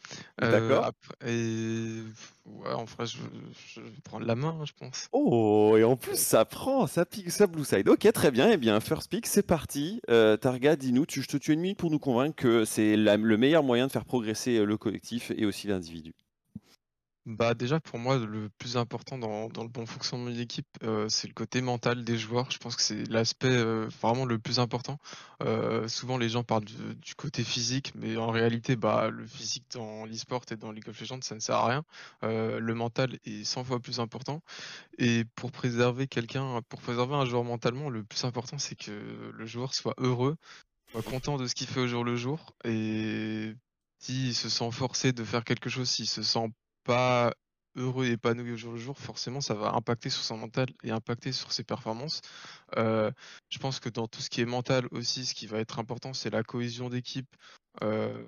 [0.42, 0.86] Euh, D'accord.
[0.86, 2.02] après- et
[2.46, 3.18] ouais, en vrai, je,
[3.68, 5.08] je vais prendre la main, je pense.
[5.12, 7.88] Oh, et en plus, ça prend, ça pique, ça blue side.
[7.90, 8.50] Ok, très bien.
[8.52, 10.02] Eh bien, first pick, c'est parti.
[10.10, 13.38] Euh, Targa, dis-nous, tu, je te tue une minute pour nous convaincre que c'est le
[13.38, 16.14] meilleur moyen de faire progresser euh, le collectif et aussi l'individu.
[17.26, 21.28] Bah déjà pour moi le plus important dans, le bon fonctionnement d'une équipe euh, c'est
[21.28, 22.52] le côté mental des joueurs.
[22.52, 25.00] Je pense que c'est l'aspect euh, vraiment le plus important.
[25.42, 29.66] Euh, souvent les gens parlent du, du côté physique mais en réalité bah le physique
[29.74, 31.84] dans l'e-sport et dans League of Legends ça ne sert à rien.
[32.24, 34.44] Euh, le mental est 100 fois plus important
[35.00, 39.46] et pour préserver quelqu'un, pour préserver un joueur mentalement le plus important c'est que le
[39.48, 40.38] joueur soit heureux,
[40.92, 43.56] soit content de ce qu'il fait au jour le jour et
[43.98, 46.52] s'il se sent forcé de faire quelque chose, s'il se sent
[46.86, 47.34] pas
[47.76, 50.92] heureux et épanoui au jour le jour, forcément ça va impacter sur son mental et
[50.92, 52.22] impacter sur ses performances.
[52.78, 53.12] Euh,
[53.50, 56.14] je pense que dans tout ce qui est mental aussi, ce qui va être important,
[56.14, 57.28] c'est la cohésion d'équipe,
[57.84, 58.24] euh,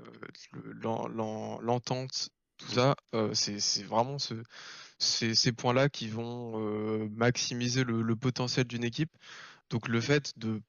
[0.53, 2.95] le- l'en- l'en- l'entente, tout ça.
[3.15, 4.35] euh, c'est vraiment ce,
[4.99, 9.11] ces, points-là qui vont euh, maximiser le potentiel d'une équipe.
[9.69, 10.61] Donc le fait de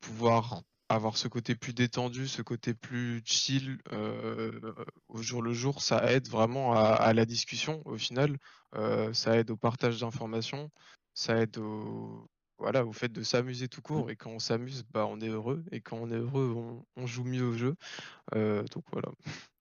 [0.00, 4.60] pouvoir avoir ce côté plus détendu, ce côté plus chill euh,
[5.08, 8.36] au jour le jour, ça aide vraiment à, à la discussion au final.
[8.74, 10.70] Euh, ça aide au partage d'informations,
[11.14, 12.28] ça aide au,
[12.58, 14.10] voilà, au fait de s'amuser tout court.
[14.10, 15.64] Et quand on s'amuse, bah, on est heureux.
[15.72, 17.74] Et quand on est heureux, on, on joue mieux au jeu.
[18.34, 19.08] Euh, donc voilà.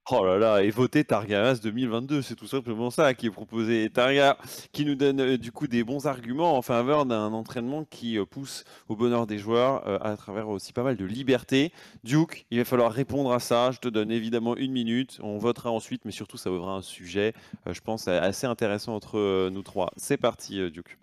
[0.10, 3.90] Oh là là, et voter Targamas 2022, c'est tout simplement ça qui est proposé.
[3.90, 4.38] Targa
[4.72, 8.24] qui nous donne euh, du coup des bons arguments en faveur d'un entraînement qui euh,
[8.24, 11.74] pousse au bonheur des joueurs euh, à travers aussi pas mal de liberté.
[12.06, 13.72] Duke, il va falloir répondre à ça.
[13.72, 15.20] Je te donne évidemment une minute.
[15.22, 17.34] On votera ensuite, mais surtout ça ouvrira un sujet,
[17.70, 19.92] je pense, assez intéressant entre nous trois.
[19.98, 20.98] C'est parti, Duke.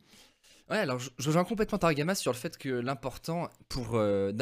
[0.71, 4.33] Ouais, alors je, je rejoins complètement Targamas sur le fait que l'important pour euh,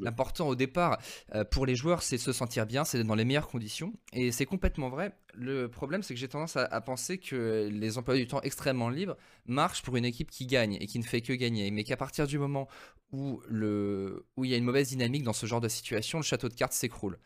[0.00, 0.98] l'important au départ
[1.34, 3.92] euh, pour les joueurs, c'est de se sentir bien, c'est d'être dans les meilleures conditions,
[4.12, 5.12] et c'est complètement vrai.
[5.36, 8.88] Le problème, c'est que j'ai tendance à, à penser que les emplois du temps extrêmement
[8.88, 9.16] libres
[9.46, 12.26] marchent pour une équipe qui gagne et qui ne fait que gagner, mais qu'à partir
[12.26, 12.68] du moment
[13.12, 16.24] où le où il y a une mauvaise dynamique dans ce genre de situation, le
[16.24, 17.18] château de cartes s'écroule.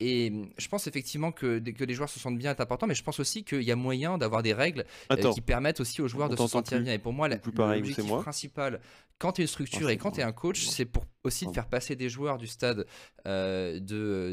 [0.00, 2.94] Et hum, je pense effectivement que que les joueurs se sentent bien est important, mais
[2.94, 6.08] je pense aussi qu'il y a moyen d'avoir des règles euh, qui permettent aussi aux
[6.08, 6.84] joueurs de se sentir plus.
[6.84, 6.94] bien.
[6.94, 8.80] Et pour moi, l'objectif principal,
[9.18, 11.46] quand tu es une structure Ah, et quand tu es un coach, c'est pour aussi
[11.46, 12.86] de faire passer des joueurs du stade
[13.26, 13.80] euh,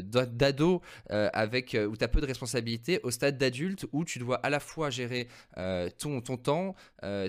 [0.02, 0.80] d'ado
[1.10, 4.36] euh, avec euh, où tu as peu de responsabilités au stade d'adulte où tu dois
[4.36, 5.28] à la fois gérer
[5.58, 6.74] euh, ton, ton temps,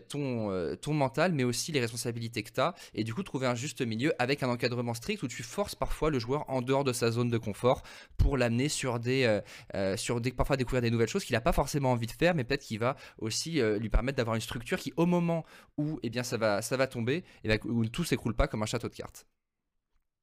[0.08, 3.56] ton, ton mental, mais aussi les responsabilités que tu as, et du coup trouver un
[3.56, 6.94] juste milieu avec un encadrement strict où tu forces parfois le joueur en dehors de
[6.94, 7.82] sa zone de confort
[8.18, 9.42] pour l'amener sur des,
[9.98, 12.44] sur des, parfois découvrir des nouvelles choses qu'il n'a pas forcément envie de faire, mais
[12.44, 15.44] peut-être qu'il va aussi lui permettre d'avoir une structure qui, au moment
[15.78, 18.66] où eh bien, ça, va, ça va tomber, et où tout s'écroule pas comme un
[18.66, 19.26] château de cartes.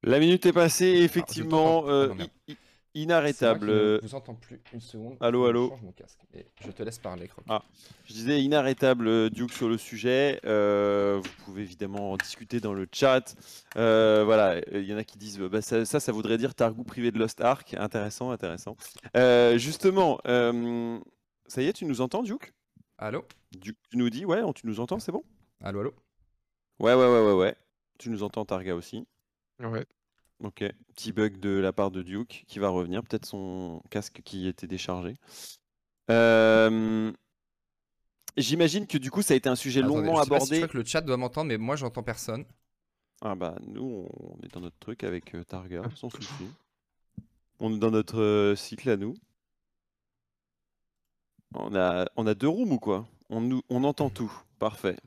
[0.03, 2.13] La minute est passée, je effectivement, euh,
[2.93, 3.69] inarrêtable.
[3.69, 5.15] euh, ne vous entends plus une seconde.
[5.21, 6.19] Allô, Je allô change mon casque.
[6.33, 7.45] Et je te laisse parler, Croc.
[7.47, 7.63] Ah.
[8.05, 10.41] Je disais inarrêtable euh, Duke sur le sujet.
[10.43, 13.35] Euh, vous pouvez évidemment en discuter dans le chat.
[13.77, 16.83] Euh, voilà, il y en a qui disent bah, ça, ça, ça voudrait dire Targou
[16.83, 17.73] privé de Lost Ark.
[17.79, 18.75] Intéressant, intéressant.
[19.15, 20.99] Euh, justement, euh,
[21.47, 22.53] ça y est, tu nous entends, Duke?
[22.97, 23.23] Allô?
[23.53, 25.23] Duke, Tu nous dis, ouais, tu nous entends, c'est bon?
[25.61, 25.93] Allô, allô?
[26.79, 27.55] Ouais, ouais, ouais, ouais, ouais.
[27.99, 29.05] Tu nous entends, Targa aussi.
[29.59, 29.85] Ouais.
[30.43, 30.63] Ok,
[30.95, 34.67] petit bug de la part de Duke qui va revenir, peut-être son casque qui était
[34.67, 35.15] déchargé.
[36.09, 37.11] Euh,
[38.35, 40.45] J'imagine que du coup ça a été un sujet Attendez, longuement je sais pas si
[40.45, 40.55] abordé.
[40.55, 42.45] tu vois que le chat doit m'entendre, mais moi j'entends personne.
[43.21, 45.89] Ah bah nous on est dans notre truc avec euh, Targa, Ah.
[45.95, 46.33] sans souci.
[47.59, 49.13] On est dans notre euh, cycle à nous.
[51.55, 53.07] On a, on a deux rooms ou quoi?
[53.29, 54.97] On, nous, on entend tout, parfait.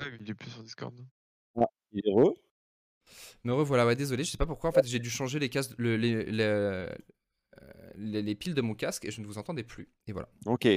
[0.00, 0.94] Ouais, il est plus sur Discord.
[1.92, 2.34] Il est heureux
[3.44, 4.70] Me revoilà, ouais, désolé, je sais pas pourquoi.
[4.70, 6.88] En fait, j'ai dû changer les, casques, le- les, les, euh,
[7.96, 9.88] les- les piles de mon casque et je ne vous entendais plus.
[10.06, 10.28] Et voilà.
[10.46, 10.68] Ok,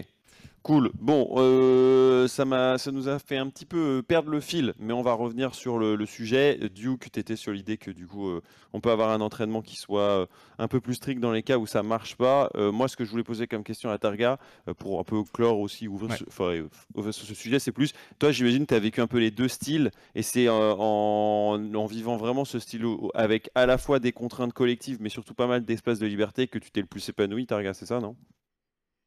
[0.64, 0.92] cool.
[1.00, 4.74] Bon, euh, ça, m'a, ça nous a fait un petit peu euh, perdre le fil,
[4.80, 6.58] mais on va revenir sur le, le sujet.
[6.74, 8.42] Duke, tu étais sur l'idée que du coup, euh,
[8.72, 11.66] on peut avoir un entraînement qui soit un peu plus strict dans les cas où
[11.68, 12.50] ça marche pas.
[12.56, 14.38] Euh, moi, ce que je voulais poser comme question à Targa,
[14.78, 16.18] pour un peu clore aussi, ouvrir, Ouais.
[16.18, 16.24] ce-
[16.96, 19.48] ouvrir sur ce sujet, c'est plus, toi, j'imagine, tu as vécu un peu les deux
[19.48, 20.56] styles, et c'est en,
[21.76, 25.48] en vivant vraiment ce style avec à la fois des contraintes collectives, mais surtout pas
[25.48, 28.16] mal d'espace de liberté que tu t'es le plus épanoui, Targa, c'est ça, non?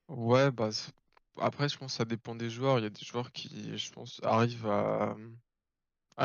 [0.08, 0.70] Ouais, bah
[1.40, 2.78] après je pense que ça dépend des joueurs.
[2.78, 5.16] Il y a des joueurs qui, je pense, arrivent à,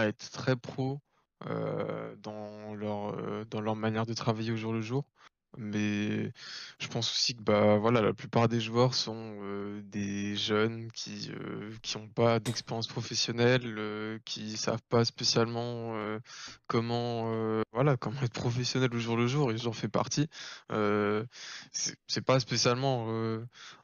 [0.08, 1.00] être très pro
[1.48, 5.06] euh, euh, dans leur manière de travailler au jour le jour.
[5.58, 6.32] Mais
[6.80, 11.30] je pense aussi que bah voilà, la plupart des joueurs sont euh, des jeunes qui
[11.32, 16.20] euh, qui ont pas d'expérience professionnelle, euh, qui savent pas spécialement euh,
[16.68, 17.32] comment
[17.74, 19.52] voilà comment être professionnel au jour le jour.
[19.52, 20.28] Et j'en fais partie.
[22.08, 23.08] C'est pas spécialement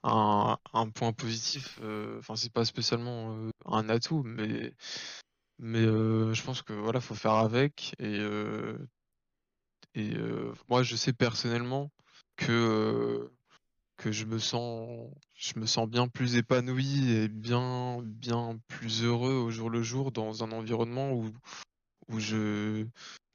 [0.04, 1.80] un, un point positif.
[2.20, 4.74] Enfin, c'est pas spécialement un atout, mais
[5.60, 7.94] mais je pense que voilà, faut faire avec.
[8.00, 8.20] Et
[9.96, 11.92] et euh, moi, je sais personnellement
[12.36, 13.34] que euh,
[13.98, 19.34] que je me sens je me sens bien plus épanoui et bien bien plus heureux
[19.34, 21.32] au jour le jour dans un environnement où
[22.10, 22.86] où je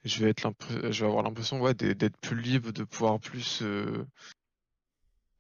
[0.04, 0.52] je vais être
[0.90, 4.04] je vais avoir l'impression ouais d'être plus libre de pouvoir plus euh,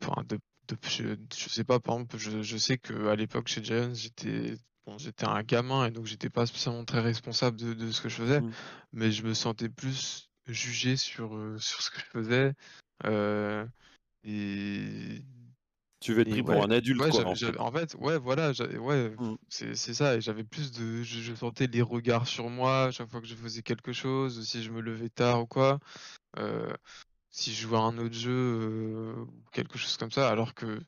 [0.02, 3.48] enfin de, de je, je sais pas par exemple je, je sais que à l'époque
[3.48, 4.56] chez Giants j'étais
[4.86, 8.08] bon j'étais un gamin et donc j'étais pas spécialement très responsable de, de ce que
[8.08, 8.50] je faisais Mm.
[8.92, 12.54] mais je me sentais plus jugé sur euh, sur ce que je faisais
[13.04, 13.66] euh,
[14.24, 15.22] et
[16.00, 17.26] Tu veux être pris ouais, pour un adulte, ouais, quoi.
[17.26, 17.58] en fait.
[17.58, 19.36] en fait, ouais, voilà, ouais, Mm.
[19.48, 20.16] c'est ça.
[20.16, 23.34] Et j'avais plus de, je, je sentais les regards sur moi chaque fois que je
[23.36, 25.78] faisais quelque chose, si je me levais tard ou quoi,
[26.38, 26.72] euh,
[27.30, 30.30] si je jouais à un autre jeu ou quelque chose comme ça.
[30.30, 30.80] Alors que,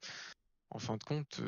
[0.70, 1.40] en fin de compte,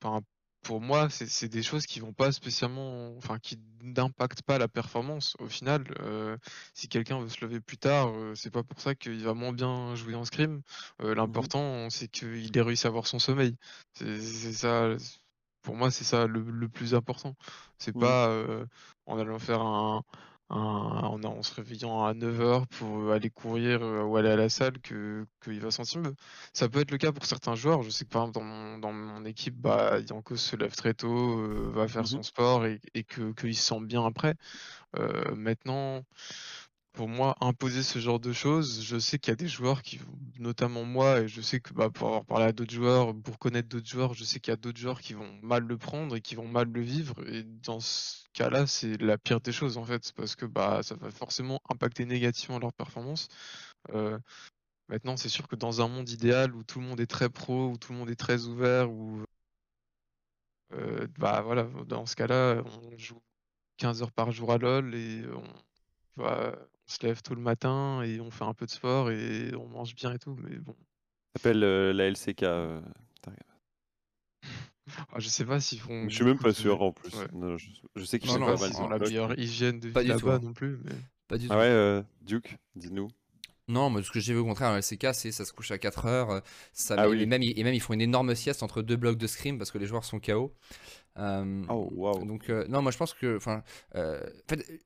[0.00, 0.22] enfin,
[0.64, 5.36] pour moi, c'est des choses qui vont pas spécialement, enfin, qui n'impactent pas la performance.
[5.38, 6.36] Au final, euh,
[6.74, 9.52] si quelqu'un veut se lever plus tard, euh, c'est pas pour ça qu'il va moins
[9.52, 10.62] bien jouer en scrim.
[11.02, 13.56] Euh, L'important, c'est qu'il ait réussi à avoir son sommeil.
[13.94, 14.88] C'est ça.
[15.62, 17.36] Pour moi, c'est ça le, le plus important.
[17.78, 18.00] C'est Mhm.
[18.00, 18.66] pas euh,
[19.06, 20.02] en allant faire un,
[20.50, 25.26] en, en se réveillant à 9h pour aller courir ou aller à la salle que
[25.42, 26.14] qu'il va sentir mieux.
[26.52, 27.82] Ça peut être le cas pour certains joueurs.
[27.82, 30.94] Je sais que par exemple dans mon, dans mon équipe, bah, Yanko se lève très
[30.94, 34.34] tôt, va faire Mmh son sport et, et que qu'il se sent bien après.
[35.36, 36.04] maintenant,
[36.94, 40.00] pour moi, imposer ce genre de choses, je sais qu'il y a des joueurs qui,
[40.38, 43.68] notamment moi, et je sais que bah, pour avoir parlé à d'autres joueurs, pour connaître
[43.68, 46.20] d'autres joueurs, je sais qu'il y a d'autres joueurs qui vont mal le prendre et
[46.20, 47.14] qui vont mal le vivre.
[47.28, 50.94] Et dans ce cas-là, c'est la pire des choses en fait, parce que bah, ça
[50.94, 53.28] va forcément impacter négativement leur performance.
[53.92, 54.18] Euh,
[54.88, 57.70] maintenant, c'est sûr que dans un monde idéal où tout le monde est très pro,
[57.70, 59.24] où tout le monde est très ouvert, où
[60.72, 63.20] euh, bah voilà, dans ce cas-là, on joue
[63.78, 66.54] 15 heures par jour à LoL et on va
[66.88, 69.66] on se lève tôt le matin et on fait un peu de sport et on
[69.68, 70.76] mange bien et tout, mais bon.
[71.36, 72.42] Appelle euh, la LCK.
[72.44, 72.80] euh,
[75.12, 76.08] Ah, je sais pas s'ils font.
[76.08, 77.14] Je suis même pas sûr en plus.
[77.16, 77.26] Ouais.
[77.32, 78.90] Non, je, je sais qu'ils sont pas pas mal.
[78.90, 80.78] la meilleure hygiène de Pas vie du tout, là-bas non plus.
[80.84, 80.92] Mais...
[81.26, 81.52] Pas du tout.
[81.54, 83.08] Ah ouais, euh, Duke, dis-nous.
[83.66, 85.70] Non, moi, ce que j'ai vu au contraire dans le LCK, c'est ça se couche
[85.70, 86.30] à 4 heures.
[86.30, 86.40] euh,
[86.74, 87.22] Ça Ah met- oui.
[87.22, 89.56] et, même, ils- et même ils font une énorme sieste entre deux blocs de scrim
[89.56, 90.54] parce que les joueurs sont KO.
[91.16, 92.26] Euh, Oh, waouh.
[92.26, 93.38] Donc, euh, non, moi je pense que.
[93.38, 93.62] Enfin,
[93.94, 94.80] euh, en fait,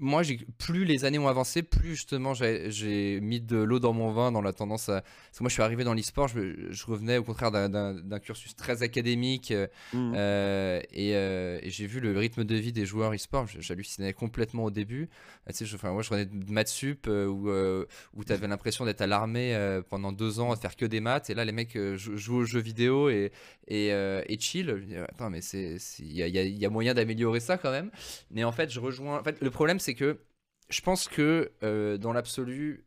[0.00, 0.22] moi,
[0.58, 4.42] plus les années ont avancé, plus justement j'ai mis de l'eau dans mon vin dans
[4.42, 5.00] la tendance à.
[5.02, 8.56] Parce que moi, je suis arrivé dans l'e-sport, je, je revenais au contraire d'un- cursus
[8.56, 10.12] très académique euh, Mhm.
[10.16, 14.64] euh, et, euh, et j'ai vu le rythme de vie des joueurs e-sport, j'hallucinais complètement
[14.64, 15.08] au début.
[15.48, 17.50] Euh, tu sais, je, enfin, moi, je revenais de maths sup euh, où,
[18.18, 19.54] où tu avais l'impression d'être à l'armée
[19.90, 22.44] pendant deux ans à faire que des maths, et là, les mecs jou- jouent aux
[22.44, 23.30] jeux vidéo et,
[23.68, 24.70] et, et chill.
[25.08, 26.20] Attends, mais il y
[26.56, 27.90] y a moyen d'améliorer ça quand même.
[28.30, 29.18] Mais en fait, je rejoins.
[29.20, 30.18] En fait, le problème, c'est que
[30.68, 32.86] je pense que euh, dans l'absolu,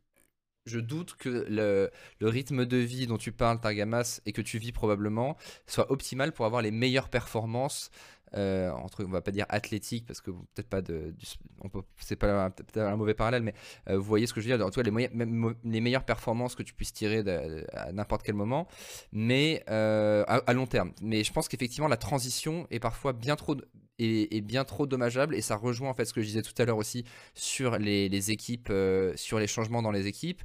[0.66, 4.58] je doute que le, le rythme de vie dont tu parles, Targamas, et que tu
[4.58, 7.90] vis probablement, soit optimal pour avoir les meilleures performances.
[8.34, 11.14] Euh, entre, on va pas dire athlétique parce que peut-être pas de,
[11.62, 13.54] on peut, c'est pas un, un mauvais parallèle, mais
[13.88, 14.64] euh, vous voyez ce que je veux dire.
[14.64, 17.24] En tout cas, les, moyens- même les meilleures performances que tu puisses tirer
[17.72, 18.68] à n'importe quel moment,
[19.12, 20.92] mais euh, à, long terme.
[21.02, 23.56] Mais je pense qu'effectivement, la transition est parfois bien trop
[23.98, 26.54] est, est bien trop dommageable et ça rejoint en fait ce que je disais tout
[26.56, 27.04] à l'heure aussi
[27.34, 30.42] sur les, les équipes, euh, sur les changements dans les équipes.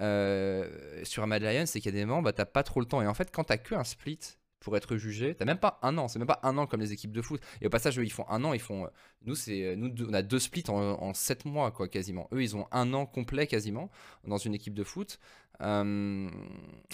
[0.00, 2.86] Sur un Mad Lions, c'est qu'il y a des moments, bah, t'as pas trop le
[2.86, 3.02] temps.
[3.02, 5.96] Et en fait, quand t'as que un split pour être jugé, t'as même pas un
[5.98, 7.40] an, c'est même pas un an comme les équipes de foot.
[7.60, 8.84] Et au passage, eux, ils font un an, ils font.
[8.84, 8.88] euh,
[9.22, 12.28] Nous, c'est nous, deux- on a deux splits en, en sept mois, quoi, quasiment.
[12.32, 13.90] Eux, ils ont un an complet, quasiment,
[14.24, 15.18] dans une équipe de foot,
[15.60, 16.28] euh,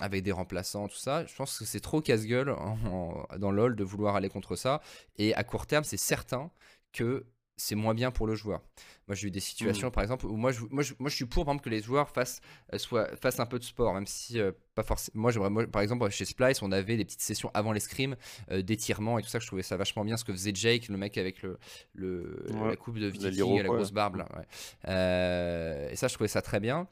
[0.00, 1.24] avec des remplaçants, tout ça.
[1.26, 2.54] Je pense que c'est trop casse-gueule
[3.38, 4.80] dans LoL de vouloir aller contre ça.
[5.16, 6.50] Et à court terme, c'est certain
[6.92, 7.26] que
[7.56, 8.60] c'est moins bien pour le joueur.
[9.06, 11.24] Moi, j'ai eu des situations, par exemple, où moi je, moi, je, moi, je suis
[11.26, 12.40] pour, par exemple, que les joueurs fassent,
[12.72, 15.22] euh, soient- fassent un peu de sport, même si euh, pas forcément.
[15.22, 18.16] Moi, j'aimerais, par exemple, chez Splice, on avait des petites sessions avant les scrims,
[18.50, 19.38] euh, d'étirement et tout ça.
[19.38, 21.58] Je trouvais ça vachement bien ce que faisait Jake, le mec avec le,
[21.94, 24.16] le Ouais, la coupe de viking, l'Iroquois, la grosse barbe.
[24.16, 24.44] Là, ouais.
[24.88, 26.86] Euh, et ça, je trouvais ça très bien.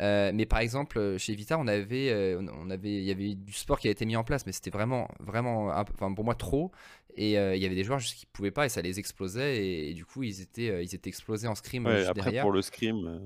[0.00, 3.52] Euh, mais par exemple, chez Vita, on avait, euh, on avait, il y avait du
[3.52, 6.70] sport qui a été mis en place, mais c'était vraiment, vraiment, enfin pour moi trop.
[7.18, 9.90] Et il y avait des joueurs juste qui pouvaient pas et ça les explosait et,
[9.90, 12.42] et du coup ils étaient, ils étaient explosés en scrim Ouais, après, derrière.
[12.42, 13.22] pour le scrim.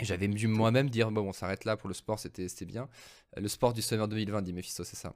[0.00, 2.88] J'avais dû moi-même dire bon, on s'arrête là pour le sport, c'était bien.
[3.36, 5.14] Le sport du Summer 2020, dit Mephisto, c'est ça.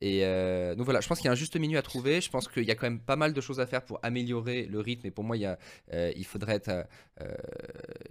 [0.00, 2.20] Et euh, donc voilà, je pense qu'il y a un juste milieu à trouver.
[2.20, 4.66] Je pense qu'il y a quand même pas mal de choses à faire pour améliorer
[4.66, 5.06] le rythme.
[5.06, 5.56] Et pour moi, il,
[5.92, 6.68] euh, faudrait être.
[6.68, 7.34] euh,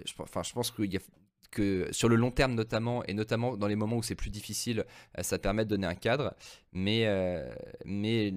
[0.05, 0.71] je, enfin, je pense
[1.51, 4.83] que sur le long terme notamment, et notamment dans les moments où c'est plus difficile,
[5.21, 6.33] ça permet de donner un cadre.
[6.73, 7.07] Mais,
[7.85, 8.33] mais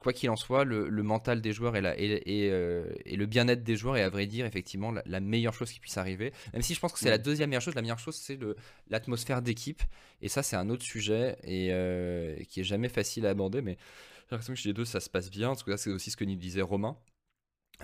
[0.00, 3.16] quoi qu'il en soit, le, le mental des joueurs et, la- et, et, euh, et
[3.16, 5.98] le bien-être des joueurs est à vrai dire effectivement la, la meilleure chose qui puisse
[5.98, 6.32] arriver.
[6.54, 7.22] Même si je pense que c'est la Mm.
[7.22, 8.38] deuxième meilleure chose, la meilleure chose c'est
[8.88, 9.82] l'atmosphère d'équipe.
[10.22, 13.62] Et ça c'est un autre sujet et euh, qui est jamais facile à aborder.
[13.62, 15.48] Mais j'ai l'impression que chez les deux ça se passe bien.
[15.48, 16.96] Parce que là c'est aussi ce que nous disait Romain.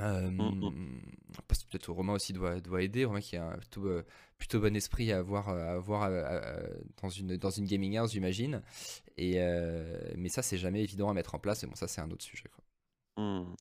[0.01, 1.01] Euh, Mm,
[1.49, 3.05] que peut-être Romain aussi doit, doit aider.
[3.07, 3.89] Romain qui a un plutôt,
[4.39, 6.11] plutôt bon esprit à avoir, à avoir
[7.03, 8.63] dans, une, dans une gaming house, j'imagine.
[9.19, 11.63] Et, euh, mais ça, c'est jamais évident à mettre en place.
[11.63, 12.49] Et bon, ça, c'est un autre sujet.
[12.49, 12.65] Quoi.
[13.17, 13.55] Hmm.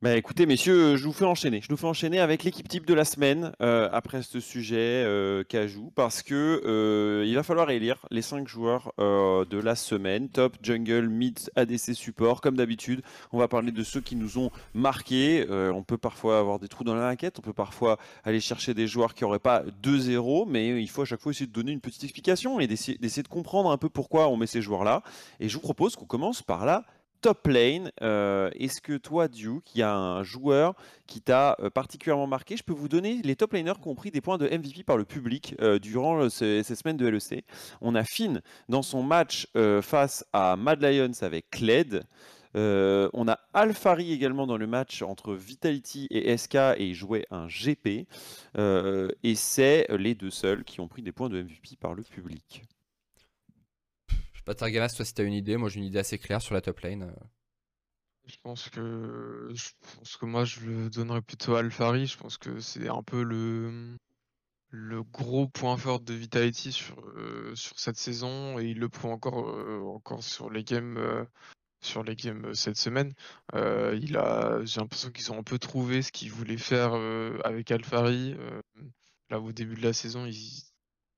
[0.00, 1.60] Bah écoutez messieurs, je vous fais enchaîner.
[1.60, 5.42] Je nous fais enchaîner avec l'équipe type de la semaine euh, après ce sujet euh,
[5.42, 10.28] Cajou parce que euh, il va falloir élire les 5 joueurs euh, de la semaine,
[10.28, 12.40] top, jungle, mid, ADC, support.
[12.40, 13.02] Comme d'habitude,
[13.32, 15.44] on va parler de ceux qui nous ont marqués.
[15.50, 18.86] On peut parfois avoir des trous dans la raquette, on peut parfois aller chercher des
[18.86, 21.80] joueurs qui n'auraient pas 2-0, mais il faut à chaque fois essayer de donner une
[21.80, 25.02] petite explication et d'essayer de comprendre un peu pourquoi on met ces joueurs-là.
[25.40, 26.84] Et je vous propose qu'on commence par la
[27.20, 27.90] top lane.
[28.02, 30.74] Euh, Est-ce que toi, Duke, il y a un joueur
[31.06, 32.56] qui t'a euh, particulièrement marqué?
[32.56, 34.96] Je peux vous donner les top laners qui ont pris des points de MVP par
[34.96, 37.44] le public euh, durant ce- ces semaines de LEC.
[37.80, 39.46] On a Finn dans son match
[39.82, 42.04] face à Mad Lions avec Kled.
[42.56, 47.26] Euh, on a Alfari également dans le match entre Vitality et SK et il jouait
[47.30, 48.06] un GP.
[49.22, 52.64] Et c'est les deux seuls qui ont pris des points de MVP par le public.
[54.54, 56.80] Targamas, toi si t'as une idée, moi j'ai une idée assez claire sur la top
[56.80, 57.12] lane.
[58.26, 62.06] Je pense que je pense que moi je le donnerais plutôt à Alfari.
[62.06, 63.96] Je pense que c'est un peu le
[64.70, 69.12] le gros point fort de Vitality sur, euh, sur cette saison et il le prouve
[69.12, 71.24] encore, euh, encore sur les games euh,
[71.80, 73.14] sur les games cette semaine.
[73.54, 76.92] il a j'ai l'impression qu'ils ont un peu trouvé ce qu'ils voulaient faire
[77.44, 78.36] avec Alfari.
[79.30, 80.64] là au début de la saison, ils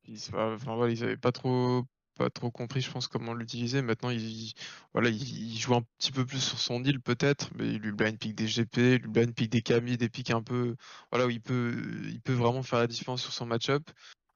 [0.05, 1.85] ils, ils avaient pas trop
[2.21, 3.81] pas trop compris, je pense, comment l'utiliser.
[3.81, 4.53] Maintenant, il,
[4.93, 8.19] voilà, il, joue un petit peu plus sur son deal, peut-être, mais il lui blind
[8.19, 10.77] pick des GP, il lui blind pick des Kami, des picks un peu.
[11.11, 11.75] Voilà, où il peut,
[12.09, 13.91] il peut vraiment faire la différence sur son match-up.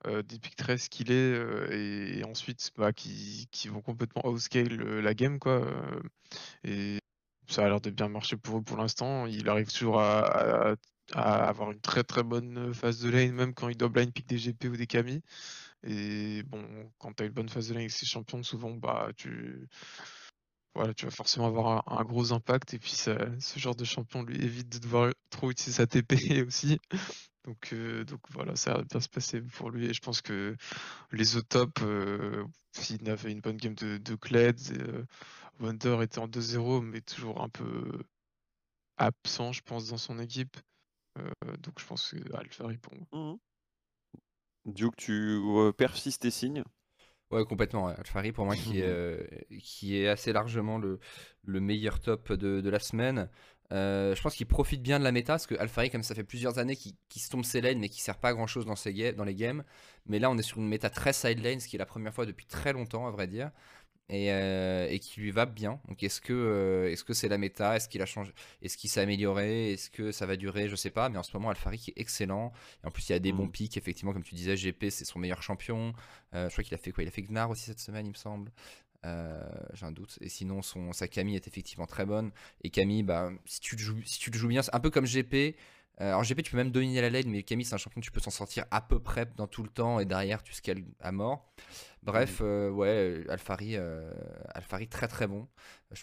[0.07, 1.69] Euh, des picks très skillés euh,
[2.19, 5.67] et, ensuite bah, qui, qui, vont complètement outscale euh, la game quoi
[6.63, 6.99] et
[7.49, 10.77] ça a l'air de bien marcher pour eux pour l'instant il arrive toujours à,
[11.15, 14.37] avoir une très très bonne phase de lane même quand il doit blind pick des
[14.37, 15.23] GP ou des Kami
[15.87, 19.11] et bon, quand tu as une bonne phase de lane avec ces champions, souvent, bah,
[19.17, 19.69] tu,
[20.75, 22.75] voilà, tu vas forcément avoir un, gros impact.
[22.75, 26.15] Et puis, ce genre de champion lui évite de devoir trop utiliser sa TP
[26.47, 26.81] aussi.
[27.45, 29.87] Donc, euh, donc voilà, ça va bien se passer pour lui.
[29.87, 30.57] Et je pense que
[31.13, 35.05] les autres top, euh, s'il avait une bonne game de, de Kled, euh,
[35.61, 38.03] Wonder était en 2-0, mais toujours un peu
[38.97, 40.57] absent, je pense, dans son équipe.
[41.61, 43.07] donc je pense que pour moi.
[43.13, 43.39] Mmh
[44.67, 45.41] Duke, tu
[45.77, 46.65] persistes et signes
[47.31, 47.89] Ouais, complètement.
[47.89, 49.19] Alfari, pour moi, qui est, euh,
[49.61, 51.01] qui est assez largement le,
[51.45, 53.29] le meilleur top de, de la semaine.
[53.73, 56.23] Euh, je pense qu'il profite bien de la méta, parce que Alfari, comme ça fait
[56.23, 58.77] plusieurs années qu'il se tombe ses lanes, mais qui sert pas à grand chose dans,
[58.77, 59.65] ses dans les games.
[60.07, 62.15] Mais là, on est sur une méta très side lane, ce qui est la première
[62.15, 63.51] fois depuis très longtemps, à vrai dire
[64.09, 65.81] et, euh, et, qui lui va bien.
[65.89, 67.77] Donc est-ce que euh, est-ce que c'est la méta?
[67.77, 68.33] Est-ce qu'il a changé?
[68.63, 69.73] Est-ce qu'il s'est amélioré?
[69.73, 70.69] Est-ce que ça va durer?
[70.69, 71.09] Je sais pas.
[71.09, 72.53] Mais en ce moment, Alfari qui est excellent.
[72.83, 73.53] Et en plus, il y a des bons mm.
[73.53, 73.77] pics.
[73.77, 75.95] Effectivement, comme tu disais, GP c'est son meilleur champion.
[76.35, 77.03] Euh, je crois qu'il a fait quoi?
[77.03, 78.51] Il a fait Gnar aussi cette semaine, il me semble.
[79.05, 80.19] j'ai un doute.
[80.21, 82.31] Et sinon, son, sa Camille est effectivement très bonne.
[82.63, 84.91] Et Camille, bah, si tu le joues, si tu le joues bien, c'est un peu
[84.91, 85.57] comme GP.
[85.99, 88.21] alors GP, tu peux même dominer la lane, mais Camille, c'est un champion, tu peux
[88.21, 89.99] s'en sortir à peu près dans tout le temps.
[89.99, 91.47] Et derrière, tu scales à mort.
[92.05, 94.11] Bref, euh, ouais, euh, Alfari, euh,
[94.55, 95.47] Alfari très très bon.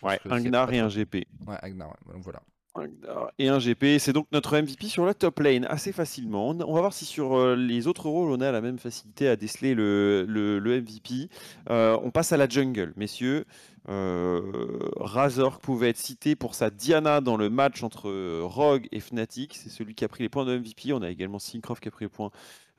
[0.01, 1.27] ouais, un Gnar et un GP.
[1.45, 2.41] Ouais, un Gnar, voilà.
[2.73, 6.49] Un Gnar et un GP, c'est donc notre MVP sur la top lane assez facilement.
[6.49, 9.75] On va voir si sur les autres rôles on a la même facilité à déceler
[9.75, 11.29] le, le, MVP.
[11.67, 13.45] on passe à la jungle, messieurs.
[13.87, 19.55] Razor pouvait être cité pour sa Diana dans le match entre Rogue et Fnatic.
[19.55, 20.93] C'est celui qui a pris les points de MVP.
[20.93, 22.31] On a également Syncroft qui a pris les points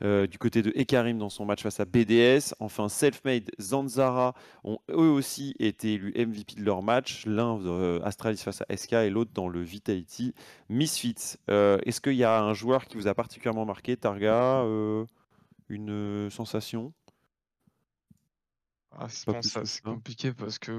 [0.02, 2.54] euh, du côté de Ekarim dans son match face à BDS.
[2.58, 4.34] Enfin, Selfmade, Zanzara
[4.64, 7.24] ont eux aussi été élus MVP de leur match.
[7.26, 10.34] L'un euh, Astralis face à SK et l'autre dans le Vitality
[10.68, 11.36] Misfits.
[11.50, 14.64] Euh, est-ce qu'il y a un joueur qui vous a particulièrement marqué, Targa
[15.68, 16.92] Une sensation?
[18.98, 20.72] Ah, c'est compliqué parce que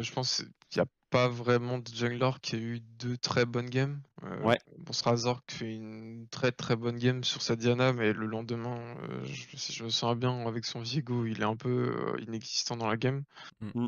[0.00, 0.42] je pense
[0.74, 4.02] qu'il n'y a pas vraiment de jungler qui a eu deux très bonnes games.
[4.24, 4.58] Euh, ouais.
[4.78, 8.96] Bon, Razor qui fait une très très bonne game sur sa Diana, mais le lendemain,
[9.08, 12.20] euh, je, si je me sens bien avec son Viego, il est un peu euh,
[12.26, 13.22] inexistant dans la game.
[13.60, 13.86] Mm.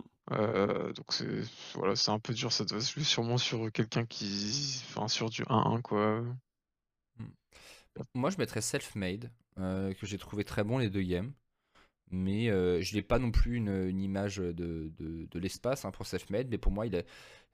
[0.94, 1.42] donc c'est
[1.74, 2.52] voilà, c'est un peu dur.
[2.52, 6.22] Ça doit se jouer sûrement sur quelqu'un qui, enfin sur du 1-1 quoi.
[7.18, 7.24] Mm.
[8.14, 11.32] Moi, je mettrais Self-Made, que j'ai trouvé très bon les deux games
[12.10, 16.48] mais euh, je n'ai pas non plus une, image de, de, l'espace hein, pour Selfmade,
[16.50, 17.06] mais pour moi, il est,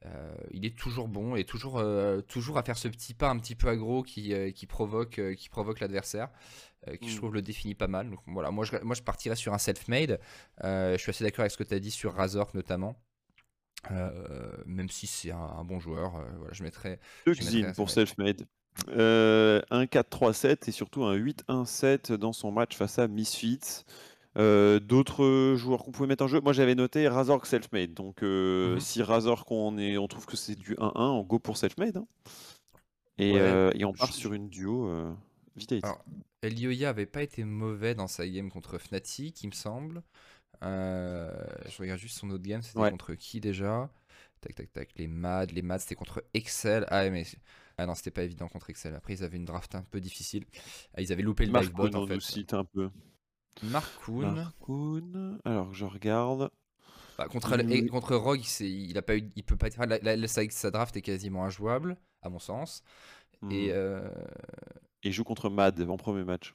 [0.05, 3.39] euh, il est toujours bon et toujours, euh, toujours à faire ce petit pas un
[3.39, 6.29] petit peu aggro qui, qui provoque, qui provoque l'adversaire,
[7.01, 7.19] qui je mm.
[7.19, 8.11] trouve le définit pas mal.
[8.11, 10.20] Donc voilà, moi je, moi je partirais sur un Selfmade.
[10.62, 12.97] je suis assez d'accord avec ce que tu as dit sur Razor notamment.
[14.66, 17.01] même si c'est un, bon joueur, voilà, je mettrais.
[17.27, 17.35] Deux
[17.74, 18.47] pour Selfmade.
[18.89, 23.85] un 4-3-7 et surtout un 8-1-7 dans son match face à Misfits.
[24.39, 27.93] Euh, d'autres joueurs qu'on pouvait mettre en jeu, moi j'avais noté Razork Selfmade.
[27.93, 28.81] Donc euh, mhm.
[28.81, 31.99] si Razork on, est, on trouve que c'est du 1-1, on go pour Selfmade.
[31.99, 32.07] Hein.
[33.19, 34.91] Et, euh, et, on part sur une duo
[35.55, 35.87] Vitality.
[35.87, 36.03] Alors,
[36.41, 40.03] Elioya avait pas été mauvais dans sa game contre Fnatic, il me semble.
[40.63, 43.91] je regarde juste son autre game, c'était contre qui déjà?
[44.41, 46.85] Tac tac tac, les MAD, les MAD c'était contre Excel.
[46.89, 47.25] Ah mais
[47.79, 48.95] ah non, c'était pas évident contre Excel.
[48.95, 50.47] Après ils avaient une draft un peu difficile.
[50.95, 52.21] Ah, ils avaient loupé le divebot en fait.
[52.21, 52.91] cite un peu.
[53.62, 55.41] Markoun.
[55.45, 56.51] Alors je regarde.
[57.19, 57.57] Bah, contre,
[57.91, 59.79] contre Rogue, il, a pas eu, il peut pas être.
[59.85, 62.83] La, sa, draft est quasiment injouable, à mon sens.
[63.51, 63.73] Et, hmm.
[63.73, 64.09] euh...
[65.03, 66.55] Et il joue contre Mad en premier match.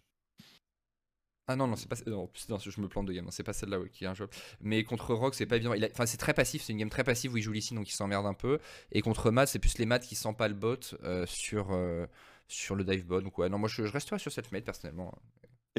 [1.49, 1.95] Ah non, non, c'est pas.
[2.07, 3.23] Non, non, je me plante de game.
[3.23, 4.27] Non, c'est pas celle-là ouais, qui est un jeu.
[4.59, 5.73] Mais contre Rock, c'est pas évident.
[5.73, 6.61] Il a- Enfin, c'est très passif.
[6.61, 8.59] C'est une game très passive où il joue ici, donc il s'emmerde un peu.
[8.91, 12.05] Et contre Matt, c'est plus les maths qui sent pas le bot euh, sur, euh,
[12.49, 13.21] sur le dive bot.
[13.21, 15.13] Donc ouais, non, moi je, je resterai sur Selfmade personnellement.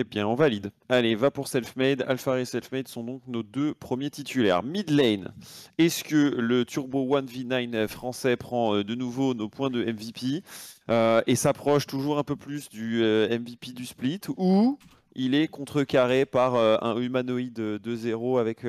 [0.00, 0.70] Eh bien, on valide.
[0.88, 2.04] Allez, va pour Selfmade.
[2.06, 4.62] Alpha et Selfmade sont donc nos deux premiers titulaires.
[4.62, 5.34] Mid lane,
[5.76, 10.44] est-ce que le Turbo 1v9 français prend euh, de nouveau nos points de MVP
[10.88, 14.78] euh, et s'approche toujours un peu plus du euh, MVP du split ou
[15.16, 18.64] il est contrecarré par un humanoïde 2-0 avec,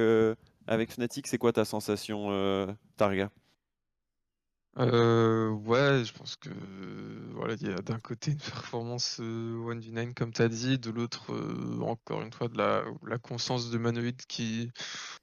[0.66, 1.28] avec Fnatic?
[1.28, 3.30] C'est quoi ta sensation, Targa?
[4.80, 6.50] Euh, ouais, je pense que
[7.34, 10.90] voilà, il y a d'un côté une performance euh, 1v9 comme tu as dit, de
[10.90, 14.72] l'autre euh, encore une fois de la, la constance de Manoïd qui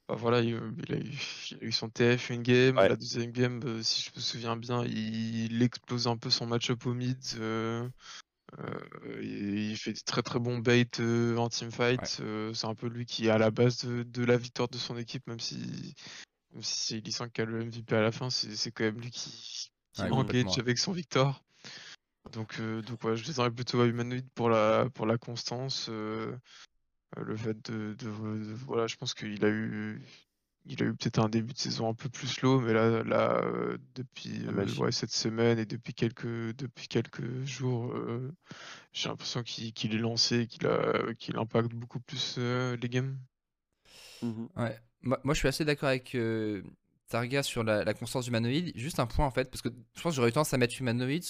[0.08, 1.10] bah, voilà, il, il a eu,
[1.52, 2.88] il a eu son TF une game, Ouais.
[2.88, 6.46] la deuxième game, euh, si je me souviens bien, il, il explose un peu son
[6.46, 7.18] match-up au mid.
[7.38, 7.88] euh,
[8.60, 12.18] euh, il, fait des très très bons bait euh, en teamfight.
[12.20, 14.78] euh, c'est un peu lui qui est à la base de, de la victoire de
[14.78, 15.94] son équipe, même si
[16.56, 19.10] même si c'est Lee qui a le MVP à la fin, c'est quand même lui
[19.12, 21.44] qui, qui Ouais, engage avec son victoire.
[22.32, 25.88] Donc, euh, donc ouais, je les aurais plutôt à Humanoid pour la, pour la constance.
[25.90, 26.36] euh,
[27.18, 30.02] euh, le fait de, de- de- voilà, je pense qu'il a eu,
[30.66, 33.40] il a eu peut-être un début de saison un peu plus slow, mais là, là
[33.44, 34.76] euh, depuis euh, magie.
[34.76, 36.26] ouais, cette semaine et depuis quelques,
[36.56, 38.32] depuis quelques jours, euh,
[38.94, 43.18] j'ai l'impression qu'il est lancé, qu'il a, qu'il impacte beaucoup plus euh, les games.
[44.22, 44.48] Mhm.
[44.56, 44.80] Ouais.
[45.02, 46.62] Moi, moi, je suis assez d'accord avec euh,
[47.08, 48.72] Targa sur la, la constance humanoïde.
[48.74, 50.80] Juste un point en fait, parce que je pense que j'aurais eu tendance à mettre
[50.80, 51.24] humanoïde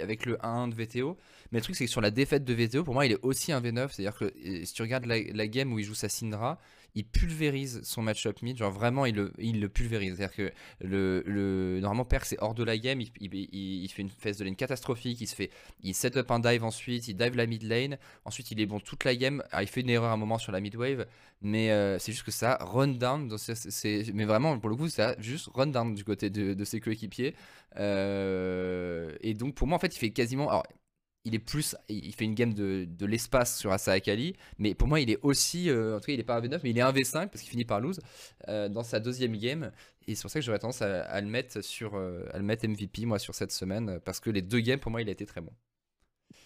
[0.00, 1.16] avec le 1 de VTO.
[1.50, 3.52] Mais le truc, c'est que sur la défaite de VTO, pour moi, il est aussi
[3.52, 3.88] un V9.
[3.90, 4.32] C'est-à-dire que
[4.64, 6.58] si tu regardes la, la game où il joue sa Syndra,
[6.94, 8.56] il pulvérise son match-up mid.
[8.56, 10.16] Genre vraiment, il le, il le pulvérise.
[10.16, 13.00] C'est-à-dire que le, le, normalement, Perk, c'est hors de la game.
[13.00, 15.20] Il, il, fait une phase de lane catastrophique.
[15.20, 15.50] Il se fait,
[15.82, 17.08] il set up un dive ensuite.
[17.08, 17.98] Il dive la mid lane.
[18.24, 19.42] Ensuite, il est bon toute la game.
[19.52, 21.06] Ah, il fait une erreur à un moment sur la mid wave.
[21.40, 23.34] Mais euh, c'est juste que ça run down.
[24.14, 27.34] mais vraiment, pour le coup, ça juste run down du côté de, ses coéquipiers.
[27.78, 30.62] Euh, et donc, pour moi, en fait, il fait quasiment.
[31.24, 31.76] Il est plus.
[31.88, 34.34] Il fait une game de, de l'espace sur Asa Akali.
[34.58, 35.70] Mais pour moi, il est aussi.
[35.70, 37.42] euh, en tout cas, il est pas un V9, mais il est un V5 parce
[37.42, 38.00] qu'il finit par lose
[38.48, 39.72] euh, dans sa deuxième game.
[40.08, 42.44] Et c'est pour ça que j'aurais tendance à, à le mettre sur, euh, à le
[42.44, 44.00] mettre MVP, moi, sur cette semaine.
[44.04, 45.52] Parce que les deux games, pour moi, il a été très bon.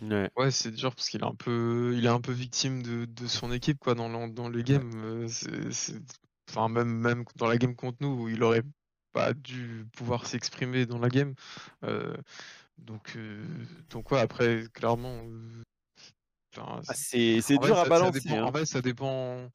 [0.02, 0.30] Ouais.
[0.36, 3.26] Ouais, c'est dur parce qu'il est un peu, il est un peu victime de, de
[3.26, 5.26] son équipe quoi dans, le- dans les games.
[5.28, 6.00] c'est, c'est-
[6.50, 8.62] enfin même même dans la game contre nous où il aurait
[9.12, 11.34] pas dû pouvoir s'exprimer dans la game.
[11.84, 12.14] euh,
[12.78, 13.44] donc euh,
[13.90, 15.20] donc ouais après clairement.
[15.24, 15.62] euh,
[16.56, 18.20] enfin, Ah, c'est- vrai, dur à ça- ça balancer.
[18.20, 18.44] dépend- hein.
[18.44, 19.50] En vrai, ça dépend.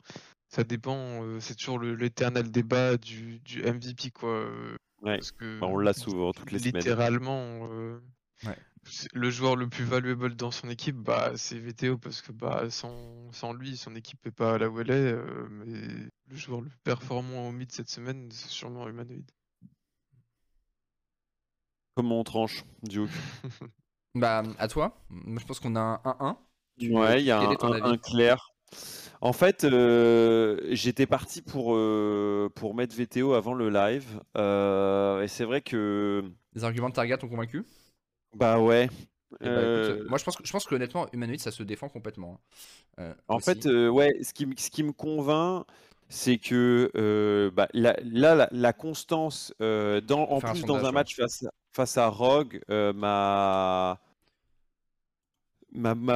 [0.50, 1.24] Ça dépend.
[1.24, 4.30] euh, c'est toujours l'éternel débat du, du MVP quoi.
[4.30, 5.16] euh, Ouais.
[5.18, 6.76] Parce que Bah, on l'a souvent toutes les semaines.
[6.76, 7.68] littéralement.
[7.72, 8.00] euh,
[8.46, 8.58] Ouais.
[9.14, 13.32] le joueur le plus valuable dans son équipe, bah, c'est VTO parce que bah, sans,
[13.32, 15.14] sans lui, son équipe est pas là où elle est.
[15.14, 15.74] euh, mais
[16.30, 19.24] le joueur le plus performant au mid cette semaine, c'est sûrement Humanoid.
[21.96, 23.10] Comment on tranche, Duke
[24.16, 24.98] Bah, à toi.
[25.10, 26.38] Moi, je pense qu'on a un 1-1.
[26.80, 28.52] Tu- Ouais, il y a un, un- clair.
[29.22, 34.22] En fait, euh, j'étais parti pour, euh, pour mettre VTO avant le live.
[34.38, 36.24] euh, et c'est vrai que.
[36.54, 37.66] Les arguments de Targa t'ont convaincu?
[38.34, 38.90] Bah ouais.
[39.44, 41.64] Eh bah, écoute, euh, moi je pense que je pense que honnêtement humanoïde ça se
[41.64, 42.42] défend complètement.
[43.00, 43.04] hein.
[43.04, 43.46] Euh, En aussi.
[43.46, 45.66] fait, euh, ouais, ce qui, me- ce qui me convainc,
[46.10, 50.66] c'est que euh, bah, la- là, la, la constance, euh, dans, en Faire un plus
[50.66, 50.92] dans un ouais.
[50.92, 53.98] match face, face à Rogue, euh, m'a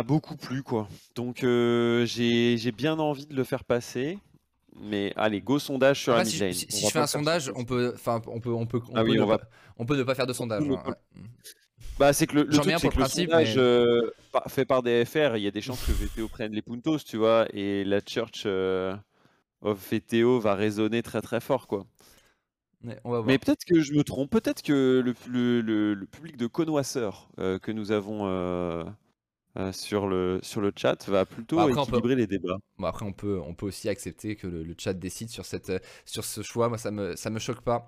[0.03, 0.87] beaucoup plu, quoi.
[1.15, 4.19] Donc, euh, j'ai bien envie de le faire passer.
[4.77, 8.21] Mais allez, go sondage sur Après, si, si- je fais un sondage, on peut, enfin,
[8.27, 10.03] on peut, on peut, on Ah peut oui, ne on va- pas, on peut ne
[10.03, 10.63] pas faire de sondage.
[10.63, 10.93] hein, ouais.
[11.97, 14.65] Bah, c'est que le, truc, c'est que le le principe, sondage mais- euh, par- fait
[14.65, 17.85] par DFR, il y a des chances que VTO prenne les puntos, tu vois, et
[17.85, 18.45] la Church
[19.61, 21.85] of VTO va résonner très très fort, quoi.
[22.85, 23.27] Ouais, on va voir.
[23.27, 27.29] Mais peut-être que je me trompe, peut-être que le, le- le- le public de connoisseurs
[27.39, 28.83] euh, que nous avons euh,
[29.57, 32.57] euh, sur, le, sur le chat va plutôt Bah, peut- équilibrer les débats.
[32.77, 35.71] Bon, après, on peut, on peut aussi accepter que le, chat décide sur cette,
[36.05, 36.69] sur ce choix.
[36.69, 37.87] Moi, ça me, ça me choque pas.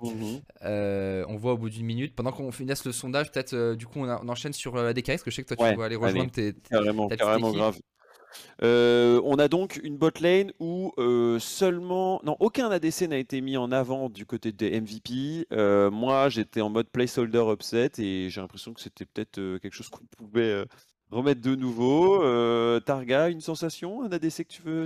[0.63, 2.15] Euh, on voit au bout d'une minute.
[2.15, 5.07] Pendant qu'on finisse le sondage, peut-être, du coup, on, a- on enchaîne sur ADK.
[5.07, 6.05] Parce que je sais que toi, tu Ouais, vas aller allez.
[6.05, 6.53] rejoindre tes.
[6.69, 7.77] Carrément, carrément grave.
[8.63, 12.19] Euh, on a donc une bot lane où euh, seulement.
[12.23, 15.47] Non, aucun ADC n'a été mis en avant du côté des MVP.
[15.51, 19.73] Euh, moi, j'étais en mode placeholder upset et j'ai l'impression que c'était peut-être euh, quelque
[19.73, 20.65] chose qu'on pouvait euh,
[21.11, 22.23] remettre de nouveau.
[22.23, 24.85] Euh, Targa, une sensation, un ADC que tu veux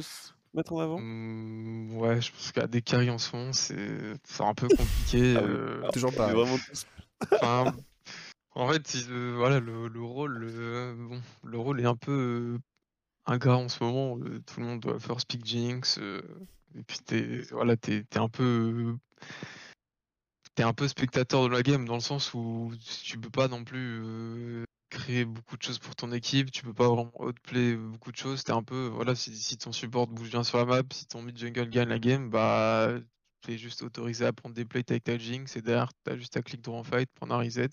[0.53, 0.99] mettre en avant?
[0.99, 3.87] Hmm, ouais, je pense qu'à des carries en ce moment, c'est
[4.23, 5.33] c'est un peu compliqué.
[5.37, 5.49] Ah oui.
[5.49, 6.33] euh, Alors, Toujours on pas.
[6.33, 6.57] vraiment
[7.31, 7.73] Enfin,
[8.55, 12.57] en fait, il- euh, voilà, le, le rôle, euh, bon, le rôle est un peu,
[13.25, 15.97] un gars en ce moment, euh, tout le monde doit faire speak Jinx.
[15.99, 16.21] euh,
[16.75, 18.95] et puis t'es voilà, t'es un peu
[20.55, 22.71] t'es un peu spectateur de la game dans le sens où
[23.03, 26.73] tu peux pas non plus euh, créer beaucoup de choses pour ton équipe, tu peux
[26.73, 28.43] pas vraiment outplay beaucoup de choses.
[28.43, 31.37] T'es un peu voilà, si, ton support bouge bien sur la map, si ton mid
[31.37, 32.93] jungle gagne la game, bah
[33.41, 36.41] t'es juste autorisé à prendre des plates avec ta Jinx et derrière t'as juste à
[36.41, 37.69] clic droit en fight, prendre un reset.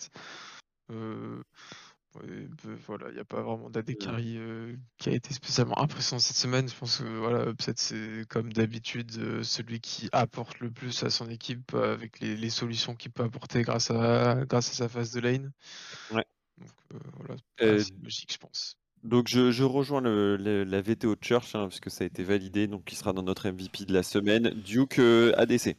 [2.86, 6.36] Voilà, il n'y a pas vraiment d'AD carry euh, qui a été spécialement impressionnant cette
[6.36, 6.68] semaine.
[6.68, 11.10] Je pense que voilà, Upset, c'est comme d'habitude euh, celui qui apporte le plus à
[11.10, 14.88] son équipe euh, avec les, les solutions qu'il peut apporter grâce à, grâce à sa
[14.88, 15.52] phase de lane.
[16.10, 16.24] Ouais.
[16.58, 18.76] Donc euh, voilà, Euh, assez logique, je pense.
[19.04, 22.22] Donc je, je rejoins le, le- la VTO de Church, hein, puisque ça a été
[22.24, 24.50] validé, donc il sera dans notre MVP de la semaine.
[24.50, 25.76] Duke euh, ADC.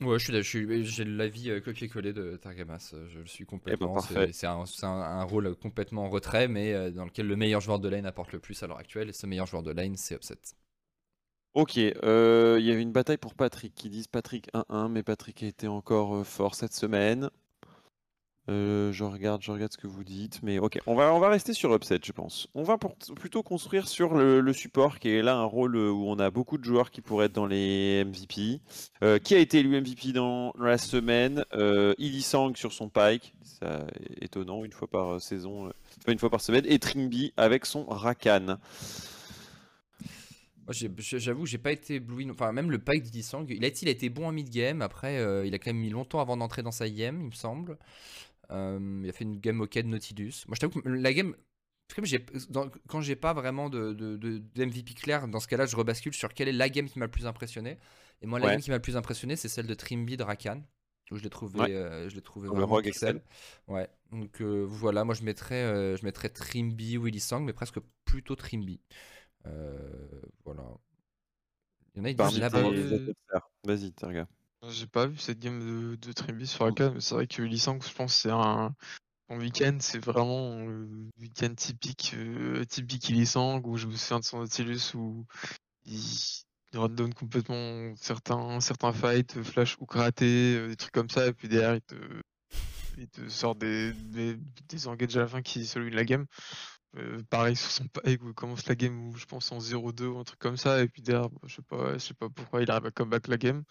[0.00, 3.92] Ouais, je suis, j'ai l'avis euh, copier-coller de Targamas, euh, je le suis complètement.
[3.92, 4.28] parfait.
[4.28, 7.36] c'est c'est un, c'est un- un rôle complètement en retrait, mais euh, dans lequel le
[7.36, 9.72] meilleur joueur de lane apporte le plus à l'heure actuelle, et ce meilleur joueur de
[9.72, 10.36] lane, c'est Upset.
[11.54, 15.42] Ok, euh, il y avait une bataille pour Patrick, qui disent Patrick 1-1, mais Patrick
[15.42, 17.30] a été encore euh, fort cette semaine.
[18.48, 21.28] Euh, je regarde, je regarde ce que vous dites, mais ok, on va, on va
[21.28, 22.46] rester sur Upset, je pense.
[22.54, 22.78] On va
[23.16, 26.64] plutôt construire sur le, support, qui est là un rôle où on a beaucoup de
[26.64, 28.60] joueurs qui pourraient être dans les MVP.
[29.02, 31.44] Euh, qui a été élu MVP dans la semaine?
[31.54, 33.84] Euh, Ilisang sur son Pike, ça
[34.20, 35.66] étonnant, une fois par euh, saison,
[35.98, 38.58] enfin, une fois par semaine, et Trimby avec son Rakan.
[40.68, 42.26] J'avoue, j'ai pas été ébloui.
[42.26, 44.82] non- Enfin, même le Pike d'Ilisang, il a, il a été bon en mid-game.
[44.82, 45.16] Après,
[45.46, 47.76] il a quand même mis longtemps avant d'entrer dans sa game, il me semble.
[48.50, 50.44] Euh, il a fait une game ok de Nautilus.
[50.46, 51.34] Moi, je t'avoue que la game.
[51.94, 52.04] Comme
[52.50, 56.12] dans- quand j'ai pas vraiment de, de, de- d'MVP clair, dans ce cas-là, je rebascule
[56.14, 57.78] sur quelle est la game qui m'a le plus impressionné.
[58.22, 58.52] Et moi, la Ouais.
[58.52, 60.62] game qui m'a le plus impressionné, c'est celle de Trimby de Rakan.
[61.12, 61.72] Où je l'ai trouvé, Ouais.
[61.72, 63.22] euh, je l'ai trouvé vraiment excelle.
[63.68, 63.88] Ouais.
[64.10, 68.34] Donc euh, voilà, moi je mettrais, euh, je mettrais Trimby ou Ilisang, mais presque plutôt
[68.34, 68.80] Trimby.
[69.44, 70.64] Voilà.
[71.94, 73.40] Il y en a qui disent la.
[73.64, 74.26] Vas-y, Targa.
[74.62, 77.78] J'ai pas vu cette game de, de Trimby sur Rakan, mais c'est vrai que Lee-Sang,
[77.80, 78.74] je pense, c'est un.
[79.28, 83.10] Son week-end, c'est vraiment le week-end typique, euh, typique
[83.64, 85.26] où je me souviens de son Nautilus où
[85.84, 85.98] il,
[86.72, 91.26] il rundown complètement certains, certains fights, euh, flash ou raté, euh, des trucs comme ça,
[91.26, 91.96] et puis derrière, il te,
[92.98, 94.36] il te sort des, des,
[94.68, 96.26] des engages à la fin qui celui de la game.
[96.96, 100.04] Euh, pareil sur son pike où il commence la game où je pense en 0-2
[100.06, 102.28] ou un truc comme ça, et puis derrière, bah, je sais pas, je sais pas
[102.28, 103.64] pourquoi il arrive à comeback la game.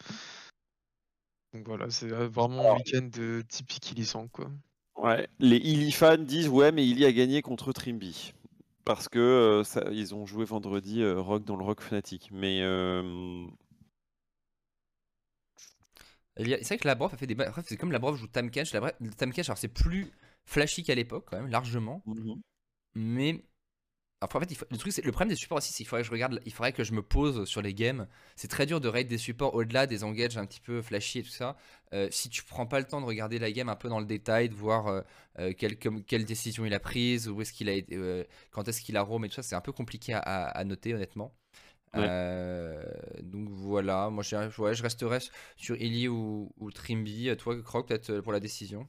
[1.55, 4.51] Donc voilà, c'est euh, vraiment un week-end euh, typique Ilissant quoi.
[4.97, 8.33] Ouais, les Illy fans disent ouais, mais Illy a gagné contre Trimby.
[8.85, 12.29] Parce que euh, ça- ils ont joué vendredi euh, Rock dans le Rock Fnatic.
[12.31, 13.45] Mais euh,
[16.37, 17.39] C'est vrai que la Brof a fait des.
[17.41, 18.73] Après, c'est comme la Brof joue Tamcash.
[18.73, 20.11] La le Tamcash, alors c'est plus
[20.45, 22.03] flashy qu'à l'époque, quand même, largement.
[22.95, 23.43] Mais.
[24.33, 26.01] En fait, il faut- le, truc, c'est- le problème des supports aussi, c'est qu'il faudrait
[26.01, 28.07] que je regarde, il faudrait que je me pose sur les games.
[28.35, 31.23] C'est très dur de raid des supports au-delà des engages un petit peu flashy et
[31.23, 31.55] tout ça.
[31.93, 34.05] Euh, si tu prends pas le temps de regarder la game un peu dans le
[34.05, 35.01] détail, de voir euh,
[35.39, 38.81] euh, quelle, comme- quelle décision il a prise, où est-ce qu'il a euh, quand est-ce
[38.81, 41.33] qu'il a roam et tout ça, c'est un peu compliqué à, à- à noter honnêtement.
[41.95, 42.01] Ouais.
[43.23, 45.19] Donc voilà, moi je, ouais, je resterai
[45.55, 47.29] sur Illy ou, ou Trimby.
[47.37, 48.87] Toi, Croc, peut-être pour la décision.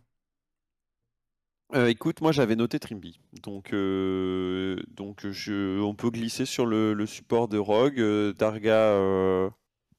[1.75, 3.21] Euh, écoute, moi j'avais noté Trimby.
[3.43, 8.01] Donc, euh, donc je, on peut glisser sur le, le support de Rogue.
[8.01, 9.51] euh, Targa, euh,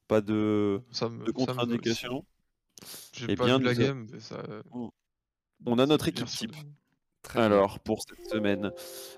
[0.06, 0.80] pas de,
[1.26, 2.24] de contre-indication.
[3.12, 4.42] J'ai Eh pas bien, vu la nous game, mais ça.
[5.66, 6.54] On a notre équipe type.
[7.22, 7.46] Très bien.
[7.46, 8.70] Alors, pour cette semaine,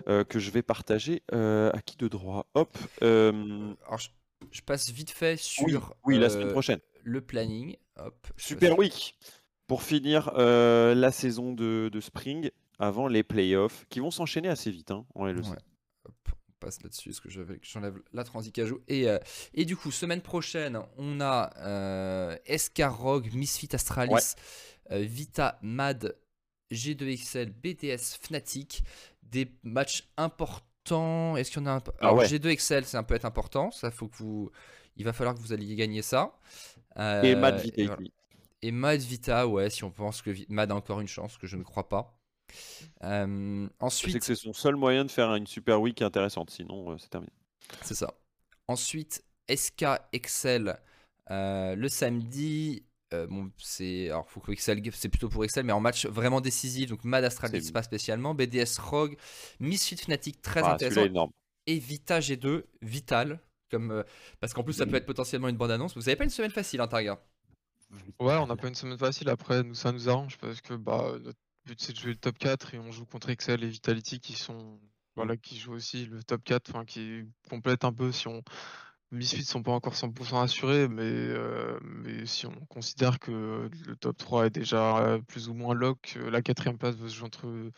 [0.09, 2.47] euh, que je vais partager euh, à qui de droit?
[2.55, 2.77] Hop.
[3.02, 4.09] euh, Alors, je,
[4.51, 6.81] je passe vite fait sur oui, oui, la semaine prochaine.
[7.05, 7.77] le planning.
[7.97, 9.16] Hop, Super Week
[9.70, 14.68] pour finir euh, la saison de, de Spring avant les playoffs qui vont s'enchaîner assez
[14.68, 15.44] vite hein, en LEC.
[15.44, 15.59] Ouais.
[16.06, 17.28] Hop, on passe là-dessus, parce que
[17.62, 18.80] j'enlève la transition.
[18.88, 19.20] Et, euh,
[19.55, 22.36] et du coup, semaine prochaine, on a euh,
[22.80, 24.34] Rogue, Misfit Astralis,
[24.90, 26.16] euh, Vita Mad,
[26.72, 28.82] G2XL, BTS Fnatic.
[29.22, 31.36] Des matchs importants.
[31.36, 32.26] Est-ce qu'il y en a un Ah Alors, ouais.
[32.26, 33.70] G2XL, ça peut être important.
[33.70, 34.51] Ça, faut que vous.
[34.97, 36.36] Il va falloir que vous alliez gagner ça.
[37.22, 37.97] Et Mad voilà.
[38.62, 41.57] Et Mad Vita, ouais, si on pense que Mad a encore une chance, que je
[41.57, 42.16] ne crois pas.
[43.05, 46.99] Euh, ensuite, que c'est son seul moyen de faire une Super Week intéressante, sinon euh,
[46.99, 47.32] c'est terminé.
[47.82, 48.12] c'est ça.
[48.69, 50.78] Ensuite, SK Excel
[51.31, 52.85] euh, le samedi.
[53.12, 56.91] bon, c'est alors faut que Excel, c'est plutôt pour Excel, mais en match vraiment décisif.
[56.91, 59.16] Donc Mad Astralis C'est- pas spécialement, BDS Rogue,
[59.61, 61.31] Misfit Fnatic très Ah, intéressant énorme.
[61.66, 64.05] et Vita G2 Vital comme
[64.41, 65.95] parce qu'en plus ça peut être potentiellement une bande annonce.
[65.97, 67.20] Vous avez pas une semaine facile, hein, Targa?
[68.20, 69.28] Ouais, on n'a pas une semaine facile.
[69.28, 72.38] Après, nous, ça nous arrange parce que bah, notre but c'est de jouer le top
[72.38, 74.78] 4 et on joue contre Excel et Vitality qui sont
[75.16, 78.42] voilà, qui joue aussi le top 4, enfin qui complète un peu si on
[79.12, 84.16] Misfits sont pas encore 100% assurés, mais, euh, mais si on considère que le top
[84.16, 87.26] 3 est déjà euh, plus ou moins lock, euh, la quatrième place va se jouer
[87.26, 87.72] entre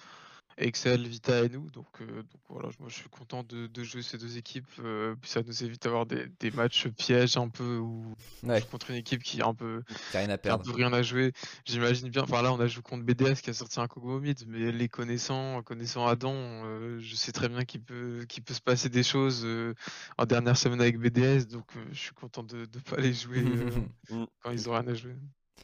[0.62, 1.70] Excel, Vita et nous.
[1.70, 4.66] Donc, euh, donc voilà, moi je suis content de, de jouer ces deux équipes.
[4.80, 8.60] euh, puis ça nous évite d'avoir des, des matchs pièges un peu ou Ouais.
[8.62, 9.82] contre une équipe qui a un peu,
[10.12, 10.64] rien à a un perdre.
[10.64, 11.32] peu rien à jouer.
[11.64, 12.22] J'imagine bien.
[12.22, 14.88] Enfin là, on a joué contre BDS qui a sorti un Kogo mid, mais les
[14.88, 19.02] connaissant, connaissant Adam, euh, je sais très bien qu'il peut, qu'il peut se passer des
[19.02, 19.74] choses euh,
[20.18, 21.46] en dernière semaine avec BDS.
[21.46, 23.70] Donc euh, je suis content de ne pas les jouer euh,
[24.10, 24.24] Mm.
[24.40, 25.14] quand ils ont rien à jouer.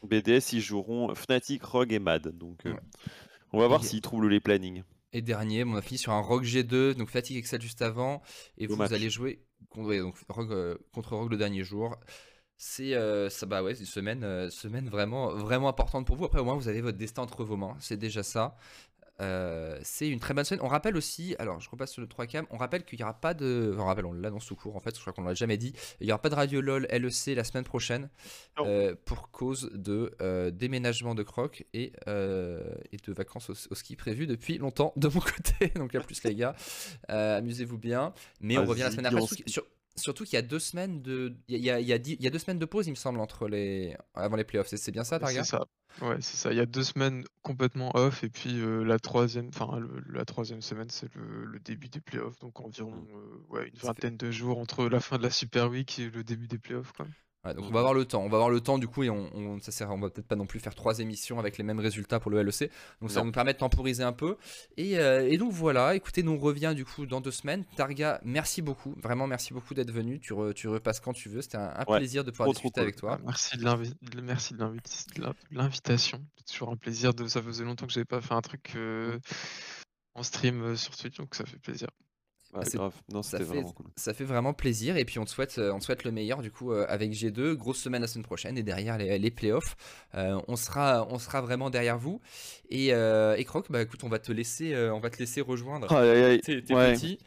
[0.04, 2.28] BDS, ils joueront Fnatic, Rogue et Mad.
[2.28, 2.78] Donc, euh, Ouais.
[3.52, 4.82] On va voir s'ils troublent les plannings.
[5.12, 8.22] Et dernier, on a fini sur un Rogue G2, donc Fatigue Excel juste avant.
[8.58, 11.96] Et vous allez jouer contre, ouais, donc, Rogue, euh, contre Rogue le dernier jour.
[12.56, 16.24] C'est euh, ça, bah ouais, une semaine, euh, semaine vraiment, vraiment importante pour vous.
[16.24, 17.76] Après, au moins, vous avez votre destin entre vos mains.
[17.78, 18.56] C'est déjà ça.
[19.20, 20.64] Euh, c'est une très bonne semaine.
[20.64, 23.14] On rappelle aussi, alors je repasse sur le 3 cam, on rappelle qu'il n'y aura
[23.14, 23.74] pas de.
[23.78, 25.72] On rappelle, on l'annonce tout court en fait, je crois qu'on l'a jamais dit.
[26.00, 28.10] Il n'y aura pas de Radio LOL LEC la semaine prochaine
[28.66, 33.96] euh, pour cause de euh, déménagement de croc et, et de vacances au, au ski
[33.96, 35.68] prévues depuis longtemps de mon côté.
[35.74, 36.54] Donc à plus les gars,
[37.08, 38.12] amusez-vous bien.
[38.40, 39.20] Mais on revient la semaine après.
[39.46, 39.64] sur-
[39.98, 42.24] surtout qu'il y a deux semaines de, il y a, il y a dix- il
[42.24, 44.68] y a deux semaines de pause, il me semble, entre les avant les playoffs.
[44.68, 45.42] C'est bien ça, Targa?
[45.44, 45.66] C'est ça.
[46.00, 46.52] Ouais, c'est ça.
[46.52, 50.24] Il y a deux semaines complètement off et puis euh, la troisième, enfin le- la
[50.24, 54.30] troisième semaine, c'est le, le début des playoffs, donc environ euh, ouais, une vingtaine de
[54.30, 56.92] jours entre la fin de la Super Week et le début des playoffs.
[56.92, 57.06] Quoi.
[57.44, 59.10] Ouais, donc on va avoir le temps, on va avoir le temps du coup et
[59.10, 61.62] on, on, ça sert, on va peut-être pas non plus faire trois émissions avec les
[61.62, 62.68] mêmes résultats pour le LEC,
[63.00, 64.36] donc ça va nous permet de temporiser un peu.
[64.76, 67.64] Et, euh, et donc voilà, écoutez, nous on revient du coup dans deux semaines.
[67.76, 70.18] Targa, merci beaucoup, vraiment merci beaucoup d'être venu.
[70.18, 72.54] Tu, re- tu repasses quand tu veux, c'était un, un Ouais, plaisir de pouvoir trop,
[72.54, 72.82] trop discuter cool.
[72.82, 73.20] avec toi.
[73.24, 73.62] Merci de
[75.58, 76.26] l'invitation.
[76.38, 77.14] C'est toujours un plaisir.
[77.14, 79.18] De, ça faisait longtemps que j'avais pas fait un truc euh,
[80.14, 81.88] en stream euh, sur Twitch, donc ça fait plaisir.
[82.54, 82.94] Ouais, c'est- grave.
[83.12, 83.86] Non, Ça c'était fait, vraiment cool.
[83.96, 86.40] ça fait vraiment plaisir et puis on te souhaite, euh, on te souhaite le meilleur
[86.40, 87.54] du coup euh, avec G2.
[87.54, 89.76] Grosse semaine la semaine prochaine et derrière les, les playoffs,
[90.14, 92.20] euh, on, sera, on sera vraiment derrière vous.
[92.70, 95.40] Et, euh, et Croc, bah écoute, on va te laisser, euh, on va te laisser
[95.42, 96.40] rejoindre aïe.
[96.40, 96.94] tes, Ouais.
[96.94, 97.18] petits.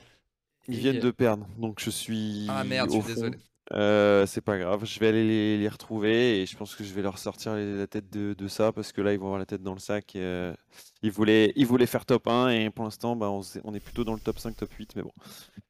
[0.68, 3.08] Ils Et- viennent de perdre, donc je suis Ah merde, je suis fond.
[3.08, 3.38] désolé.
[3.74, 6.94] Euh, c'est pas grave, je vais aller les, les retrouver et je pense que je
[6.94, 9.40] vais leur sortir les- la tête de, de ça parce que là ils vont avoir
[9.40, 10.14] la tête dans le sac.
[10.16, 10.54] et, euh,
[11.02, 14.14] ils, voulaient, ils voulaient faire top 1 et pour l'instant bah, on, est plutôt dans
[14.14, 15.14] le top 5, top 8, mais bon.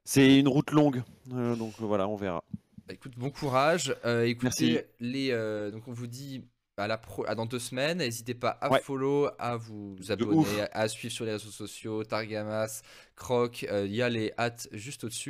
[0.03, 1.03] C'est une route longue,
[1.33, 2.43] euh, donc voilà, on verra.
[2.87, 3.95] Bah, écoute, bon courage.
[4.25, 4.79] Écoutez, Merci.
[4.99, 5.31] les,
[5.71, 6.43] donc on vous dit
[6.77, 7.99] à, la pro, à dans deux semaines.
[7.99, 8.81] N'hésitez pas à Ouais.
[8.81, 12.81] follow, à vous abonner, à, à suivre sur les réseaux sociaux, Targamas,
[13.15, 13.61] Croc.
[13.85, 15.29] Il y a les hâtes juste au-dessus.